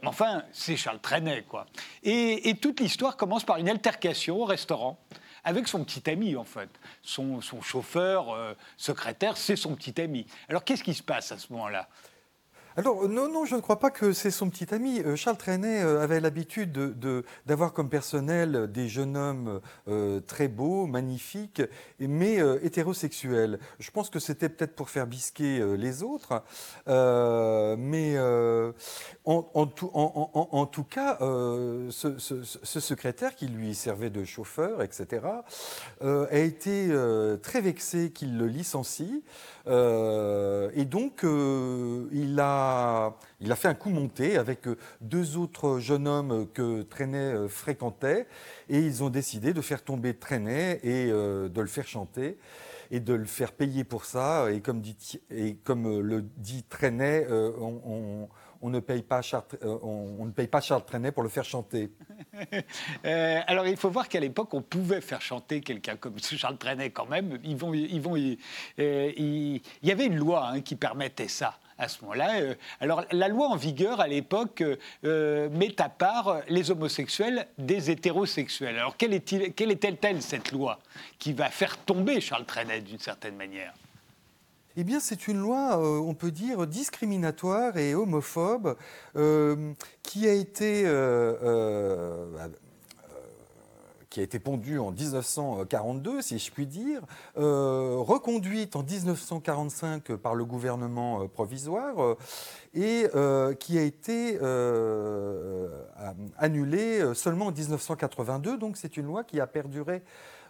Mais 0.01 0.07
enfin, 0.07 0.43
c'est 0.51 0.75
Charles 0.75 0.99
Trenet, 0.99 1.43
quoi. 1.43 1.65
Et, 2.03 2.55
toute 2.61 2.79
l'histoire 2.79 3.17
commence 3.17 3.43
par 3.43 3.57
une 3.57 3.69
altercation 3.69 4.39
au 4.39 4.45
restaurant 4.45 4.99
avec 5.43 5.67
son 5.67 5.83
petit 5.83 6.09
ami, 6.09 6.35
en 6.35 6.43
fait. 6.43 6.69
Son, 7.01 7.41
chauffeur, 7.61 8.31
euh, 8.31 8.53
secrétaire, 8.77 9.37
c'est 9.37 9.55
son 9.55 9.75
petit 9.75 9.99
ami. 9.99 10.25
Alors, 10.49 10.63
qu'est-ce 10.63 10.83
qui 10.83 10.93
se 10.93 11.03
passe 11.03 11.31
à 11.31 11.37
ce 11.37 11.51
moment-là? 11.53 11.87
Alors, 12.77 13.09
non, 13.09 13.27
non, 13.27 13.43
je 13.43 13.55
ne 13.55 13.59
crois 13.59 13.79
pas 13.79 13.91
que 13.91 14.13
c'est 14.13 14.31
son 14.31 14.49
petit 14.49 14.73
ami. 14.73 15.01
Euh, 15.01 15.17
Charles 15.17 15.35
Trenet 15.35 15.83
euh, 15.83 16.01
avait 16.01 16.21
l'habitude 16.21 16.71
d'avoir 17.45 17.73
comme 17.73 17.89
personnel 17.89 18.71
des 18.71 18.87
jeunes 18.87 19.17
hommes 19.17 19.59
euh, 19.89 20.21
très 20.21 20.47
beaux, 20.47 20.85
magnifiques, 20.85 21.61
mais 21.99 22.39
hétérosexuels. 22.63 23.59
Je 23.79 23.91
pense 23.91 24.09
que 24.09 24.19
c'était 24.19 24.47
peut-être 24.47 24.73
pour 24.73 24.89
faire 24.89 25.05
bisquer 25.05 25.75
les 25.75 26.03
autres, 26.03 26.43
mais 26.87 28.17
en, 29.25 29.65
tout, 29.67 30.83
cas, 30.83 31.17
ce, 31.19 32.79
secrétaire 32.79 33.35
qui 33.35 33.47
lui 33.47 33.75
servait 33.75 34.09
de 34.09 34.23
chauffeur, 34.23 34.81
etc., 34.81 35.25
a 36.01 36.37
été 36.37 36.89
très 37.41 37.61
vexé 37.61 38.11
qu'il 38.11 38.37
le 38.37 38.47
licencie. 38.47 39.23
Euh, 39.67 40.69
et 40.75 40.85
donc, 40.85 41.23
euh, 41.23 42.07
il, 42.11 42.39
a, 42.39 43.17
il 43.39 43.51
a 43.51 43.55
fait 43.55 43.67
un 43.67 43.73
coup 43.73 43.89
monté 43.89 44.37
avec 44.37 44.67
deux 45.01 45.37
autres 45.37 45.79
jeunes 45.79 46.07
hommes 46.07 46.47
que 46.53 46.81
Trenet 46.83 47.17
euh, 47.17 47.47
fréquentait, 47.47 48.27
et 48.69 48.79
ils 48.79 49.03
ont 49.03 49.09
décidé 49.09 49.53
de 49.53 49.61
faire 49.61 49.83
tomber 49.83 50.13
Trenet 50.13 50.79
et 50.83 51.07
de 51.07 51.61
le 51.61 51.67
faire 51.67 51.87
chanter 51.87 52.37
et 52.93 52.99
de 52.99 53.13
le 53.13 53.25
faire 53.25 53.51
payer 53.51 53.83
pour 53.83 54.05
ça. 54.05 54.51
Et 54.51 54.61
comme, 54.61 54.81
dit, 54.81 55.21
et 55.29 55.55
comme 55.55 56.01
le 56.01 56.21
dit 56.21 56.63
Trenet, 56.63 57.27
on 57.29 58.27
ne 58.69 58.79
paye 58.79 59.01
pas 59.01 59.21
Charles, 59.21 59.45
on, 59.63 60.25
ne 60.25 60.31
paye 60.31 60.47
pas 60.47 60.61
Charles 60.61 60.85
Trenet 60.85 61.11
pour 61.11 61.23
le 61.23 61.29
faire 61.29 61.45
chanter. 61.45 61.91
alors 63.03 63.67
il 63.67 63.77
faut 63.77 63.89
voir 63.89 64.07
qu'à 64.07 64.19
l'époque 64.19 64.53
on 64.53 64.61
pouvait 64.61 65.01
faire 65.01 65.21
chanter 65.21 65.61
quelqu'un 65.61 65.95
comme 65.95 66.19
Charles 66.19 66.57
Trenet 66.57 66.91
quand 66.91 67.07
même. 67.07 67.37
Vont, 67.55 67.73
il 67.73 68.39
y 68.77 69.91
avait 69.91 70.05
une 70.05 70.17
loi 70.17 70.47
hein, 70.47 70.61
qui 70.61 70.75
permettait 70.75 71.27
ça 71.27 71.59
à 71.81 71.87
ce 71.87 72.01
moment-là. 72.01 72.41
Euh, 72.41 72.55
alors, 72.79 73.03
la 73.11 73.27
loi 73.27 73.47
en 73.47 73.55
vigueur 73.55 73.99
à 73.99 74.07
l'époque 74.07 74.63
euh, 75.03 75.49
met 75.49 75.81
à 75.81 75.89
part 75.89 76.41
les 76.47 76.71
homosexuels 76.71 77.47
des 77.57 77.89
hétérosexuels. 77.89 78.77
Alors, 78.77 78.95
quelle 78.95 79.13
est-elle, 79.13 80.21
cette 80.21 80.51
loi 80.51 80.79
qui 81.17 81.33
va 81.33 81.49
faire 81.49 81.77
tomber 81.77 82.21
Charles 82.21 82.45
Trenet 82.45 82.81
d'une 82.81 82.99
certaine 82.99 83.35
manière? 83.35 83.73
Eh 84.77 84.83
bien, 84.83 84.99
c'est 84.99 85.27
une 85.27 85.39
loi, 85.39 85.77
euh, 85.79 85.99
on 85.99 86.13
peut 86.13 86.31
dire, 86.31 86.67
discriminatoire 86.67 87.77
et 87.77 87.95
homophobe, 87.95 88.75
qui 90.03 90.27
a 90.27 90.33
été 90.33 90.85
qui 94.11 94.19
a 94.19 94.23
été 94.23 94.39
pondue 94.39 94.77
en 94.77 94.91
1942, 94.91 96.21
si 96.21 96.37
je 96.37 96.51
puis 96.51 96.67
dire, 96.67 97.01
euh, 97.37 97.95
reconduite 97.97 98.75
en 98.75 98.83
1945 98.83 100.15
par 100.17 100.35
le 100.35 100.43
gouvernement 100.43 101.23
euh, 101.23 101.27
provisoire 101.27 101.95
euh, 101.97 102.15
et 102.73 103.07
qui 103.57 103.77
a 103.77 103.81
été 103.81 104.37
annulée 106.37 107.13
seulement 107.15 107.47
en 107.47 107.51
1982. 107.51 108.57
Donc 108.57 108.77
c'est 108.77 108.97
une 108.97 109.05
loi 109.05 109.23
qui 109.23 109.39
a 109.39 109.47
perduré 109.47 110.03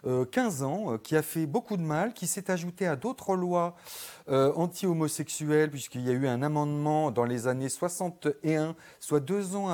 15 0.04 0.62
ans, 0.62 0.98
qui 0.98 1.16
a 1.16 1.22
fait 1.22 1.46
beaucoup 1.46 1.76
de 1.76 1.82
mal, 1.82 2.12
qui 2.12 2.26
s'est 2.26 2.50
ajouté 2.50 2.86
à 2.86 2.96
d'autres 2.96 3.36
lois 3.36 3.76
anti-homosexuelles, 4.28 5.70
puisqu'il 5.70 6.02
y 6.02 6.10
a 6.10 6.12
eu 6.12 6.26
un 6.26 6.42
amendement 6.42 7.10
dans 7.10 7.24
les 7.24 7.46
années 7.46 7.68
61, 7.68 8.74
soit 8.98 9.20
deux 9.20 9.56
ans 9.56 9.68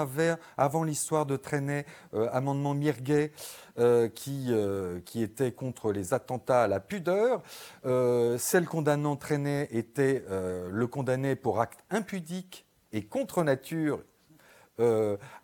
avant 0.56 0.84
l'histoire 0.84 1.26
de 1.26 1.36
Trenet, 1.36 1.86
amendement 2.32 2.74
Mirguet, 2.74 3.32
euh, 3.78 4.08
qui, 4.08 4.46
euh, 4.48 4.98
qui 5.04 5.22
était 5.22 5.52
contre 5.52 5.92
les 5.92 6.12
attentats 6.12 6.64
à 6.64 6.66
la 6.66 6.80
pudeur. 6.80 7.42
Euh, 7.86 8.36
celle 8.36 8.66
condamnant 8.66 9.14
traînait 9.14 9.68
était 9.70 10.24
le 10.28 10.86
condamné 10.88 11.36
pour 11.36 11.60
acte 11.60 11.84
impudique 11.90 12.66
et 12.92 13.04
contre 13.04 13.44
nature 13.44 14.02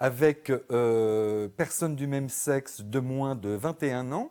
avec 0.00 0.52
personne 1.56 1.94
du 1.94 2.06
même 2.06 2.28
sexe 2.28 2.80
de 2.80 2.98
moins 2.98 3.36
de 3.36 3.50
21 3.50 4.10
ans. 4.12 4.30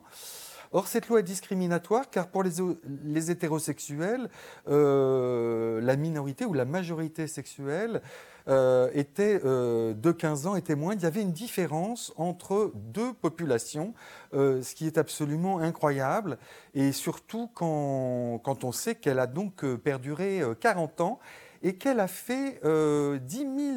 Or, 0.74 0.88
cette 0.88 1.08
loi 1.08 1.20
est 1.20 1.24
discriminatoire 1.24 2.10
car 2.10 2.28
pour 2.28 2.44
les, 2.44 3.32
hétérosexuels, 3.32 4.30
la 4.68 5.96
minorité 5.96 6.46
ou 6.46 6.54
la 6.54 6.66
majorité 6.66 7.28
sexuelle 7.28 8.02
euh, 8.50 8.90
était, 8.94 9.40
euh, 9.46 9.94
de 9.94 10.12
15 10.12 10.48
ans 10.48 10.56
était 10.56 10.76
moins. 10.76 10.96
Il 10.96 11.02
y 11.02 11.06
avait 11.06 11.22
une 11.22 11.32
différence 11.32 12.12
entre 12.18 12.74
deux 12.76 13.14
populations, 13.14 13.94
euh, 14.34 14.62
ce 14.62 14.76
qui 14.76 14.86
est 14.86 14.98
absolument 14.98 15.60
incroyable, 15.60 16.38
et 16.74 16.92
surtout 16.92 17.50
quand, 17.54 18.42
quand 18.44 18.66
on 18.66 18.74
sait 18.74 18.96
qu'elle 18.96 19.20
a 19.20 19.28
donc 19.28 19.66
perduré 19.78 20.42
40 20.60 21.02
ans 21.02 21.20
et 21.64 21.76
qu'elle 21.76 22.00
a 22.00 22.08
fait 22.08 22.62
10 22.64 23.20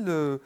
000 0.05 0.39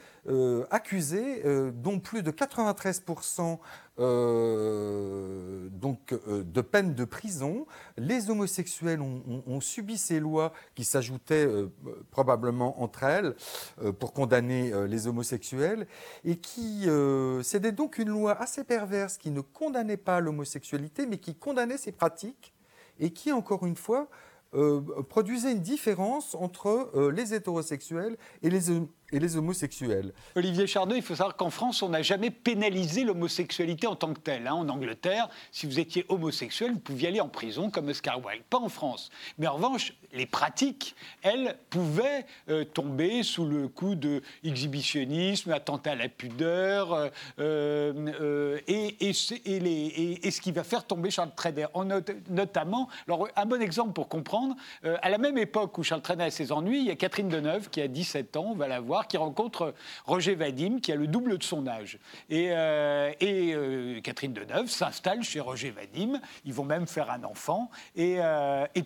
accusés, 0.70 1.42
dont 1.74 1.98
plus 1.98 2.22
de 2.22 2.30
93% 2.30 3.58
euh, 4.00 5.68
donc, 5.72 6.12
euh, 6.12 6.42
de 6.42 6.60
peine 6.62 6.94
de 6.94 7.04
prison. 7.04 7.66
Les 7.98 8.30
homosexuels 8.30 9.00
ont, 9.02 9.60
subi 9.60 9.98
ces 9.98 10.20
lois 10.20 10.54
qui 10.74 10.84
s'ajoutaient 10.84 11.46
euh, 11.46 11.70
probablement 12.10 12.82
entre 12.82 13.02
elles 13.04 13.34
pour 13.98 14.14
condamner 14.14 14.72
les 14.86 15.06
homosexuels 15.06 15.86
et 16.24 16.36
qui 16.36 16.88
c'était 17.42 17.72
donc 17.72 17.98
une 17.98 18.08
loi 18.08 18.40
assez 18.40 18.64
perverse 18.64 19.18
qui 19.18 19.30
ne 19.30 19.40
condamnait 19.40 19.96
pas 19.96 20.20
l'homosexualité 20.20 21.06
mais 21.06 21.18
qui 21.18 21.34
condamnait 21.34 21.76
ces 21.76 21.92
pratiques 21.92 22.54
et 22.98 23.10
qui, 23.10 23.32
encore 23.32 23.66
une 23.66 23.76
fois, 23.76 24.08
produisait 25.08 25.52
une 25.52 25.60
différence 25.60 26.34
entre 26.34 27.10
les 27.14 27.34
hétérosexuels 27.34 28.16
et 28.42 28.50
les, 28.50 28.70
et 29.12 29.18
les 29.18 29.36
homosexuels. 29.36 30.12
Olivier 30.36 30.66
Chardot, 30.66 30.94
il 30.94 31.02
faut 31.02 31.14
savoir 31.14 31.36
qu'en 31.36 31.50
France, 31.50 31.82
on 31.82 31.90
n'a 31.90 32.02
jamais 32.02 32.30
pénalisé 32.30 33.04
l'homosexualité 33.04 33.86
en 33.86 33.96
tant 33.96 34.12
que 34.12 34.20
telle. 34.20 34.46
Hein. 34.46 34.54
En 34.54 34.68
Angleterre, 34.68 35.28
si 35.52 35.66
vous 35.66 35.78
étiez 35.78 36.04
homosexuel, 36.08 36.72
vous 36.72 36.80
pouviez 36.80 37.08
aller 37.08 37.20
en 37.20 37.28
prison 37.28 37.70
comme 37.70 37.88
Oscar 37.88 38.24
Wilde. 38.24 38.44
Pas 38.48 38.58
en 38.58 38.68
France. 38.68 39.10
Mais 39.38 39.46
en 39.46 39.54
revanche, 39.54 39.94
les 40.12 40.26
pratiques, 40.26 40.94
elles, 41.22 41.56
pouvaient 41.70 42.26
euh, 42.48 42.64
tomber 42.64 43.22
sous 43.22 43.44
le 43.44 43.68
coup 43.68 43.94
de 43.94 44.22
exhibitionnisme, 44.44 45.52
attentat 45.52 45.92
à 45.92 45.94
la 45.94 46.08
pudeur, 46.08 46.92
euh, 46.92 47.10
euh, 47.38 48.58
et, 48.66 49.12
ce 49.12 50.40
qui 50.40 50.52
va 50.52 50.64
faire 50.64 50.84
tomber 50.84 51.10
Charles 51.10 51.34
Trenet. 51.34 51.66
notamment, 52.28 52.88
alors, 53.06 53.28
un 53.36 53.46
bon 53.46 53.60
exemple 53.62 53.92
pour 53.92 54.08
comprendre, 54.08 54.56
à 54.84 55.10
la 55.10 55.18
même 55.18 55.38
époque 55.38 55.78
où 55.78 55.82
Charles 55.82 56.02
Trenet 56.02 56.24
a 56.24 56.30
ses 56.30 56.52
ennuis, 56.52 56.80
il 56.80 56.86
y 56.86 56.90
a 56.90 56.96
Catherine 56.96 57.28
Deneuve 57.28 57.70
qui 57.70 57.80
a 57.80 57.88
17 57.88 58.36
ans, 58.36 58.48
on 58.50 58.54
va 58.54 58.68
la 58.68 58.80
voir, 58.80 59.06
qui 59.06 59.16
rencontre 59.16 59.74
Roger 60.06 60.34
Vadim, 60.34 60.80
qui 60.80 60.92
a 60.92 60.96
le 60.96 61.06
double 61.06 61.38
de 61.38 61.44
son 61.44 61.66
âge. 61.66 61.98
Et, 62.28 62.50
Catherine 64.02 64.32
Deneuve 64.32 64.68
s'installe 64.68 65.22
chez 65.22 65.40
Roger 65.40 65.70
Vadim. 65.70 66.20
Ils 66.44 66.54
vont 66.54 66.64
même 66.64 66.86
faire 66.86 67.10
un 67.10 67.22
enfant. 67.24 67.70
Et 67.96 68.18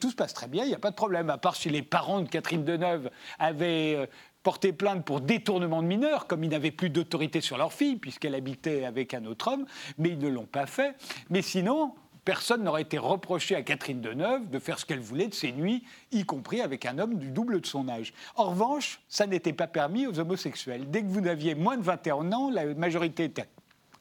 tout 0.01 0.11
se 0.11 0.16
passe 0.16 0.35
très 0.35 0.49
bien, 0.49 0.64
il 0.64 0.68
n'y 0.68 0.75
a 0.75 0.79
pas 0.79 0.91
de 0.91 0.97
problème. 0.97 1.14
À 1.17 1.39
part 1.39 1.57
si 1.57 1.71
les 1.71 1.83
parents 1.83 2.21
de 2.21 2.29
Catherine 2.29 2.65
Deneuve 2.65 3.11
avaient 3.39 4.09
porté 4.43 4.73
plainte 4.73 5.05
pour 5.05 5.21
détournement 5.21 5.83
de 5.83 5.87
mineurs, 5.89 6.27
comme 6.27 6.45
ils 6.45 6.51
n'avaient 6.51 6.71
plus 6.71 6.91
d'autorité 6.91 7.41
sur 7.41 7.57
leur 7.57 7.73
fille, 7.73 7.97
puisqu'elle 7.97 8.35
habitait 8.35 8.85
avec 8.85 9.15
un 9.15 9.25
autre 9.25 9.53
homme, 9.53 9.67
mais 9.99 10.11
ils 10.11 10.19
ne 10.19 10.29
l'ont 10.29 10.47
pas 10.47 10.67
fait. 10.67 10.95
Mais 11.31 11.43
sinon, 11.43 11.95
personne 12.25 12.62
n'aurait 12.62 12.83
été 12.83 12.99
reproché 12.99 13.55
à 13.55 13.62
Catherine 13.62 14.01
Deneuve 14.01 14.49
de 14.51 14.59
faire 14.59 14.79
ce 14.79 14.87
qu'elle 14.87 15.01
voulait 15.01 15.29
de 15.29 15.35
ses 15.35 15.53
nuits, 15.53 15.83
y 16.12 16.25
compris 16.25 16.61
avec 16.61 16.87
un 16.87 16.99
homme 16.99 17.19
du 17.19 17.31
double 17.31 17.61
de 17.61 17.67
son 17.67 17.89
âge. 17.89 18.12
En 18.37 18.51
revanche, 18.51 19.01
ça 19.09 19.27
n'était 19.27 19.53
pas 19.53 19.67
permis 19.67 20.07
aux 20.07 20.19
homosexuels. 20.19 20.91
Dès 20.91 21.03
que 21.03 21.09
vous 21.09 21.21
n'aviez 21.21 21.55
moins 21.55 21.77
de 21.77 21.83
21 21.83 22.33
ans, 22.33 22.51
la 22.51 22.67
majorité 22.75 23.25
était 23.25 23.47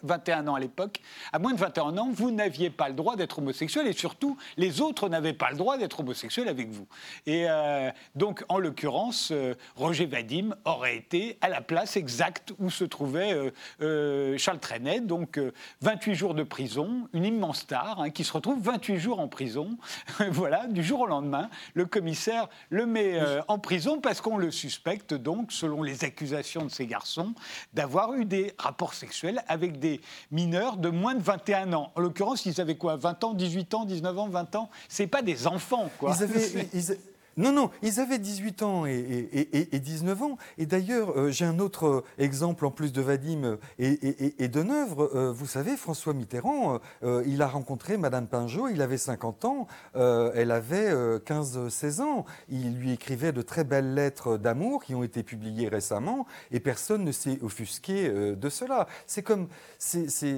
21 0.03 0.47
ans 0.47 0.55
à 0.55 0.59
l'époque, 0.59 0.99
à 1.31 1.39
moins 1.39 1.53
de 1.53 1.59
21 1.59 1.97
ans, 1.97 2.09
vous 2.13 2.31
n'aviez 2.31 2.69
pas 2.69 2.89
le 2.89 2.93
droit 2.93 3.15
d'être 3.15 3.39
homosexuel 3.39 3.87
et 3.87 3.93
surtout, 3.93 4.37
les 4.57 4.81
autres 4.81 5.09
n'avaient 5.09 5.33
pas 5.33 5.49
le 5.51 5.57
droit 5.57 5.77
d'être 5.77 6.01
homosexuels 6.01 6.47
avec 6.47 6.69
vous. 6.69 6.87
Et 7.25 7.45
euh, 7.49 7.89
donc, 8.15 8.43
en 8.49 8.59
l'occurrence, 8.59 9.31
euh, 9.31 9.55
Roger 9.75 10.05
Vadim 10.05 10.55
aurait 10.65 10.97
été 10.97 11.37
à 11.41 11.49
la 11.49 11.61
place 11.61 11.97
exacte 11.97 12.53
où 12.59 12.69
se 12.69 12.83
trouvait 12.83 13.51
euh, 13.81 14.37
Charles 14.37 14.59
Trenet, 14.59 15.01
donc 15.01 15.39
28 15.81 16.15
jours 16.15 16.33
de 16.33 16.43
prison, 16.43 17.07
une 17.13 17.25
immense 17.25 17.59
star 17.59 18.01
hein, 18.01 18.09
qui 18.09 18.23
se 18.23 18.33
retrouve 18.33 18.61
28 18.61 18.97
jours 18.97 19.19
en 19.19 19.27
prison. 19.27 19.77
voilà, 20.31 20.67
du 20.67 20.83
jour 20.83 21.01
au 21.01 21.07
lendemain, 21.07 21.49
le 21.73 21.85
commissaire 21.85 22.47
le 22.69 22.85
met 22.85 23.19
en 23.47 23.59
prison 23.59 23.99
parce 23.99 24.21
qu'on 24.21 24.37
le 24.37 24.51
suspecte 24.51 25.13
donc, 25.13 25.51
selon 25.51 25.83
les 25.83 26.03
accusations 26.03 26.65
de 26.65 26.69
ces 26.69 26.87
garçons, 26.87 27.33
d'avoir 27.73 28.13
eu 28.13 28.25
des 28.25 28.53
rapports 28.57 28.93
sexuels 28.93 29.43
avec 29.47 29.79
des 29.79 29.92
mineurs 30.31 30.77
de 30.77 30.89
moins 30.89 31.15
de 31.15 31.21
21 31.21 31.73
ans. 31.73 31.91
En 31.95 32.01
l'occurrence, 32.01 32.45
ils 32.45 32.59
avaient 32.61 32.77
quoi 32.77 32.95
20 32.95 33.23
ans, 33.23 33.33
18 33.33 33.73
ans, 33.73 33.85
19 33.85 34.19
ans, 34.19 34.27
20 34.29 34.55
ans? 34.55 34.69
C'est 34.87 35.07
pas 35.07 35.21
des 35.21 35.47
enfants, 35.47 35.89
quoi. 35.99 36.15
Non, 37.35 37.51
non, 37.51 37.71
ils 37.81 37.99
avaient 37.99 38.19
18 38.19 38.61
ans 38.61 38.85
et, 38.85 39.79
19 39.79 40.21
ans. 40.21 40.37
Et 40.57 40.65
d'ailleurs, 40.65 41.17
euh, 41.17 41.31
j'ai 41.31 41.45
un 41.45 41.57
autre 41.59 41.87
euh, 41.87 42.03
exemple 42.19 42.65
en 42.65 42.71
plus 42.71 42.93
de 42.93 43.01
Vadim 43.01 43.57
et, 43.79 44.47
de 44.47 44.63
Neuvre. 44.63 45.09
Euh, 45.15 45.31
vous 45.31 45.47
savez, 45.47 45.75
François 45.75 46.13
Mitterrand, 46.13 46.79
il 47.25 47.41
a 47.41 47.47
rencontré 47.47 47.97
Madame 47.97 48.27
Pinjot, 48.27 48.67
il 48.69 48.81
avait 48.81 48.97
50 48.97 49.45
ans, 49.45 49.67
elle 49.95 50.51
avait 50.51 50.93
15-16 50.93 52.01
ans. 52.01 52.25
Il 52.49 52.75
lui 52.75 52.91
écrivait 52.91 53.31
de 53.31 53.41
très 53.41 53.63
belles 53.63 53.93
lettres 53.93 54.37
d'amour 54.37 54.83
qui 54.83 54.95
ont 54.95 55.03
été 55.03 55.23
publiées 55.23 55.67
récemment 55.67 56.25
et 56.51 56.59
personne 56.59 57.03
ne 57.03 57.11
s'est 57.11 57.39
offusqué 57.41 58.09
de 58.09 58.49
cela. 58.49 58.87
C'est 59.07 59.23
comme, 59.23 59.47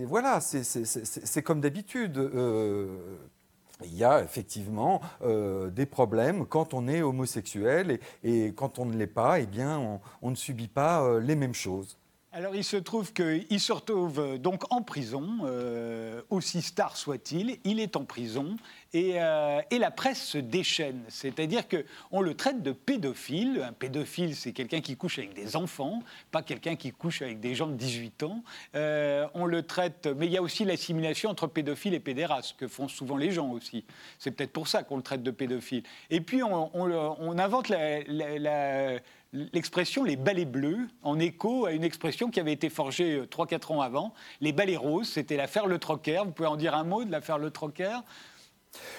voilà, 0.08 0.40
c'est 0.42 1.44
comme 1.44 1.62
d'habitude 1.62 2.18
il 3.84 3.96
y 3.96 4.04
a 4.04 4.22
effectivement 4.24 5.02
euh, 5.22 5.70
des 5.70 5.86
problèmes 5.86 6.46
quand 6.46 6.74
on 6.74 6.88
est 6.88 7.02
homosexuel 7.02 8.00
et, 8.24 8.54
quand 8.56 8.80
on 8.80 8.86
ne 8.86 8.96
l'est 8.96 9.08
pas, 9.08 9.40
eh 9.40 9.46
bien, 9.46 10.00
on, 10.22 10.30
ne 10.30 10.36
subit 10.36 10.68
pas 10.68 11.04
euh, 11.04 11.20
les 11.20 11.36
mêmes 11.36 11.54
choses. 11.54 11.98
Alors 12.38 12.54
il 12.54 12.66
se 12.66 12.76
trouve 12.76 13.14
qu'il 13.14 13.62
se 13.62 13.72
retrouve 13.72 14.20
euh, 14.20 14.38
donc 14.38 14.64
en 14.70 14.82
prison, 14.82 15.24
aussi 16.30 16.62
star 16.62 16.98
soit-il, 16.98 17.60
il 17.64 17.80
est 17.80 17.96
en 17.96 18.04
prison 18.04 18.58
euh, 18.96 19.62
et, 19.72 19.80
la 19.80 19.92
presse 19.92 20.24
se 20.24 20.38
déchaîne. 20.38 21.02
C'est-à-dire 21.10 21.64
qu'on 21.68 22.22
le 22.22 22.34
traite 22.34 22.64
de 22.64 22.72
pédophile. 22.72 23.62
Un 23.68 23.74
pédophile, 23.74 24.36
c'est 24.36 24.54
quelqu'un 24.54 24.82
qui 24.82 24.96
couche 24.96 25.20
avec 25.20 25.34
des 25.34 25.56
enfants, 25.56 26.02
pas 26.32 26.42
quelqu'un 26.42 26.76
qui 26.76 26.92
couche 26.92 27.22
avec 27.22 27.40
des 27.40 27.56
gens 27.56 27.68
de 27.68 27.74
18 27.74 28.24
ans. 28.24 28.44
Euh, 28.76 29.28
on 29.34 29.46
le 29.46 29.64
traite, 29.64 30.08
mais 30.16 30.28
il 30.28 30.32
y 30.32 30.38
a 30.38 30.42
aussi 30.42 30.64
l'assimilation 30.64 31.30
entre 31.30 31.48
pédophile 31.48 31.94
et 31.94 32.00
pédéraste, 32.00 32.56
que 32.58 32.68
font 32.68 32.88
souvent 32.88 33.18
les 33.18 33.32
gens 33.32 33.50
aussi. 33.52 33.84
C'est 34.18 34.32
peut-être 34.32 34.54
pour 34.54 34.68
ça 34.68 34.84
qu'on 34.84 34.98
le 34.98 35.04
traite 35.04 35.24
de 35.24 35.32
pédophile. 35.32 35.84
Et 36.10 36.22
puis 36.22 36.42
on, 36.44 37.38
invente 37.38 37.70
l'expression 39.54 40.04
les 40.04 40.16
balais 40.16 40.46
bleus, 40.46 40.88
en 41.04 41.20
écho 41.20 41.66
à 41.66 41.72
une 41.72 41.84
expression 41.84 42.30
qui 42.30 42.40
avait 42.40 42.54
été 42.54 42.70
forgée 42.70 43.22
3-4 43.22 43.54
euh, 43.54 43.76
ans 43.76 43.82
avant. 43.82 44.14
Les 44.42 44.52
balais 44.52 44.78
roses, 44.78 45.10
c'était 45.10 45.38
l'affaire 45.38 45.68
Le 45.68 45.78
Troquer. 45.78 46.22
Vous 46.26 46.32
pouvez 46.32 46.48
en 46.48 46.56
dire 46.56 46.76
un 46.76 46.84
mot 46.84 47.04
de 47.04 47.12
l'affaire 47.12 47.38
Le 47.38 47.52
Troquer 47.52 47.98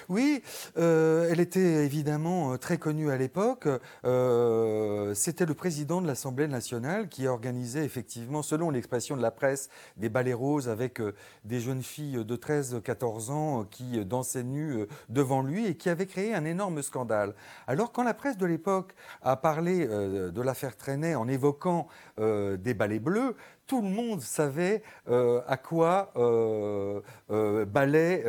oui, 0.08 0.42
euh, 0.76 1.28
elle 1.30 1.40
était 1.40 1.84
évidemment 1.84 2.52
euh, 2.52 2.56
très 2.56 2.78
connue 2.78 3.10
à 3.10 3.16
l'époque. 3.16 3.68
Euh, 4.04 5.14
c'était 5.14 5.46
le 5.46 5.54
président 5.54 6.00
de 6.00 6.06
l'Assemblée 6.06 6.48
nationale 6.48 7.08
qui 7.08 7.26
organisait 7.26 7.84
effectivement, 7.84 8.42
selon 8.42 8.70
l'expression 8.70 9.16
de 9.16 9.22
la 9.22 9.30
presse, 9.30 9.68
des 9.96 10.08
ballets 10.08 10.32
roses 10.32 10.68
avec 10.68 11.00
des 11.44 11.60
jeunes 11.60 11.82
filles 11.82 12.24
de 12.24 12.36
13-14 12.36 13.30
ans 13.30 13.64
qui 13.64 14.04
dansaient 14.04 14.44
nues 14.44 14.86
devant 15.08 15.42
lui 15.42 15.66
et 15.66 15.76
qui 15.76 15.88
avait 15.88 16.06
créé 16.06 16.34
un 16.34 16.44
énorme 16.44 16.82
scandale. 16.82 17.34
Alors 17.66 17.92
quand 17.92 18.02
la 18.02 18.14
presse 18.14 18.36
de 18.36 18.46
l'époque 18.46 18.94
a 19.22 19.36
parlé 19.36 19.86
de 19.86 20.42
l'affaire 20.42 20.76
Trenet 20.76 21.14
en 21.14 21.28
évoquant 21.28 21.88
des 22.18 22.74
ballets 22.74 22.98
bleus, 22.98 23.36
tout 23.66 23.82
le 23.82 23.88
monde 23.88 24.20
savait 24.20 24.82
euh, 25.08 25.42
à 25.46 25.56
quoi 25.56 26.12
euh, 26.16 27.00
euh, 27.30 27.64
ballet 27.64 28.24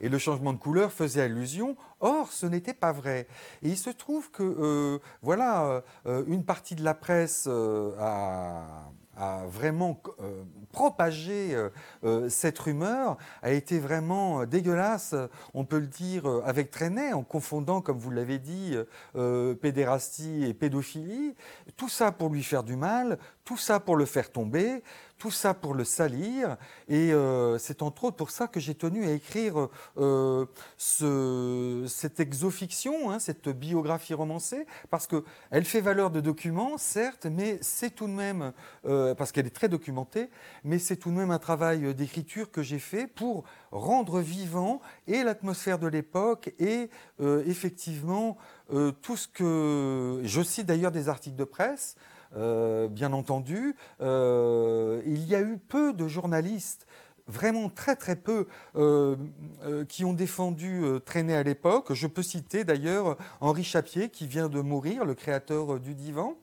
et 0.00 0.08
le 0.08 0.18
changement 0.18 0.52
de 0.52 0.58
couleur 0.58 0.92
faisaient 0.92 1.22
allusion. 1.22 1.76
Or, 2.00 2.30
ce 2.30 2.46
n'était 2.46 2.74
pas 2.74 2.92
vrai. 2.92 3.26
Et 3.62 3.70
il 3.70 3.76
se 3.76 3.90
trouve 3.90 4.30
que, 4.30 5.00
voilà, 5.22 5.82
une 6.26 6.44
partie 6.44 6.74
de 6.74 6.84
la 6.84 6.94
presse 6.94 7.48
a 7.48 8.90
a 9.18 9.42
vraiment 9.46 10.00
euh, 10.20 10.44
propagé 10.72 11.54
euh, 11.54 11.70
euh, 12.04 12.28
cette 12.28 12.58
rumeur, 12.58 13.16
a 13.42 13.50
été 13.50 13.78
vraiment 13.78 14.46
dégueulasse, 14.46 15.14
on 15.54 15.64
peut 15.64 15.78
le 15.78 15.86
dire, 15.86 16.26
avec 16.44 16.70
traînée, 16.70 17.12
en 17.12 17.22
confondant, 17.22 17.80
comme 17.80 17.98
vous 17.98 18.10
l'avez 18.10 18.38
dit, 18.38 18.76
pédérastie 19.60 20.44
et 20.44 20.54
pédophilie. 20.54 21.34
Tout 21.76 21.88
ça 21.88 22.12
pour 22.12 22.30
lui 22.30 22.42
faire 22.42 22.62
du 22.62 22.76
mal, 22.76 23.18
tout 23.44 23.56
ça 23.56 23.80
pour 23.80 23.96
le 23.96 24.04
faire 24.04 24.30
tomber, 24.30 24.82
tout 25.18 25.30
ça 25.30 25.52
pour 25.54 25.74
le 25.74 25.84
salir. 25.84 26.56
Et 26.88 27.12
euh, 27.12 27.58
c'est 27.58 27.82
entre 27.82 28.04
autres 28.04 28.16
pour 28.16 28.30
ça 28.30 28.46
que 28.46 28.60
j'ai 28.60 28.74
tenu 28.74 29.06
à 29.06 29.12
écrire 29.12 29.68
euh, 29.98 30.46
ce, 30.76 31.84
cette 31.88 32.20
exofiction, 32.20 33.10
hein, 33.10 33.18
cette 33.18 33.48
biographie 33.48 34.14
romancée, 34.14 34.66
parce 34.90 35.06
qu'elle 35.06 35.64
fait 35.64 35.80
valeur 35.80 36.10
de 36.10 36.20
document, 36.20 36.78
certes, 36.78 37.26
mais 37.26 37.58
c'est 37.60 37.90
tout 37.90 38.06
de 38.06 38.12
même, 38.12 38.52
euh, 38.86 39.14
parce 39.14 39.32
qu'elle 39.32 39.46
est 39.46 39.54
très 39.54 39.68
documentée, 39.68 40.30
mais 40.64 40.78
c'est 40.78 40.96
tout 40.96 41.10
de 41.10 41.16
même 41.16 41.30
un 41.30 41.38
travail 41.38 41.94
d'écriture 41.94 42.50
que 42.50 42.62
j'ai 42.62 42.78
fait 42.78 43.06
pour 43.06 43.44
rendre 43.72 44.20
vivant 44.20 44.80
et 45.06 45.22
l'atmosphère 45.22 45.78
de 45.78 45.86
l'époque 45.86 46.54
et 46.58 46.90
effectivement 47.20 48.38
tout 49.02 49.16
ce 49.16 49.28
que... 49.28 50.22
Je 50.24 50.42
cite 50.42 50.66
d'ailleurs 50.66 50.92
des 50.92 51.08
articles 51.08 51.36
de 51.36 51.44
presse. 51.44 51.96
Euh, 52.36 52.88
bien 52.88 53.12
entendu. 53.12 53.74
Euh, 54.00 55.02
il 55.06 55.24
y 55.26 55.34
a 55.34 55.40
eu 55.40 55.58
peu 55.58 55.92
de 55.92 56.06
journalistes 56.08 56.86
vraiment 57.26 57.68
très 57.68 57.94
très 57.94 58.16
peu 58.16 58.46
euh, 58.76 59.16
qui 59.88 60.04
ont 60.04 60.14
défendu 60.14 60.82
Traîner 61.04 61.34
à 61.34 61.42
l'époque. 61.42 61.92
Je 61.92 62.06
peux 62.06 62.22
citer 62.22 62.64
d'ailleurs 62.64 63.16
Henri 63.40 63.64
Chapier 63.64 64.08
qui 64.08 64.26
vient 64.26 64.48
de 64.48 64.60
mourir, 64.60 65.04
le 65.04 65.14
créateur 65.14 65.78
du 65.80 65.94
divan 65.94 66.36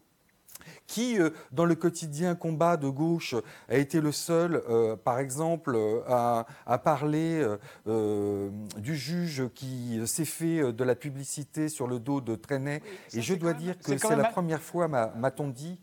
qui, 0.88 1.18
dans 1.52 1.66
le 1.66 1.76
quotidien 1.76 2.36
combat 2.36 2.78
de 2.78 2.90
gauche, 2.90 3.36
a 3.70 3.76
été 3.76 4.02
le 4.02 4.12
seul, 4.12 4.64
par 5.04 5.20
exemple, 5.20 5.78
à, 6.08 6.46
parler 6.84 7.46
du 7.86 8.96
juge 8.96 9.50
qui 9.54 10.00
s'est 10.06 10.26
fait 10.26 10.74
de 10.74 10.84
la 10.84 10.96
publicité 10.96 11.70
sur 11.70 11.88
le 11.88 12.00
dos 12.00 12.22
de 12.22 12.36
Trenet. 12.36 12.82
Et 13.14 13.22
je 13.22 13.34
dois 13.36 13.54
dire 13.54 13.78
que 13.78 13.98
c'est 13.98 14.16
la 14.16 14.26
première 14.26 14.62
fois, 14.62 14.88
m'a-t-on 14.88 15.50
dit, 15.50 15.80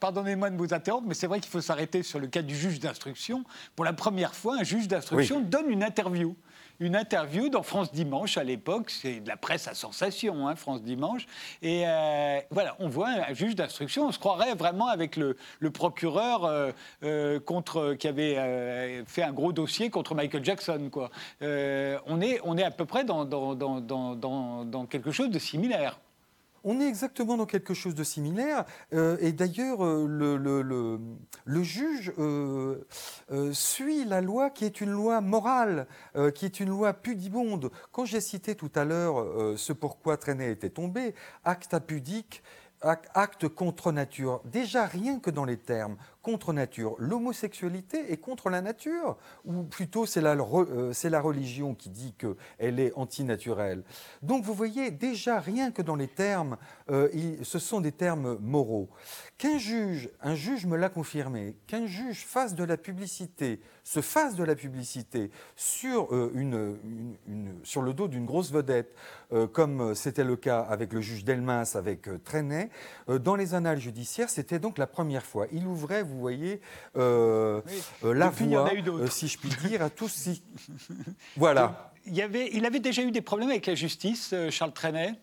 Pardonnez-moi 0.00 0.50
de 0.50 0.56
vous 0.56 0.72
interrompre, 0.72 1.06
mais 1.06 1.14
c'est 1.14 1.26
vrai 1.26 1.40
qu'il 1.40 1.50
faut 1.50 1.60
s'arrêter 1.60 2.02
sur 2.02 2.18
le 2.18 2.26
cas 2.26 2.42
du 2.42 2.56
juge 2.56 2.80
d'instruction. 2.80 3.44
Pour 3.74 3.84
la 3.84 3.92
première 3.92 4.34
fois, 4.34 4.56
un 4.58 4.64
juge 4.64 4.88
d'instruction 4.88 5.40
donne 5.40 5.70
une 5.70 5.82
interview. 5.82 6.34
Une 6.78 6.94
interview 6.94 7.48
dans 7.48 7.62
France 7.62 7.92
Dimanche 7.92 8.36
à 8.36 8.44
l'époque, 8.44 8.90
c'est 8.90 9.20
de 9.20 9.28
la 9.28 9.36
presse 9.36 9.66
à 9.66 9.74
sensation, 9.74 10.46
hein, 10.46 10.56
France 10.56 10.82
Dimanche. 10.82 11.26
Et 11.62 11.84
euh, 11.86 12.38
voilà, 12.50 12.76
on 12.78 12.88
voit 12.88 13.08
un 13.08 13.32
juge 13.32 13.54
d'instruction, 13.54 14.06
on 14.06 14.12
se 14.12 14.18
croirait 14.18 14.54
vraiment 14.54 14.88
avec 14.88 15.16
le, 15.16 15.36
procureur 15.72 16.44
euh, 16.44 16.72
euh, 17.02 17.40
contre, 17.40 17.94
qui 17.94 18.08
avait 18.08 19.04
fait 19.06 19.22
un 19.22 19.32
gros 19.32 19.52
dossier 19.52 19.90
contre 19.90 20.14
Michael 20.14 20.44
Jackson. 20.44 20.88
Quoi. 20.90 21.10
on, 21.40 22.20
est, 22.20 22.40
on 22.44 22.58
est 22.58 22.64
à 22.64 22.70
peu 22.70 22.84
près 22.84 23.04
dans, 23.04 23.24
dans, 23.24 23.54
dans, 23.54 24.64
dans 24.64 24.86
quelque 24.86 25.10
chose 25.10 25.30
de 25.30 25.38
similaire. 25.38 25.98
On 26.68 26.80
est 26.80 26.88
exactement 26.88 27.36
dans 27.36 27.46
quelque 27.46 27.74
chose 27.74 27.94
de 27.94 28.02
similaire. 28.02 28.64
Euh, 28.92 29.16
et 29.20 29.30
d'ailleurs, 29.30 29.84
euh, 29.84 30.98
le, 31.46 31.62
juge 31.62 32.12
euh, 32.18 32.82
suit 33.52 34.04
la 34.04 34.20
loi 34.20 34.50
qui 34.50 34.64
est 34.64 34.80
une 34.80 34.90
loi 34.90 35.20
morale, 35.20 35.86
qui 36.34 36.44
est 36.44 36.58
une 36.58 36.70
loi 36.70 36.92
pudibonde. 36.92 37.70
Quand 37.92 38.04
j'ai 38.04 38.20
cité 38.20 38.56
tout 38.56 38.70
à 38.74 38.84
l'heure 38.84 39.56
ce 39.56 39.72
pourquoi 39.72 40.16
Traîner 40.16 40.50
était 40.50 40.70
tombé, 40.70 41.14
acte 41.44 41.78
pudique, 41.78 42.42
acte 43.14 43.48
contre 43.48 43.92
nature. 43.92 44.40
Déjà, 44.44 44.86
rien 44.86 45.18
que 45.18 45.30
dans 45.30 45.44
les 45.44 45.56
termes, 45.56 45.96
contre 46.22 46.52
nature. 46.52 46.96
L'homosexualité 46.98 48.12
est 48.12 48.16
contre 48.16 48.50
la 48.50 48.60
nature 48.60 49.16
Ou 49.44 49.62
plutôt 49.62 50.06
c'est 50.06 50.20
la, 50.20 50.32
euh, 50.32 51.20
religion 51.20 51.74
qui 51.74 51.88
dit 51.88 52.14
qu'elle 52.14 52.80
est 52.80 52.92
antinaturelle 52.96 53.84
Donc 54.22 54.42
vous 54.42 54.54
voyez, 54.54 54.90
déjà 54.90 55.38
rien 55.38 55.70
que 55.70 55.82
dans 55.82 55.94
les 55.94 56.08
termes, 56.08 56.56
euh, 56.90 57.08
ce 57.42 57.60
sont 57.60 57.80
des 57.80 57.92
termes 57.92 58.38
moraux. 58.40 58.88
Qu'un 59.38 59.58
juge, 59.58 60.08
un 60.22 60.34
juge 60.34 60.64
me 60.66 60.76
l'a 60.76 60.88
confirmé, 60.88 61.56
qu'un 61.66 61.86
juge 61.86 62.24
fasse 62.24 62.54
de 62.54 62.64
la 62.64 62.76
publicité, 62.76 63.60
se 63.84 64.00
fasse 64.00 64.34
de 64.34 64.44
la 64.44 64.54
publicité 64.54 65.30
sur, 65.56 66.14
euh, 66.14 66.32
une, 66.34 66.78
sur 67.62 67.82
le 67.82 67.92
dos 67.92 68.08
d'une 68.08 68.24
grosse 68.24 68.50
vedette, 68.50 68.94
comme 69.52 69.94
c'était 69.96 70.22
le 70.22 70.36
cas 70.36 70.60
avec 70.60 70.92
le 70.92 71.00
juge 71.00 71.24
Delmas, 71.24 71.72
avec 71.74 72.08
Trenet, 72.22 72.70
dans 73.08 73.34
les 73.34 73.54
annales 73.54 73.80
judiciaires, 73.80 74.30
c'était 74.30 74.58
donc 74.58 74.78
la 74.78 74.86
première 74.86 75.24
fois. 75.24 75.46
Il 75.52 75.66
ouvrait, 75.66 76.02
vous 76.02 76.18
voyez, 76.18 76.60
euh, 76.96 77.60
euh, 78.04 78.14
la 78.14 78.30
voie, 78.30 78.70
euh, 78.72 79.06
si 79.08 79.28
je 79.28 79.38
puis 79.38 79.50
dire, 79.68 79.82
à 79.82 79.90
tous. 79.90 80.08
Si... 80.08 80.42
voilà. 81.36 81.92
Il, 82.06 82.14
y 82.14 82.22
avait, 82.22 82.50
il 82.52 82.64
avait 82.64 82.80
déjà 82.80 83.02
eu 83.02 83.10
des 83.10 83.20
problèmes 83.20 83.50
avec 83.50 83.66
la 83.66 83.74
justice, 83.74 84.34
Charles 84.50 84.72
Trenet? 84.72 85.14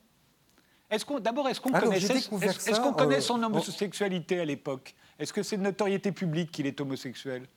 Est-ce 0.93 1.05
qu'on, 1.05 1.19
d'abord, 1.19 1.49
est-ce 1.49 1.59
qu'on 1.59 1.71
connaissait, 1.71 2.17
est-ce, 2.17 2.79
qu'on 2.79 2.93
connaît 2.93 3.21
son 3.21 3.41
homosexualité 3.41 4.39
à 4.39 4.45
l'époque? 4.45 4.93
Est-ce 5.17 5.33
que 5.33 5.41
c'est 5.41 5.57
de 5.57 5.63
notoriété 5.63 6.11
publique 6.11 6.51
qu'il 6.51 6.67
est 6.67 6.79
homosexuel? 6.79 7.47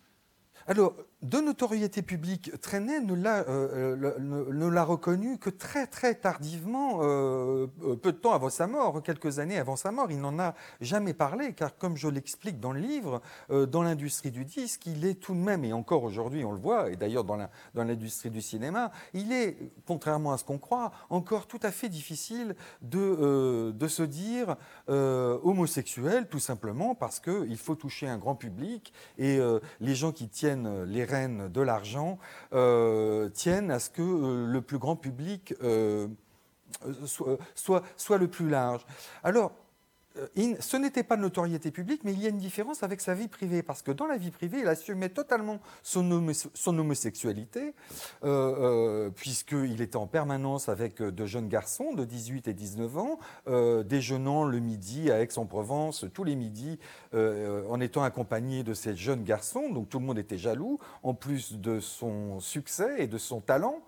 Alors, 0.66 0.95
de 1.27 1.41
notoriété 1.41 2.03
publique, 2.03 2.53
Trenet 2.61 3.01
ne 3.01 3.14
l'a, 3.14 3.39
euh, 3.49 4.14
euh, 4.20 4.85
reconnu 4.85 5.39
que 5.39 5.51
très 5.51 5.87
très 5.87 6.14
tardivement, 6.14 6.99
euh, 7.01 7.66
peu 8.01 8.12
de 8.12 8.18
temps 8.18 8.33
avant 8.33 8.49
sa 8.49 8.66
mort, 8.66 9.03
quelques 9.03 9.41
années 9.41 9.59
avant 9.59 9.74
sa 9.74 9.91
mort. 9.91 10.11
Il 10.11 10.20
n'en 10.20 10.39
a 10.39 10.55
jamais 10.81 11.14
parlé, 11.14 11.53
car 11.53 11.77
comme 11.77 11.97
je 11.97 12.09
l'explique 12.09 12.61
dans 12.61 12.72
le 12.72 12.81
livre, 12.81 13.20
dans 13.51 13.83
l'industrie 13.83 14.31
du 14.31 14.45
disque, 14.45 14.87
il 14.87 15.05
est 15.05 15.14
tout 15.14 15.35
de 15.35 15.41
même, 15.41 15.64
et 15.64 15.72
encore 15.72 16.05
aujourd'hui 16.05 16.45
on 16.45 16.53
le 16.53 16.59
voit, 16.59 16.91
et 16.91 16.97
d'ailleurs 16.97 17.24
dans, 17.24 17.37
l'industrie 17.74 18.31
du 18.31 18.41
cinéma, 18.41 18.93
il 19.12 19.33
est, 19.33 19.57
contrairement 19.87 20.33
à 20.33 20.39
ce 20.39 20.45
qu'on 20.45 20.59
croit, 20.59 20.93
encore 21.11 21.47
tout 21.47 21.61
à 21.62 21.70
fait 21.70 21.89
difficile 21.89 22.55
de, 22.83 23.74
se 23.89 24.03
dire 24.03 24.57
homosexuel, 24.89 26.29
tout 26.29 26.39
simplement 26.39 26.95
parce 26.95 27.18
qu'il 27.18 27.59
faut 27.59 27.74
toucher 27.74 28.07
un 28.07 28.18
grand 28.18 28.35
public, 28.35 28.93
et 29.18 29.41
les 29.81 29.95
gens 29.95 30.12
qui 30.12 30.29
tiennent 30.29 30.85
les 30.85 31.05
de 31.25 31.61
l'argent 31.61 32.19
euh, 32.53 33.29
tiennent 33.31 33.71
à 33.71 33.79
ce 33.79 33.91
que 33.91 34.03
euh, 34.03 34.47
le 34.47 34.61
plus 34.61 34.79
grand 34.79 34.97
public 34.97 35.55
euh, 35.62 36.09
soit, 37.05 37.39
soit, 37.55 37.83
soit, 37.97 38.19
le 38.19 38.29
plus 38.29 38.49
large. 38.49 38.85
Alors, 39.25 39.53
euh, 40.19 40.55
ce 40.61 40.77
n'était 40.77 41.03
pas 41.03 41.17
de 41.17 41.23
notoriété 41.23 41.71
publique, 41.71 42.03
mais 42.05 42.12
il 42.12 42.23
y 42.23 42.27
a 42.27 42.31
une 42.31 42.39
différence 42.39 42.83
avec 42.83 43.01
sa 43.01 43.14
vie 43.14 43.29
privée, 43.29 43.62
parce 43.62 43.83
que 43.83 43.91
dans 43.91 44.07
la 44.07 44.17
vie 44.17 44.31
privée, 44.31 44.61
il 44.61 44.69
assumait 44.69 45.09
totalement 45.09 45.61
son, 45.83 46.11
homosexualité, 46.67 47.75
euh, 48.25 49.07
euh, 49.07 49.11
puisqu'il 49.11 49.81
était 49.81 49.97
en 49.97 50.07
permanence 50.07 50.69
avec 50.69 51.03
de 51.03 51.27
jeunes 51.27 51.49
garçons 51.49 51.93
de 51.93 52.05
18 52.05 52.49
et 52.49 52.55
19 52.55 52.99
ans, 52.99 53.19
déjeunant 53.85 54.45
le 54.45 54.59
midi 54.59 55.11
à 55.11 55.21
Aix-en-Provence 55.21 56.07
tous 56.12 56.25
les 56.25 56.37
midis, 56.37 56.79
en 57.12 57.81
étant 57.81 58.03
accompagné 58.03 58.62
de 58.62 58.75
ces 58.75 58.95
jeunes 58.95 59.25
garçons, 59.25 59.71
donc 59.71 59.89
tout 59.89 59.99
le 59.99 60.05
monde 60.05 60.19
était 60.19 60.39
jaloux, 60.39 60.79
en 61.03 61.14
plus 61.14 61.55
de 61.55 61.81
son 61.81 62.41
succès 62.41 63.03
et 63.03 63.07
de 63.07 63.19
son 63.19 63.41
talent 63.41 63.81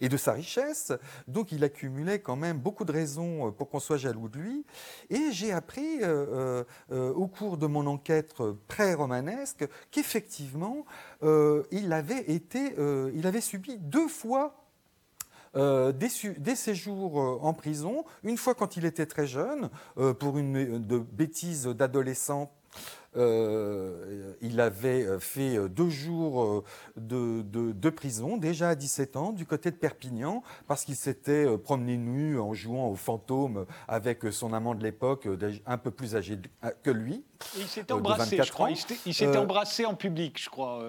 et 0.00 0.08
de 0.08 0.16
sa 0.16 0.32
richesse. 0.32 0.92
Donc 1.28 1.52
il 1.52 1.64
accumulait 1.64 2.20
quand 2.20 2.36
même 2.36 2.58
beaucoup 2.58 2.84
de 2.84 2.92
raisons 2.92 3.52
pour 3.52 3.68
qu'on 3.68 3.80
soit 3.80 3.96
jaloux 3.96 4.28
de 4.28 4.38
lui. 4.38 4.64
Et 5.10 5.32
j'ai 5.32 5.52
appris 5.52 5.71
euh, 5.78 5.84
euh, 6.02 6.64
euh, 6.92 7.12
au 7.12 7.26
cours 7.26 7.56
de 7.56 7.66
mon 7.66 7.86
enquête 7.86 8.34
pré-romanesque 8.68 9.68
qu'effectivement, 9.90 10.84
il 11.22 11.92
avait 11.92 12.24
il 13.14 13.26
avait 13.26 13.40
subi 13.40 13.78
deux 13.78 14.08
fois 14.08 14.56
des, 15.54 16.54
séjours 16.54 17.16
en 17.44 17.52
prison, 17.52 18.04
une 18.24 18.36
fois 18.36 18.54
quand 18.54 18.76
il 18.76 18.84
était 18.84 19.06
très 19.06 19.26
jeune, 19.26 19.70
pour 20.18 20.38
une 20.38 20.84
de 20.84 20.98
bêtises 20.98 21.66
d'adolescent 21.66 22.50
euh, 23.16 24.32
il 24.40 24.58
avait 24.60 25.04
euh, 25.04 25.18
fait 25.18 25.56
euh, 25.56 25.68
deux 25.68 25.90
jours 25.90 26.64
de, 26.96 27.90
prison, 27.90 28.38
déjà 28.38 28.70
à 28.70 28.74
17 28.74 29.16
ans, 29.16 29.32
du 29.32 29.44
côté 29.44 29.70
de 29.70 29.76
Perpignan, 29.76 30.42
parce 30.66 30.84
qu'il 30.84 30.96
s'était 30.96 31.46
promené 31.58 31.96
nu 31.98 32.38
en 32.38 32.54
jouant 32.54 32.88
aux 32.88 32.96
fantômes 32.96 33.66
avec 33.86 34.24
son 34.30 34.54
amant 34.54 34.74
de 34.74 34.82
l'époque, 34.82 35.28
un 35.66 35.78
peu 35.78 35.90
plus 35.90 36.16
âgé 36.16 36.38
que 36.82 36.90
lui. 36.90 37.24
il 37.56 37.66
s'était 37.66 37.92
embrassé, 37.92 38.38
je 38.42 38.50
crois. 38.50 38.70
Il 39.04 39.14
s'était 39.14 39.36
embrassé 39.36 39.84
en 39.84 39.94
public, 39.94 40.40
je 40.42 40.48
crois. 40.48 40.82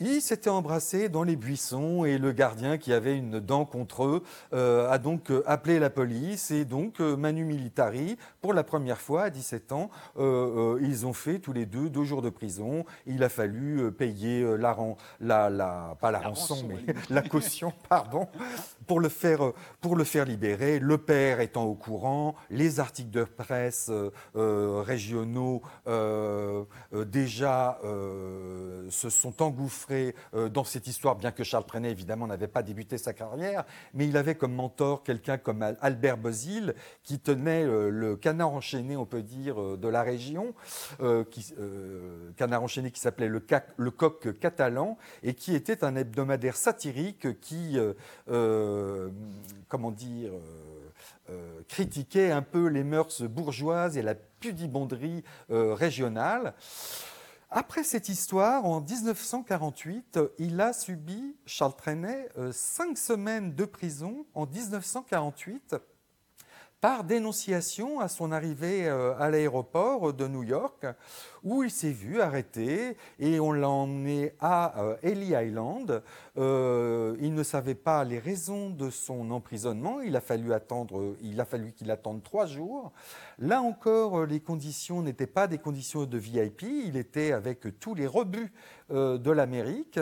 Ils 0.00 0.20
s'étaient 0.20 0.50
embrassés 0.50 1.08
dans 1.08 1.22
les 1.22 1.36
buissons 1.36 2.04
et 2.04 2.18
le 2.18 2.32
gardien 2.32 2.78
qui 2.78 2.92
avait 2.92 3.16
une 3.16 3.38
dent 3.38 3.64
contre 3.64 4.04
eux 4.04 4.22
euh, 4.52 4.90
a 4.90 4.98
donc 4.98 5.30
euh, 5.30 5.44
appelé 5.46 5.78
la 5.78 5.88
police 5.88 6.50
et 6.50 6.64
donc 6.64 7.00
euh, 7.00 7.16
Manu 7.16 7.44
Militari, 7.44 8.18
pour 8.40 8.54
la 8.54 8.64
première 8.64 9.00
fois 9.00 9.24
à 9.24 9.30
17 9.30 9.70
ans, 9.72 9.90
ils 10.16 11.06
ont 11.06 11.12
fait 11.12 11.38
tous 11.38 11.52
les 11.52 11.66
deux 11.66 11.88
deux 11.88 12.04
jours 12.04 12.22
de 12.22 12.30
prison. 12.30 12.84
Il 13.06 13.22
a 13.22 13.28
fallu 13.28 13.90
payer 13.92 14.44
la, 14.58 14.76
la, 15.20 15.50
la, 15.50 15.96
pas 16.00 16.10
la, 16.10 16.20
rançon, 16.20 16.66
mais 16.68 16.94
la 17.10 17.22
caution, 17.22 17.72
pardon, 17.88 18.28
pour 18.86 19.00
le 19.00 19.08
faire 19.08 19.52
pour 19.80 19.96
le 19.96 20.04
faire 20.04 20.24
libérer. 20.24 20.78
Le 20.78 20.98
père 20.98 21.40
étant 21.40 21.64
au 21.64 21.74
courant, 21.74 22.34
les 22.50 22.80
articles 22.80 23.10
de 23.10 23.24
presse 23.24 23.90
régionaux 24.34 25.62
déjà 26.92 27.78
se 28.90 29.10
sont 29.10 29.42
engouffrés 29.42 29.83
euh, 29.90 30.48
dans 30.48 30.64
cette 30.64 30.86
histoire, 30.86 31.16
bien 31.16 31.32
que 31.32 31.44
Charles 31.44 31.64
Trenet, 31.64 31.90
évidemment, 31.90 32.26
n'avait 32.26 32.48
pas 32.48 32.62
débuté 32.62 32.98
sa 32.98 33.12
carrière, 33.12 33.64
mais 33.92 34.06
il 34.06 34.16
avait 34.16 34.34
comme 34.34 34.54
mentor 34.54 35.02
quelqu'un 35.02 35.38
comme 35.38 35.62
Albert 35.80 36.16
Bozil, 36.16 36.74
qui 37.02 37.18
tenait 37.18 37.64
euh, 37.64 37.90
le 37.90 38.16
canard 38.16 38.52
enchaîné, 38.52 38.96
on 38.96 39.06
peut 39.06 39.22
dire, 39.22 39.60
euh, 39.60 39.76
de 39.76 39.88
la 39.88 40.02
région, 40.02 40.54
qui, 41.30 41.54
canard 42.36 42.62
enchaîné 42.62 42.90
qui 42.90 43.00
s'appelait 43.00 43.28
le, 43.28 43.40
Coq 43.90 44.38
catalan, 44.38 44.98
et 45.22 45.34
qui 45.34 45.54
était 45.54 45.84
un 45.84 45.96
hebdomadaire 45.96 46.56
satirique 46.56 47.40
qui, 47.40 47.78
comment 49.68 49.90
dire, 49.90 50.30
critiquait 51.68 52.30
un 52.30 52.42
peu 52.42 52.66
les 52.66 52.84
mœurs 52.84 53.22
bourgeoises 53.22 53.96
et 53.96 54.02
la 54.02 54.14
pudibonderie 54.14 55.24
régionale. 55.48 56.54
Après 57.56 57.84
cette 57.84 58.08
histoire, 58.08 58.64
en 58.64 58.80
1948, 58.80 60.18
il 60.38 60.60
a 60.60 60.72
subi, 60.72 61.36
Charles 61.46 61.76
Trenet, 61.76 62.28
euh, 62.36 62.50
cinq 62.50 62.98
semaines 62.98 63.54
de 63.54 63.64
prison 63.64 64.26
en 64.34 64.44
1948 64.44 65.76
par 66.80 67.04
dénonciation 67.04 68.00
à 68.00 68.08
son 68.08 68.32
arrivée 68.32 68.88
euh, 68.88 69.16
à 69.20 69.30
l'aéroport 69.30 70.12
de 70.12 70.26
New 70.26 70.42
York, 70.42 70.84
où 71.44 71.62
il 71.62 71.70
s'est 71.70 71.92
vu 71.92 72.20
arrêté 72.20 72.96
et 73.18 73.38
on 73.38 73.52
l'a 73.52 73.68
emmené 73.68 74.32
à 74.40 74.80
euh, 74.80 74.96
Ellie 75.02 75.34
Island. 75.34 76.02
Euh, 76.38 77.16
il 77.20 77.34
ne 77.34 77.42
savait 77.42 77.74
pas 77.74 78.02
les 78.02 78.18
raisons 78.18 78.70
de 78.70 78.90
son 78.90 79.30
emprisonnement. 79.30 80.00
Il 80.00 80.16
a 80.16 80.20
fallu 80.20 80.52
attendre, 80.52 81.14
il 81.22 81.40
a 81.40 81.44
fallu 81.44 81.72
qu'il 81.72 81.90
attende 81.90 82.22
trois 82.22 82.46
jours. 82.46 82.92
Là 83.38 83.60
encore, 83.60 84.24
les 84.24 84.40
conditions 84.40 85.02
n'étaient 85.02 85.26
pas 85.26 85.46
des 85.46 85.58
conditions 85.58 86.06
de 86.06 86.18
VIP. 86.18 86.62
Il 86.62 86.96
était 86.96 87.32
avec 87.32 87.78
tous 87.78 87.94
les 87.94 88.06
rebuts 88.06 88.52
de 88.90 89.30
l'Amérique 89.30 89.98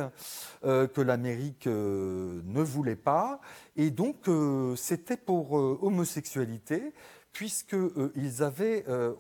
que 0.62 1.01
l'Amérique 1.01 1.66
ne 1.66 2.62
voulait 2.62 2.97
pas. 2.97 3.40
Et 3.76 3.90
donc, 3.90 4.28
c'était 4.76 5.16
pour 5.16 5.53
homosexualité 5.53 6.93
puisqu'ils 7.33 7.76
euh, 7.76 8.41
avaient 8.41 8.85
euh, 8.89 9.14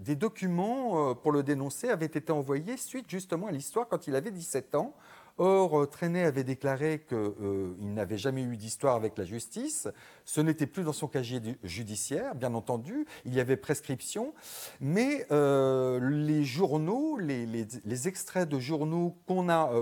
des 0.00 0.16
documents 0.16 1.10
euh, 1.10 1.14
pour 1.14 1.32
le 1.32 1.42
dénoncer 1.42 1.88
avaient 1.88 2.06
été 2.06 2.32
envoyés 2.32 2.76
suite 2.76 3.06
justement 3.08 3.48
à 3.48 3.52
l'histoire 3.52 3.88
quand 3.88 4.06
il 4.06 4.14
avait 4.14 4.30
17 4.30 4.74
ans. 4.76 4.94
Or, 5.38 5.88
Trenet 5.88 6.24
avait 6.24 6.44
déclaré 6.44 7.06
qu'il 7.08 7.94
n'avait 7.94 8.18
jamais 8.18 8.42
eu 8.42 8.58
d'histoire 8.58 8.96
avec 8.96 9.16
la 9.16 9.24
justice. 9.24 9.88
Ce 10.26 10.42
n'était 10.42 10.66
plus 10.66 10.84
dans 10.84 10.92
son 10.92 11.08
casier 11.08 11.40
judiciaire, 11.64 12.34
bien 12.34 12.52
entendu. 12.52 13.06
Il 13.24 13.34
y 13.34 13.40
avait 13.40 13.56
prescription. 13.56 14.34
Mais 14.78 15.26
les 15.30 16.44
journaux, 16.44 17.16
les, 17.16 18.08
extraits 18.08 18.46
de 18.46 18.58
journaux 18.58 19.16
qu'on 19.26 19.48
a, 19.48 19.72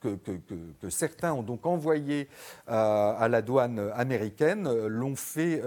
que, 0.00 0.88
certains 0.88 1.34
ont 1.34 1.42
donc 1.42 1.66
envoyés 1.66 2.30
à 2.66 3.28
la 3.30 3.42
douane 3.42 3.90
américaine 3.94 4.86
l'ont 4.86 5.16
fait 5.16 5.60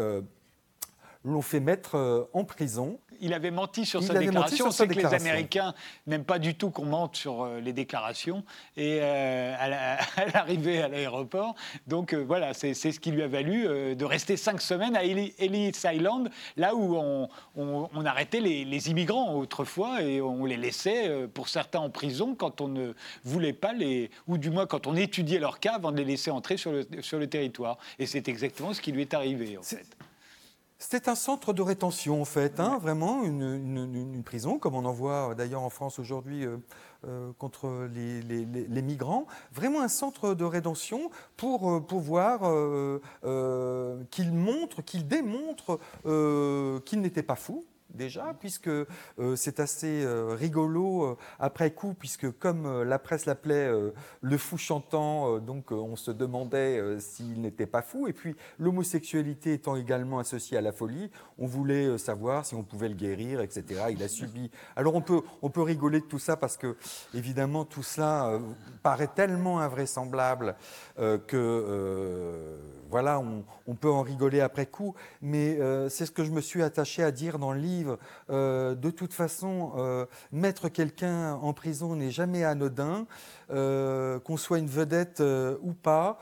l'ont 1.28 1.42
fait 1.42 1.60
mettre 1.60 1.96
euh, 1.96 2.24
en 2.34 2.44
prison. 2.44 3.00
Il 3.20 3.34
avait 3.34 3.52
menti 3.52 3.86
sur 3.86 4.04
sa 4.04 4.14
déclaration. 4.14 4.68
On 4.68 4.72
sait 4.72 4.88
que 4.88 4.94
les 4.94 5.06
Américains 5.06 5.74
n'aiment 6.06 6.24
pas 6.24 6.38
du 6.38 6.56
tout 6.56 6.70
qu'on 6.70 6.86
mente 6.86 7.16
sur 7.16 7.44
euh, 7.44 7.60
les 7.60 7.74
déclarations. 7.74 8.44
Et 8.76 9.00
euh, 9.02 9.56
à 9.58 10.26
l'arrivée 10.34 10.82
à 10.82 10.88
l'aéroport, 10.88 11.56
donc 11.88 12.14
voilà, 12.14 12.54
c'est 12.54 12.74
ce 12.74 13.00
qui 13.00 13.12
lui 13.12 13.24
a 13.24 13.28
valu 13.28 13.68
de 13.96 14.06
rester 14.06 14.38
cinq 14.38 14.62
semaines 14.62 14.96
à 14.96 15.04
Ellis 15.04 15.34
Island, 15.84 16.30
là 16.58 16.76
où 16.76 16.96
on, 17.56 18.06
arrêtait 18.06 18.40
les, 18.40 18.90
immigrants 18.90 19.34
autrefois 19.34 20.02
et 20.02 20.22
on 20.22 20.46
les 20.46 20.58
laissait, 20.58 21.28
pour 21.34 21.50
certains, 21.50 21.80
en 21.80 21.90
prison 21.90 22.36
quand 22.36 22.62
on 22.62 22.68
ne 22.68 22.94
voulait 23.24 23.54
pas 23.54 23.74
les, 23.74 24.12
ou 24.28 24.38
du 24.38 24.50
moins 24.50 24.66
quand 24.66 24.88
on 24.88 24.96
étudiait 24.96 25.40
leur 25.40 25.60
cas 25.60 25.74
avant 25.74 25.92
de 25.92 25.98
les 25.98 26.06
laisser 26.06 26.32
entrer 26.32 26.58
sur 26.58 26.72
le, 26.72 26.88
sur 27.02 27.20
le 27.20 27.28
territoire. 27.28 27.78
Et 28.00 28.06
c'est 28.06 28.28
exactement 28.28 28.74
ce 28.74 28.82
qui 28.82 28.92
lui 28.92 29.02
est 29.02 29.14
arrivé 29.14 29.58
en 29.58 29.64
fait. 29.64 29.98
C'était 30.80 31.10
un 31.10 31.16
centre 31.16 31.54
de 31.54 31.64
rétention, 31.64 32.22
en 32.22 32.26
fait, 32.26 32.60
hein, 32.60 32.78
vraiment, 32.80 33.24
une, 33.24 34.22
prison, 34.24 34.60
comme 34.60 34.76
on 34.76 34.86
en 34.86 34.92
voit 34.92 35.34
d'ailleurs 35.34 35.64
en 35.64 35.72
France 35.72 35.98
aujourd'hui 35.98 36.46
euh, 36.46 36.58
euh, 37.08 37.32
contre 37.40 37.90
les, 37.92 38.82
migrants. 38.84 39.26
Vraiment 39.52 39.82
un 39.82 39.88
centre 39.88 40.36
de 40.36 40.46
rétention 40.46 41.10
pour 41.36 41.72
euh, 41.72 41.80
pouvoir 41.80 42.42
qu'il 44.12 44.34
montre, 44.34 44.84
qu'il 44.84 45.08
démontre 45.08 45.80
qu'il 46.86 47.02
n'était 47.02 47.24
pas 47.24 47.36
fou, 47.36 47.66
déjà, 47.94 48.36
puisque 48.40 48.68
euh, 48.68 49.36
c'est 49.36 49.60
assez 49.60 50.04
euh, 50.04 50.36
rigolo 50.36 51.04
euh, 51.04 51.18
après 51.40 51.72
coup, 51.72 51.94
puisque 51.94 52.32
comme 52.38 52.84
la 52.84 53.00
presse 53.00 53.26
l'appelait 53.26 53.70
le 54.22 54.38
fou 54.38 54.58
chantant, 54.58 55.40
donc 55.40 55.72
on 55.72 55.96
se 55.96 56.12
demandait 56.12 57.00
s'il 57.00 57.42
n'était 57.42 57.66
pas 57.66 57.82
fou. 57.82 58.08
Et 58.08 58.14
puis 58.14 58.36
l'homosexualité 58.60 59.54
étant 59.54 59.76
également 59.76 60.20
associée 60.20 60.58
à 60.58 60.62
la 60.62 60.72
folie, 60.72 61.10
on 61.38 61.48
voulait 61.48 61.98
savoir 61.98 62.46
si 62.46 62.56
on 62.56 62.64
pouvait 62.64 62.90
le 62.90 62.96
guérir, 62.96 63.42
etc. 63.42 63.86
Il 63.92 64.04
a 64.04 64.08
subi. 64.08 64.52
Alors 64.76 64.96
on 64.96 65.02
peut, 65.02 65.22
on 65.42 65.50
peut 65.50 65.62
rigoler 65.62 66.00
de 66.00 66.06
tout 66.06 66.20
ça 66.20 66.38
parce 66.38 66.58
que 66.58 66.76
évidemment 67.14 67.66
tout 67.66 67.84
cela 67.84 68.40
paraît 68.84 69.10
tellement 69.14 69.60
invraisemblable 69.60 70.56
que 71.28 72.58
voilà, 72.90 73.22
on, 73.68 73.76
peut 73.76 73.92
en 73.92 74.02
rigoler 74.02 74.40
après 74.40 74.66
coup, 74.66 74.96
mais 75.22 75.60
c'est 75.90 76.06
ce 76.06 76.12
que 76.12 76.24
je 76.24 76.32
me 76.32 76.42
suis 76.42 76.64
attaché 76.64 77.04
à 77.04 77.12
dire 77.12 77.40
dans 77.40 77.54
le 77.54 77.60
livre. 77.60 77.77
Euh, 78.30 78.76
de 78.76 78.90
toute 78.90 79.14
façon, 79.14 79.74
euh, 79.78 80.06
mettre 80.32 80.70
quelqu'un 80.70 81.34
en 81.36 81.54
prison 81.54 81.96
n'est 81.96 82.12
jamais 82.12 82.44
anodin, 82.44 83.06
qu'on 83.50 84.38
soit 84.38 84.60
une 84.60 84.68
vedette 84.68 85.24
ou 85.62 85.74
pas. 85.74 86.20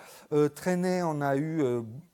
Trenet 0.55 1.01
en 1.01 1.21
a 1.21 1.37
eu 1.37 1.63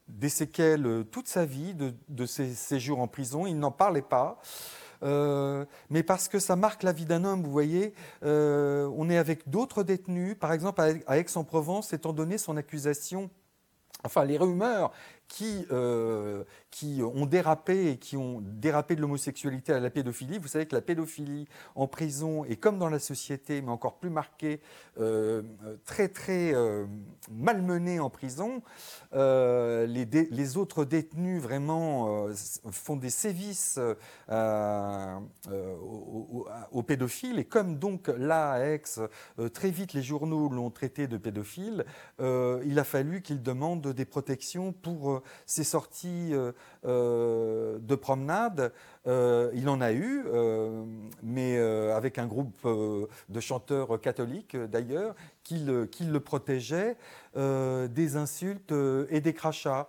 des 0.07 0.29
séquelles 0.29 1.05
toute 1.11 1.27
sa 1.27 1.45
vie 1.45 1.75
de, 1.75 2.25
ses 2.25 2.53
séjours 2.53 2.99
en 2.99 3.07
prison, 3.07 3.45
il 3.45 3.59
n'en 3.59 3.71
parlait 3.71 4.01
pas. 4.01 4.39
mais 5.01 6.03
parce 6.03 6.27
que 6.29 6.39
ça 6.39 6.55
marque 6.55 6.83
la 6.83 6.93
vie 6.93 7.05
d'un 7.05 7.25
homme, 7.25 7.43
vous 7.43 7.51
voyez. 7.51 7.93
on 8.21 9.09
est 9.09 9.17
avec 9.17 9.49
d'autres 9.49 9.83
détenus, 9.83 10.37
par 10.39 10.53
exemple 10.53 10.81
à 11.07 11.17
Aix-en-Provence, 11.17 11.91
étant 11.91 12.13
donné 12.13 12.37
son 12.37 12.55
accusation 12.55 13.29
Enfin, 14.03 14.25
les 14.25 14.37
rumeurs 14.37 14.91
qui, 15.31 15.65
euh, 15.71 16.43
qui 16.71 17.01
ont 17.01 17.25
dérapé 17.25 17.91
et 17.91 17.97
qui 17.97 18.17
ont 18.17 18.41
dérapé 18.41 18.97
de 18.97 19.01
l'homosexualité 19.01 19.71
à 19.71 19.79
la 19.79 19.89
pédophilie. 19.89 20.39
Vous 20.39 20.49
savez 20.49 20.65
que 20.65 20.75
la 20.75 20.81
pédophilie 20.81 21.47
en 21.75 21.87
prison 21.87 22.43
est 22.43 22.57
comme 22.57 22.77
dans 22.77 22.89
la 22.89 22.99
société, 22.99 23.61
mais 23.61 23.71
encore 23.71 23.95
plus 23.97 24.09
marquée, 24.09 24.59
euh, 24.99 25.41
très 25.85 26.09
très 26.09 26.53
euh, 26.53 26.85
malmenée 27.31 28.01
en 28.01 28.09
prison. 28.09 28.61
Les, 29.13 30.05
les, 30.05 30.57
autres 30.57 30.83
détenus 30.83 31.41
vraiment 31.41 32.27
font 32.69 32.97
des 32.97 33.09
sévices 33.09 33.79
aux, 36.71 36.83
pédophiles. 36.85 37.39
Et 37.39 37.45
comme 37.45 37.77
donc 37.77 38.11
là, 38.17 38.51
à 38.51 38.59
Aix, 38.59 38.81
très 39.53 39.71
vite 39.71 39.93
les 39.93 40.01
journaux 40.01 40.49
l'ont 40.49 40.71
traité 40.71 41.07
de 41.07 41.15
pédophile, 41.17 41.85
il 42.19 42.79
a 42.79 42.83
fallu 42.83 43.21
qu'ils 43.21 43.41
demandent 43.41 43.87
des 43.87 44.05
protections 44.05 44.73
pour 44.73 45.20
ses 45.45 45.63
sorties 45.63 46.29
euh, 46.33 46.51
euh, 46.85 47.79
de 47.79 47.95
promenade, 47.95 48.73
euh, 49.07 49.51
il 49.53 49.69
en 49.69 49.81
a 49.81 49.91
eu, 49.93 50.25
mais 51.23 51.57
avec 51.57 52.17
un 52.17 52.27
groupe 52.27 52.67
de 53.29 53.39
chanteurs 53.39 53.99
catholiques 53.99 54.55
d'ailleurs, 54.55 55.15
qui 55.43 55.59
le, 55.59 55.85
qui 55.85 56.05
protégeait 56.19 56.97
des 57.35 58.15
insultes 58.15 58.73
et 59.09 59.21
des 59.21 59.33
crachats. 59.33 59.87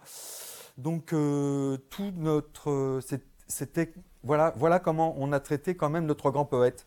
Donc 0.78 1.08
tout 1.08 2.12
notre, 2.16 3.00
c'était 3.46 3.92
voilà, 4.24 4.52
voilà 4.56 4.78
comment 4.78 5.14
on 5.18 5.32
a 5.32 5.40
traité 5.40 5.74
quand 5.74 5.90
même 5.90 6.06
notre 6.06 6.30
grand 6.30 6.44
poète. 6.44 6.86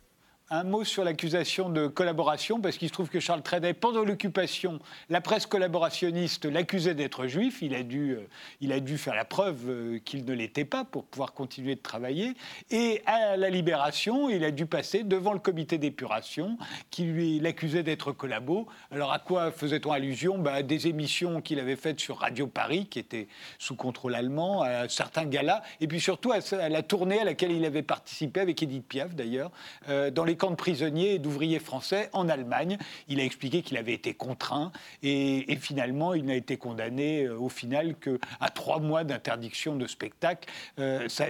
Un 0.56 0.64
mot 0.64 0.86
sur 0.86 1.04
l'accusation 1.04 1.68
de 1.68 1.88
collaboration, 1.88 2.62
parce 2.62 2.78
qu'il 2.78 2.88
se 2.88 2.94
trouve 2.94 3.10
que 3.10 3.20
Charles 3.20 3.42
Trenet, 3.42 3.74
pendant 3.74 4.06
l'occupation, 4.06 4.80
la 5.10 5.20
presse 5.20 5.48
collaborationniste 5.48 6.46
l'accusait 6.46 6.94
d'être 6.94 7.28
juif. 7.28 7.62
Il 7.62 7.76
a, 7.76 7.84
dû, 7.84 8.12
euh, 8.12 8.22
il 8.62 8.72
a 8.72 8.80
dû 8.80 8.98
faire 8.98 9.16
la 9.16 9.26
preuve 9.26 9.64
euh, 9.68 10.00
qu'il 10.00 10.24
ne 10.24 10.32
l'était 10.32 10.64
pas 10.64 10.86
pour 10.86 11.04
pouvoir 11.04 11.34
continuer 11.34 11.76
de 11.76 11.82
travailler. 11.82 12.36
Et 12.72 13.02
à 13.06 13.36
la 13.36 13.50
libération, 13.50 14.30
il 14.30 14.46
a 14.46 14.52
dû 14.52 14.66
passer 14.66 15.04
devant 15.04 15.34
le 15.34 15.40
comité 15.40 15.78
d'épuration 15.78 16.58
qui 16.90 17.04
lui 17.04 17.38
l'accusait 17.42 17.84
d'être 17.84 18.14
collabo. 18.14 18.66
Alors 18.92 19.12
à 19.12 19.20
quoi 19.20 19.52
faisait-on 19.52 19.92
allusion? 19.92 20.38
Bah, 20.38 20.54
À 20.54 20.64
des 20.64 20.88
émissions 20.88 21.42
qu'il 21.42 21.60
avait 21.60 21.76
faites 21.76 22.00
sur 22.00 22.20
Radio 22.20 22.48
Paris, 22.48 22.88
qui 22.90 23.00
étaient 23.00 23.28
sous 23.60 23.76
contrôle 23.76 24.16
allemand, 24.16 24.62
à 24.62 24.88
certains 24.88 25.26
galas, 25.26 25.64
et 25.82 25.88
puis 25.90 26.00
surtout 26.00 26.32
à, 26.32 26.70
la 26.70 26.82
tournée 26.82 27.20
à 27.20 27.26
laquelle 27.26 27.52
il 27.52 27.66
avait 27.66 27.84
participé 27.84 28.40
avec 28.40 28.64
Edith 28.64 28.88
Piaf 28.88 29.16
d'ailleurs, 29.16 29.52
euh, 29.90 30.12
dans 30.12 30.24
les 30.24 30.38
de 30.52 30.56
prisonniers 30.56 31.16
et 31.16 31.20
d'ouvriers 31.20 31.60
français 31.60 32.10
en 32.14 32.30
Allemagne. 32.30 32.78
Il 33.08 33.20
a 33.20 33.24
expliqué 33.24 33.62
qu'il 33.62 33.78
avait 33.78 33.94
été 33.94 34.14
contraint 34.14 34.72
et, 35.04 35.56
finalement, 35.60 36.14
il 36.14 36.26
n'a 36.26 36.36
été 36.36 36.58
condamné 36.58 37.24
euh, 37.24 37.38
au 37.38 37.50
final 37.50 37.96
qu'à 37.96 38.50
trois 38.54 38.80
mois 38.80 39.04
d'interdiction 39.04 39.76
de 39.76 39.88
spectacle. 39.88 40.50
Euh, 40.80 41.08
ça, 41.10 41.26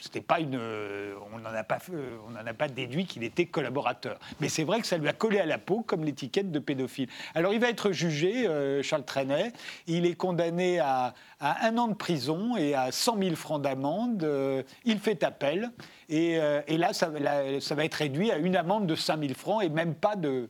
c'était 0.00 0.20
pas 0.20 0.40
une, 0.40 0.58
on 1.32 1.38
n'en 1.38 1.54
a 1.54 1.64
pas, 1.64 1.78
on 2.26 2.30
n'en 2.30 2.46
a 2.46 2.54
pas 2.54 2.68
déduit 2.68 3.06
qu'il 3.06 3.22
était 3.24 3.46
collaborateur. 3.46 4.18
Mais 4.40 4.48
c'est 4.48 4.64
vrai 4.64 4.80
que 4.80 4.86
ça 4.86 4.98
lui 4.98 5.08
a 5.08 5.12
collé 5.12 5.38
à 5.38 5.46
la 5.46 5.58
peau 5.58 5.82
comme 5.82 6.04
l'étiquette 6.04 6.50
de 6.50 6.58
pédophile. 6.58 7.08
Alors 7.34 7.52
il 7.52 7.60
va 7.60 7.68
être 7.68 7.92
jugé, 7.92 8.46
euh, 8.46 8.82
Charles 8.82 9.04
Trenet. 9.04 9.52
Il 9.86 10.06
est 10.06 10.14
condamné 10.14 10.78
à, 10.80 11.14
un 11.40 11.76
an 11.76 11.88
de 11.88 11.94
prison 11.94 12.56
et 12.56 12.74
à 12.74 12.90
100 12.90 13.18
000 13.18 13.36
francs 13.36 13.60
d'amende. 13.60 14.24
Euh, 14.24 14.62
il 14.84 14.98
fait 14.98 15.22
appel 15.22 15.70
et, 16.08 16.38
euh, 16.40 16.62
là, 16.68 16.92
ça, 16.92 17.08
va 17.08 17.84
être 17.84 17.94
réduit 17.94 18.30
à 18.30 18.38
une 18.38 18.56
amende 18.56 18.86
de 18.86 18.94
5 18.94 19.20
000 19.20 19.34
francs 19.34 19.62
et 19.62 19.68
même 19.68 19.94
pas 19.94 20.16
de, 20.16 20.48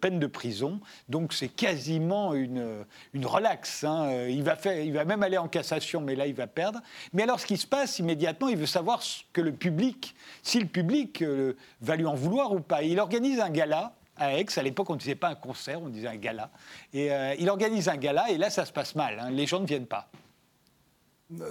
peine 0.00 0.18
de 0.18 0.26
prison. 0.26 0.80
Donc 1.08 1.32
c'est 1.32 1.48
quasiment 1.48 2.34
une, 2.34 2.84
une 3.12 3.26
relaxe. 3.26 3.84
Hein. 3.84 4.26
Il 4.28 4.42
va 4.42 4.56
faire, 4.56 4.78
il 4.80 4.92
va 4.92 5.04
même 5.04 5.22
aller 5.22 5.38
en 5.38 5.46
cassation, 5.46 6.00
mais 6.00 6.16
là 6.16 6.26
il 6.26 6.34
va 6.34 6.48
perdre. 6.48 6.80
Mais 7.12 7.22
alors 7.22 7.38
ce 7.38 7.46
qui 7.46 7.56
se 7.56 7.66
passe 7.66 8.00
immédiatement, 8.00 8.48
il 8.48 8.56
veut 8.56 8.66
savoir 8.66 9.02
que 9.32 9.40
le 9.40 9.52
public, 9.52 10.16
si 10.42 10.58
le 10.58 10.66
public 10.66 11.22
euh, 11.22 11.54
va 11.80 11.94
lui 11.94 12.06
en 12.06 12.14
vouloir 12.14 12.52
ou 12.52 12.60
pas. 12.60 12.82
Il 12.82 12.98
organise 12.98 13.38
un 13.38 13.50
gala 13.50 13.94
à 14.16 14.36
Aix. 14.36 14.46
À 14.56 14.62
l'époque, 14.62 14.90
on 14.90 14.94
ne 14.94 14.98
disait 14.98 15.14
pas 15.14 15.28
un 15.28 15.34
concert, 15.36 15.80
on 15.80 15.88
disait 15.88 16.08
un 16.08 16.16
gala. 16.16 16.50
Et 16.92 17.10
il 17.38 17.48
organise 17.50 17.88
un 17.88 17.96
gala, 17.96 18.30
et 18.30 18.38
là, 18.38 18.48
ça 18.48 18.64
se 18.64 18.72
passe 18.72 18.94
mal. 18.94 19.18
Hein. 19.18 19.30
les 19.30 19.46
gens 19.46 19.60
ne 19.60 19.66
viennent 19.66 19.86
pas. 19.86 20.08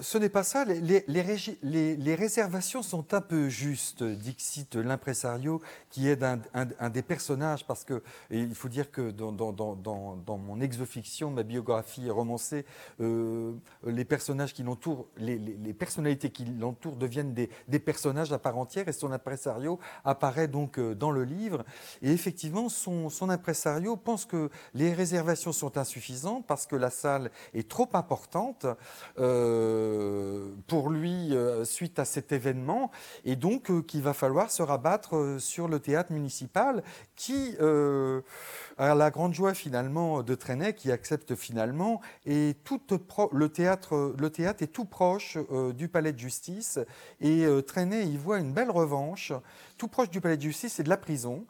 Ce 0.01 0.17
n'est 0.17 0.29
pas 0.29 0.43
ça. 0.43 0.65
Les, 0.65 2.15
réservations 2.15 2.81
sont 2.83 3.13
un 3.13 3.21
peu 3.21 3.49
justes, 3.49 4.03
Dixit, 4.03 4.75
l'impresario, 4.75 5.61
qui 5.89 6.07
est 6.07 6.23
un, 6.23 6.89
des 6.89 7.01
personnages, 7.01 7.65
parce 7.65 7.83
que 7.83 8.01
il 8.29 8.55
faut 8.55 8.69
dire 8.69 8.91
que 8.91 9.11
dans, 9.11 10.37
mon 10.37 10.61
exofiction, 10.61 11.31
ma 11.31 11.43
biographie 11.43 12.09
romancée, 12.09 12.65
euh, 13.01 13.53
les 13.85 14.05
personnages 14.05 14.53
qui 14.53 14.63
l'entourent, 14.63 15.07
les, 15.17 15.37
personnalités 15.73 16.29
qui 16.29 16.45
l'entourent 16.45 16.95
deviennent 16.95 17.33
des, 17.33 17.79
personnages 17.79 18.31
à 18.31 18.39
part 18.39 18.57
entière, 18.57 18.87
et 18.87 18.93
son 18.93 19.11
impresario 19.11 19.79
apparaît 20.05 20.47
donc 20.47 20.79
euh, 20.79 20.95
dans 20.95 21.11
le 21.11 21.23
livre. 21.23 21.63
Et 22.01 22.11
effectivement, 22.11 22.69
son, 22.69 23.09
son 23.09 23.29
impresario 23.29 23.97
pense 23.97 24.25
que 24.25 24.49
les 24.73 24.93
réservations 24.93 25.51
sont 25.51 25.77
insuffisantes 25.77 26.45
parce 26.47 26.65
que 26.65 26.75
la 26.75 26.89
salle 26.89 27.31
est 27.53 27.69
trop 27.69 27.89
importante. 27.93 28.65
Euh, 29.19 29.72
pour 30.67 30.89
lui 30.89 31.35
euh, 31.35 31.65
suite 31.65 31.99
à 31.99 32.05
cet 32.05 32.31
événement, 32.31 32.91
et 33.25 33.35
donc 33.35 33.69
euh, 33.69 33.81
qu'il 33.81 34.01
va 34.01 34.13
falloir 34.13 34.51
se 34.51 34.63
rabattre 34.63 35.37
sur 35.39 35.67
le 35.67 35.79
théâtre 35.79 36.11
municipal 36.11 36.83
qui, 37.15 37.55
a 38.77 38.95
la 38.95 39.11
grande 39.11 39.33
joie 39.33 39.53
finalement 39.53 40.23
de 40.23 40.35
Trenet, 40.35 40.73
qui 40.73 40.91
accepte 40.91 41.35
finalement, 41.35 42.01
et 42.25 42.55
tout 42.63 42.81
le, 43.31 43.47
théâtre, 43.49 44.15
le 44.17 44.29
théâtre 44.29 44.63
est 44.63 44.67
tout 44.67 44.85
proche 44.85 45.37
du 45.75 45.87
palais 45.87 46.11
de 46.11 46.19
justice, 46.19 46.79
et 47.21 47.45
Trenet 47.67 48.05
y 48.05 48.17
voit 48.17 48.39
une 48.39 48.53
belle 48.53 48.71
revanche, 48.71 49.31
tout 49.77 49.87
proche 49.87 50.09
du 50.09 50.21
palais 50.21 50.37
de 50.37 50.41
justice 50.41 50.79
et 50.79 50.83
de 50.83 50.89
la 50.89 50.97
prison, 50.97 51.45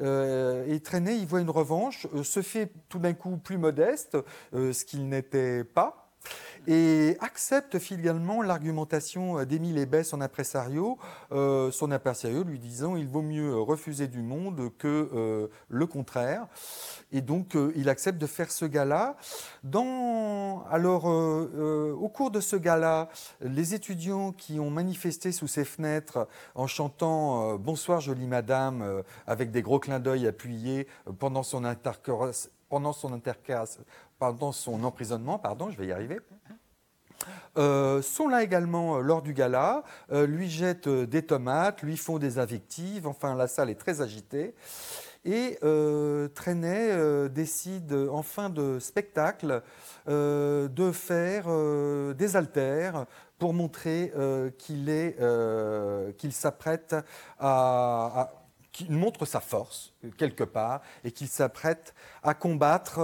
et 0.00 0.80
Trenet 0.82 1.16
y 1.16 1.24
voit 1.24 1.40
une 1.40 1.50
revanche, 1.50 2.06
se 2.22 2.42
fait 2.42 2.70
tout 2.88 2.98
d'un 2.98 3.14
coup 3.14 3.36
plus 3.38 3.58
modeste, 3.58 4.16
ce 4.52 4.84
qu'il 4.84 5.08
n'était 5.08 5.64
pas, 5.64 6.05
et 6.66 7.16
accepte 7.20 7.78
finalement 7.78 8.42
l'argumentation 8.42 9.44
d'Émile 9.44 9.78
Hébet, 9.78 10.02
son 10.02 10.20
impresario, 10.20 10.98
euh, 11.32 11.70
son 11.70 11.92
impresario 11.92 12.42
lui 12.42 12.58
disant 12.58 12.96
il 12.96 13.08
vaut 13.08 13.22
mieux 13.22 13.56
refuser 13.56 14.08
du 14.08 14.22
monde 14.22 14.70
que 14.78 15.10
euh, 15.14 15.46
le 15.68 15.86
contraire. 15.86 16.46
Et 17.12 17.20
donc 17.20 17.54
euh, 17.54 17.72
il 17.76 17.88
accepte 17.88 18.18
de 18.18 18.26
faire 18.26 18.50
ce 18.50 18.64
gala. 18.64 19.16
Dans, 19.62 20.64
alors, 20.70 21.04
au 21.06 22.08
cours 22.08 22.30
de 22.30 22.40
ce 22.40 22.56
gala, 22.56 23.08
les 23.40 23.74
étudiants 23.74 24.32
qui 24.32 24.58
ont 24.58 24.70
manifesté 24.70 25.32
sous 25.32 25.46
ses 25.46 25.64
fenêtres 25.64 26.28
en 26.54 26.66
chantant 26.66 27.56
Bonsoir 27.56 28.00
jolie 28.00 28.26
madame 28.26 29.02
avec 29.26 29.50
des 29.50 29.62
gros 29.62 29.78
clins 29.78 30.00
d'œil 30.00 30.26
appuyés 30.26 30.86
pendant 31.18 31.42
son 31.42 31.64
pendant 32.68 32.92
son 32.92 33.12
pendant 34.18 34.52
son 34.52 34.84
emprisonnement, 34.84 35.38
pardon, 35.38 35.70
je 35.70 35.76
vais 35.76 35.86
y 35.86 35.92
arriver. 35.92 36.20
Euh, 37.58 38.02
sont 38.02 38.28
là 38.28 38.42
également 38.42 38.96
euh, 38.96 39.00
lors 39.00 39.22
du 39.22 39.32
gala, 39.32 39.82
euh, 40.12 40.26
lui 40.26 40.50
jettent 40.50 40.88
des 40.88 41.22
tomates, 41.22 41.82
lui 41.82 41.96
font 41.96 42.18
des 42.18 42.38
invectives, 42.38 43.06
enfin 43.06 43.34
la 43.34 43.46
salle 43.48 43.70
est 43.70 43.76
très 43.76 44.00
agitée. 44.00 44.54
Et 45.24 45.58
Trenet 46.36 47.28
décide 47.30 47.92
en 47.92 48.22
fin 48.22 48.48
de 48.48 48.78
spectacle 48.78 49.60
de 50.06 50.92
faire 50.92 51.46
des 52.14 52.36
haltères 52.36 53.06
pour 53.36 53.52
montrer 53.52 54.12
qu'il 54.56 54.86
qu'il 56.16 56.32
s'apprête 56.32 56.94
à, 57.40 58.30
qu'il 58.76 58.92
montre 58.92 59.24
sa 59.24 59.40
force 59.40 59.94
quelque 60.18 60.44
part 60.44 60.82
et 61.04 61.10
qu'il 61.10 61.28
s'apprête 61.28 61.94
à 62.22 62.34
combattre, 62.34 63.00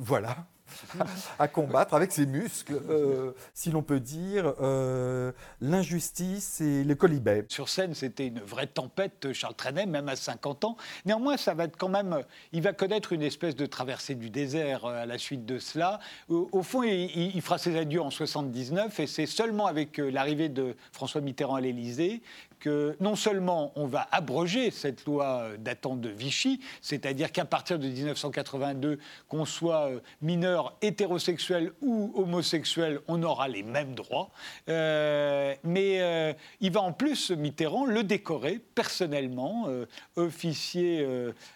voilà, 0.00 0.46
à 1.38 1.48
combattre 1.48 1.94
avec 1.94 2.12
ses 2.12 2.26
muscles, 2.26 2.80
euh, 2.88 3.32
si 3.54 3.70
l'on 3.70 3.82
peut 3.82 4.00
dire, 4.00 4.54
euh, 4.60 5.32
l'injustice 5.60 6.60
et 6.60 6.84
le 6.84 6.94
colibet. 6.94 7.44
Sur 7.48 7.68
scène, 7.68 7.94
c'était 7.94 8.26
une 8.26 8.40
vraie 8.40 8.66
tempête, 8.66 9.32
Charles 9.32 9.54
Trenet, 9.54 9.86
même 9.86 10.08
à 10.08 10.16
50 10.16 10.64
ans. 10.64 10.76
Néanmoins, 11.04 11.36
ça 11.36 11.54
va 11.54 11.64
être 11.64 11.76
quand 11.76 11.88
même. 11.88 12.22
Il 12.52 12.62
va 12.62 12.72
connaître 12.72 13.12
une 13.12 13.22
espèce 13.22 13.54
de 13.54 13.66
traversée 13.66 14.14
du 14.14 14.30
désert 14.30 14.84
euh, 14.84 15.02
à 15.02 15.06
la 15.06 15.18
suite 15.18 15.46
de 15.46 15.58
cela. 15.58 16.00
Au, 16.28 16.62
fond, 16.62 16.82
il, 16.82 17.40
fera 17.42 17.58
ses 17.58 17.76
adieux 17.76 18.00
en 18.00 18.10
79 18.10 19.00
et 19.00 19.06
c'est 19.06 19.26
seulement 19.26 19.66
avec 19.66 19.98
l'arrivée 19.98 20.48
de 20.48 20.76
François 20.92 21.20
Mitterrand 21.20 21.56
à 21.56 21.60
l'Élysée 21.60 22.22
que 22.60 22.96
non 23.00 23.16
seulement 23.16 23.72
on 23.76 23.86
va 23.86 24.06
abroger 24.12 24.70
cette 24.70 25.04
loi 25.04 25.50
datant 25.58 25.96
de 25.96 26.08
Vichy, 26.08 26.60
c'est-à-dire 26.80 27.32
qu'à 27.32 27.44
partir 27.44 27.78
de 27.78 27.88
1982, 27.88 28.98
qu'on 29.28 29.44
soit 29.44 29.88
euh, 29.88 30.00
mineur 30.22 30.76
hétérosexuel 30.82 31.72
ou 31.80 32.12
homosexuel, 32.14 33.00
on 33.08 33.22
aura 33.22 33.48
les 33.48 33.62
mêmes 33.62 33.94
droits. 33.94 34.30
Euh, 34.68 35.54
mais 35.64 36.00
euh, 36.00 36.32
il 36.60 36.72
va 36.72 36.80
en 36.80 36.92
plus, 36.92 37.30
Mitterrand, 37.30 37.86
le 37.86 38.02
décorer 38.02 38.60
personnellement, 38.74 39.68
officier, 40.16 41.06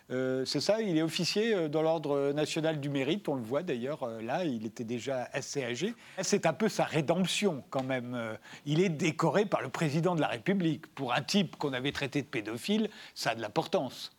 c'est 0.08 0.60
ça, 0.60 0.80
il 0.80 0.96
est 0.96 1.02
officier 1.02 1.68
dans 1.68 1.82
l'ordre 1.82 2.32
national 2.32 2.80
du 2.80 2.88
mérite, 2.88 3.28
on 3.28 3.34
le 3.34 3.42
voit 3.42 3.62
d'ailleurs 3.62 4.08
là, 4.22 4.44
il 4.44 4.66
était 4.66 4.84
déjà 4.84 5.28
assez 5.32 5.64
âgé. 5.64 5.94
C'est 6.22 6.46
un 6.46 6.52
peu 6.52 6.68
sa 6.68 6.84
rédemption 6.84 7.62
quand 7.70 7.82
même. 7.82 8.36
Il 8.66 8.80
est 8.80 8.88
décoré 8.88 9.44
par 9.44 9.60
le 9.62 9.68
président 9.68 10.14
de 10.14 10.20
la 10.20 10.28
République 10.28 10.86
pour 10.94 11.12
un 11.12 11.22
type 11.22 11.56
qu'on 11.56 11.72
avait 11.72 11.92
traité 11.92 12.22
de 12.22 12.26
pédophile, 12.26 12.90
ça 13.14 13.30
a 13.30 13.34
de 13.34 13.40
l'importance. 13.40 14.12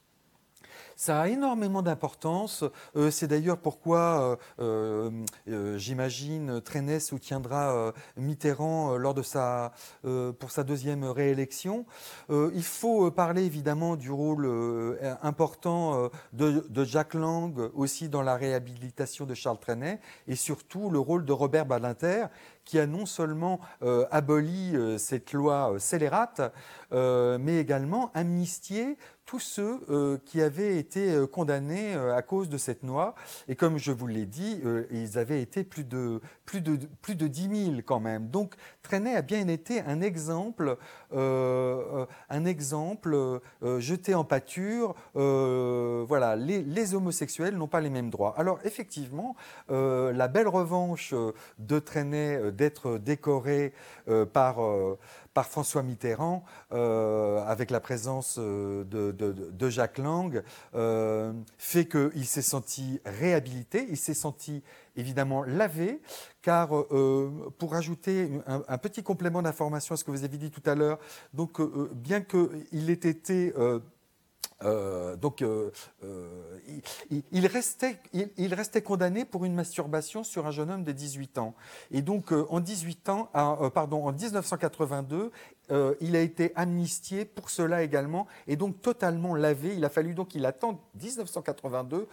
Ça 1.02 1.22
a 1.22 1.30
énormément 1.30 1.82
d'importance. 1.82 2.64
Euh, 2.96 3.10
c'est 3.10 3.26
d'ailleurs 3.26 3.58
pourquoi, 3.58 4.38
euh, 4.60 5.10
euh, 5.48 5.76
j'imagine, 5.76 6.62
Trenet 6.62 7.00
soutiendra 7.00 7.92
Mitterrand 8.18 8.98
lors 8.98 9.16
de 9.16 9.24
sa, 9.24 9.72
pour 10.04 10.52
sa 10.52 10.64
deuxième 10.64 11.04
réélection. 11.04 11.88
il 12.30 12.64
faut 12.64 13.10
parler 13.10 13.46
évidemment 13.46 13.96
du 13.96 14.12
rôle 14.12 14.48
important 15.24 16.12
de, 16.34 16.84
Jacques 16.84 17.16
Lang 17.16 17.72
aussi 17.74 18.08
dans 18.08 18.22
la 18.22 18.36
réhabilitation 18.36 19.26
de 19.26 19.34
Charles 19.34 19.60
Trenet 19.60 20.00
et 20.28 20.36
surtout 20.36 20.92
le 20.92 21.00
rôle 21.00 21.26
de 21.26 21.34
Robert 21.34 21.66
Badinter 21.66 22.28
qui 22.64 22.78
a 22.78 22.86
non 22.86 23.08
seulement 23.08 23.60
aboli 24.12 24.76
cette 25.00 25.34
loi 25.34 25.76
scélérate, 25.80 26.42
mais 26.92 27.58
également 27.58 28.12
amnistié 28.14 28.98
tous 29.32 29.40
ceux 29.40 29.80
euh, 29.90 30.18
qui 30.26 30.42
avaient 30.42 30.78
été 30.78 31.10
euh, 31.14 31.26
condamnés 31.26 31.96
euh, 31.96 32.14
à 32.14 32.22
cause 32.22 32.50
de 32.50 32.58
cette 32.58 32.84
loi. 32.84 33.16
Et 33.48 33.56
comme 33.56 33.78
je 33.78 33.94
vous 33.94 34.06
l'ai 34.06 34.26
dit, 34.26 34.62
ils 34.92 35.18
avaient 35.18 35.42
été 35.42 35.64
plus 35.64 35.86
de, 35.86 36.20
plus, 36.52 36.60
de, 36.60 36.78
plus 37.02 37.16
de 37.16 37.28
10 37.28 37.66
000 37.66 37.76
quand 37.86 38.02
même. 38.02 38.28
Donc 38.28 38.56
Trenet 38.84 39.16
a 39.16 39.22
bien 39.22 39.48
été 39.48 39.80
un 39.80 40.02
exemple, 40.02 40.78
un 41.14 42.46
exemple 42.46 43.40
jeté 43.80 44.14
en 44.16 44.26
pâture. 44.26 44.96
voilà, 45.14 46.36
les, 46.36 46.94
homosexuels 46.94 47.56
n'ont 47.56 47.70
pas 47.70 47.80
les 47.80 47.90
mêmes 47.90 48.10
droits. 48.10 48.34
Alors 48.38 48.60
effectivement, 48.66 49.38
la 49.70 50.28
belle 50.28 50.50
revanche 50.50 51.14
de 51.58 51.80
Trenet 51.80 52.52
d'être 52.52 52.98
décoré 52.98 53.74
par 54.34 54.60
François 55.44 55.84
Mitterrand, 55.84 56.44
euh, 56.74 57.44
avec 57.46 57.72
la 57.72 57.80
présence 57.80 58.36
euh, 58.38 58.84
de, 58.84 59.70
Jacques 59.70 59.98
Lang, 59.98 60.44
euh, 60.76 61.32
fait 61.58 61.86
qu'il 61.86 62.26
s'est 62.26 62.42
senti 62.42 63.00
réhabilité, 63.06 63.88
il 63.90 63.98
s'est 63.98 64.14
senti 64.14 64.64
évidemment 64.96 65.44
lavé, 65.44 66.02
car 66.42 66.70
pour 67.58 67.76
ajouter 67.76 68.30
un, 68.48 68.78
petit 68.78 69.04
complément 69.04 69.42
d'information 69.42 69.94
à 69.94 69.98
ce 69.98 70.04
que 70.04 70.12
vous 70.12 70.24
avez 70.24 70.38
dit 70.38 70.52
tout 70.52 70.64
à 70.66 70.76
l'heure, 70.76 71.00
donc 71.34 71.62
bien 71.94 72.22
qu'il 72.22 72.90
ait 72.90 72.94
été 72.94 73.54
euh, 74.64 75.16
donc, 75.16 75.42
euh, 75.42 75.72
euh, 76.04 76.60
il, 77.32 77.48
restait, 77.48 77.98
il, 78.14 78.54
restait, 78.54 78.82
condamné 78.82 79.26
pour 79.26 79.46
une 79.46 79.54
masturbation 79.54 80.24
sur 80.24 80.46
un 80.46 80.52
jeune 80.52 80.70
homme 80.70 80.84
de 80.84 80.92
18 80.92 81.38
ans. 81.38 81.56
Et 81.90 82.02
donc, 82.02 82.32
en 82.32 82.60
18 82.60 83.10
ans, 83.10 83.30
pardon, 83.74 84.08
en 84.08 84.12
1982, 84.12 85.32
il 86.02 86.16
a 86.16 86.22
été 86.22 86.52
amnistié 86.56 87.26
pour 87.26 87.50
cela 87.50 87.84
également, 87.84 88.28
et 88.48 88.56
donc 88.56 88.82
totalement 88.82 89.36
lavé. 89.36 89.74
Il 89.76 89.86
a 89.86 89.90
fallu 89.90 90.14
donc 90.14 90.30
qu'il 90.30 90.46
attende 90.46 90.78
1982 91.02 92.08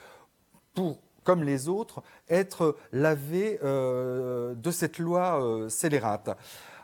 pour 0.74 0.98
comme 1.28 1.42
les 1.42 1.68
autres, 1.68 2.02
être 2.30 2.74
lavé 2.90 3.58
de 3.62 4.70
cette 4.70 4.98
loi 4.98 5.66
scélérate. 5.68 6.30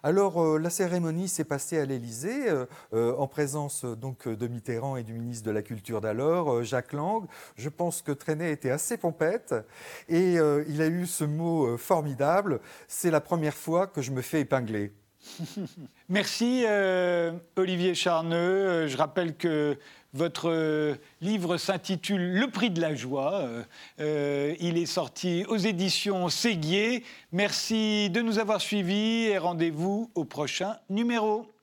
Alors 0.05 0.43
euh, 0.43 0.59
la 0.59 0.69
cérémonie 0.69 1.29
s'est 1.29 1.45
passée 1.45 1.79
à 1.79 1.87
l'Élysée 1.87 2.51
euh, 2.51 2.67
euh, 2.93 3.17
en 3.17 3.27
présence 3.27 3.87
donc 3.87 4.29
de 4.29 4.47
Mitterrand 4.49 4.99
et 4.99 5.03
du 5.03 5.15
ministre 5.15 5.47
de 5.47 5.51
la 5.51 5.63
Culture 5.63 6.03
d'alors, 6.03 6.63
Jacques 6.63 6.93
Lang. 6.93 7.25
Je 7.57 7.71
pense 7.71 8.03
que 8.03 8.13
Trenet 8.13 8.53
était 8.53 8.69
assez 8.69 8.99
pompette 8.99 9.55
et 10.11 10.35
il 10.35 10.83
a 10.83 10.87
eu 10.89 11.07
ce 11.07 11.25
mot 11.25 11.79
formidable. 11.79 12.61
C'est 12.87 13.11
la 13.11 13.23
première 13.23 13.55
fois 13.55 13.87
que 13.87 14.03
je 14.03 14.11
me 14.11 14.21
fais 14.21 14.41
épingler. 14.41 14.93
Merci 16.11 16.67
Olivier 17.57 17.95
Charneux. 17.95 18.87
Je 18.87 18.97
rappelle 18.99 19.37
que 19.37 19.79
Votre 20.15 20.97
livre 21.21 21.57
s'intitule 21.57 22.39
Le 22.39 22.49
prix 22.49 22.71
de 22.71 22.81
la 22.81 22.95
joie. 22.95 23.49
il 23.99 24.79
est 24.79 24.87
sorti 24.87 25.45
aux 25.49 25.57
éditions 25.57 26.29
Séguier. 26.29 27.03
Merci 27.33 28.11
de 28.11 28.21
nous 28.21 28.39
avoir 28.39 28.61
suivis 28.61 29.27
et 29.27 29.39
rendez-vous 29.39 30.11
au 30.15 30.25
prochain 30.25 30.77
numéro. 30.89 31.54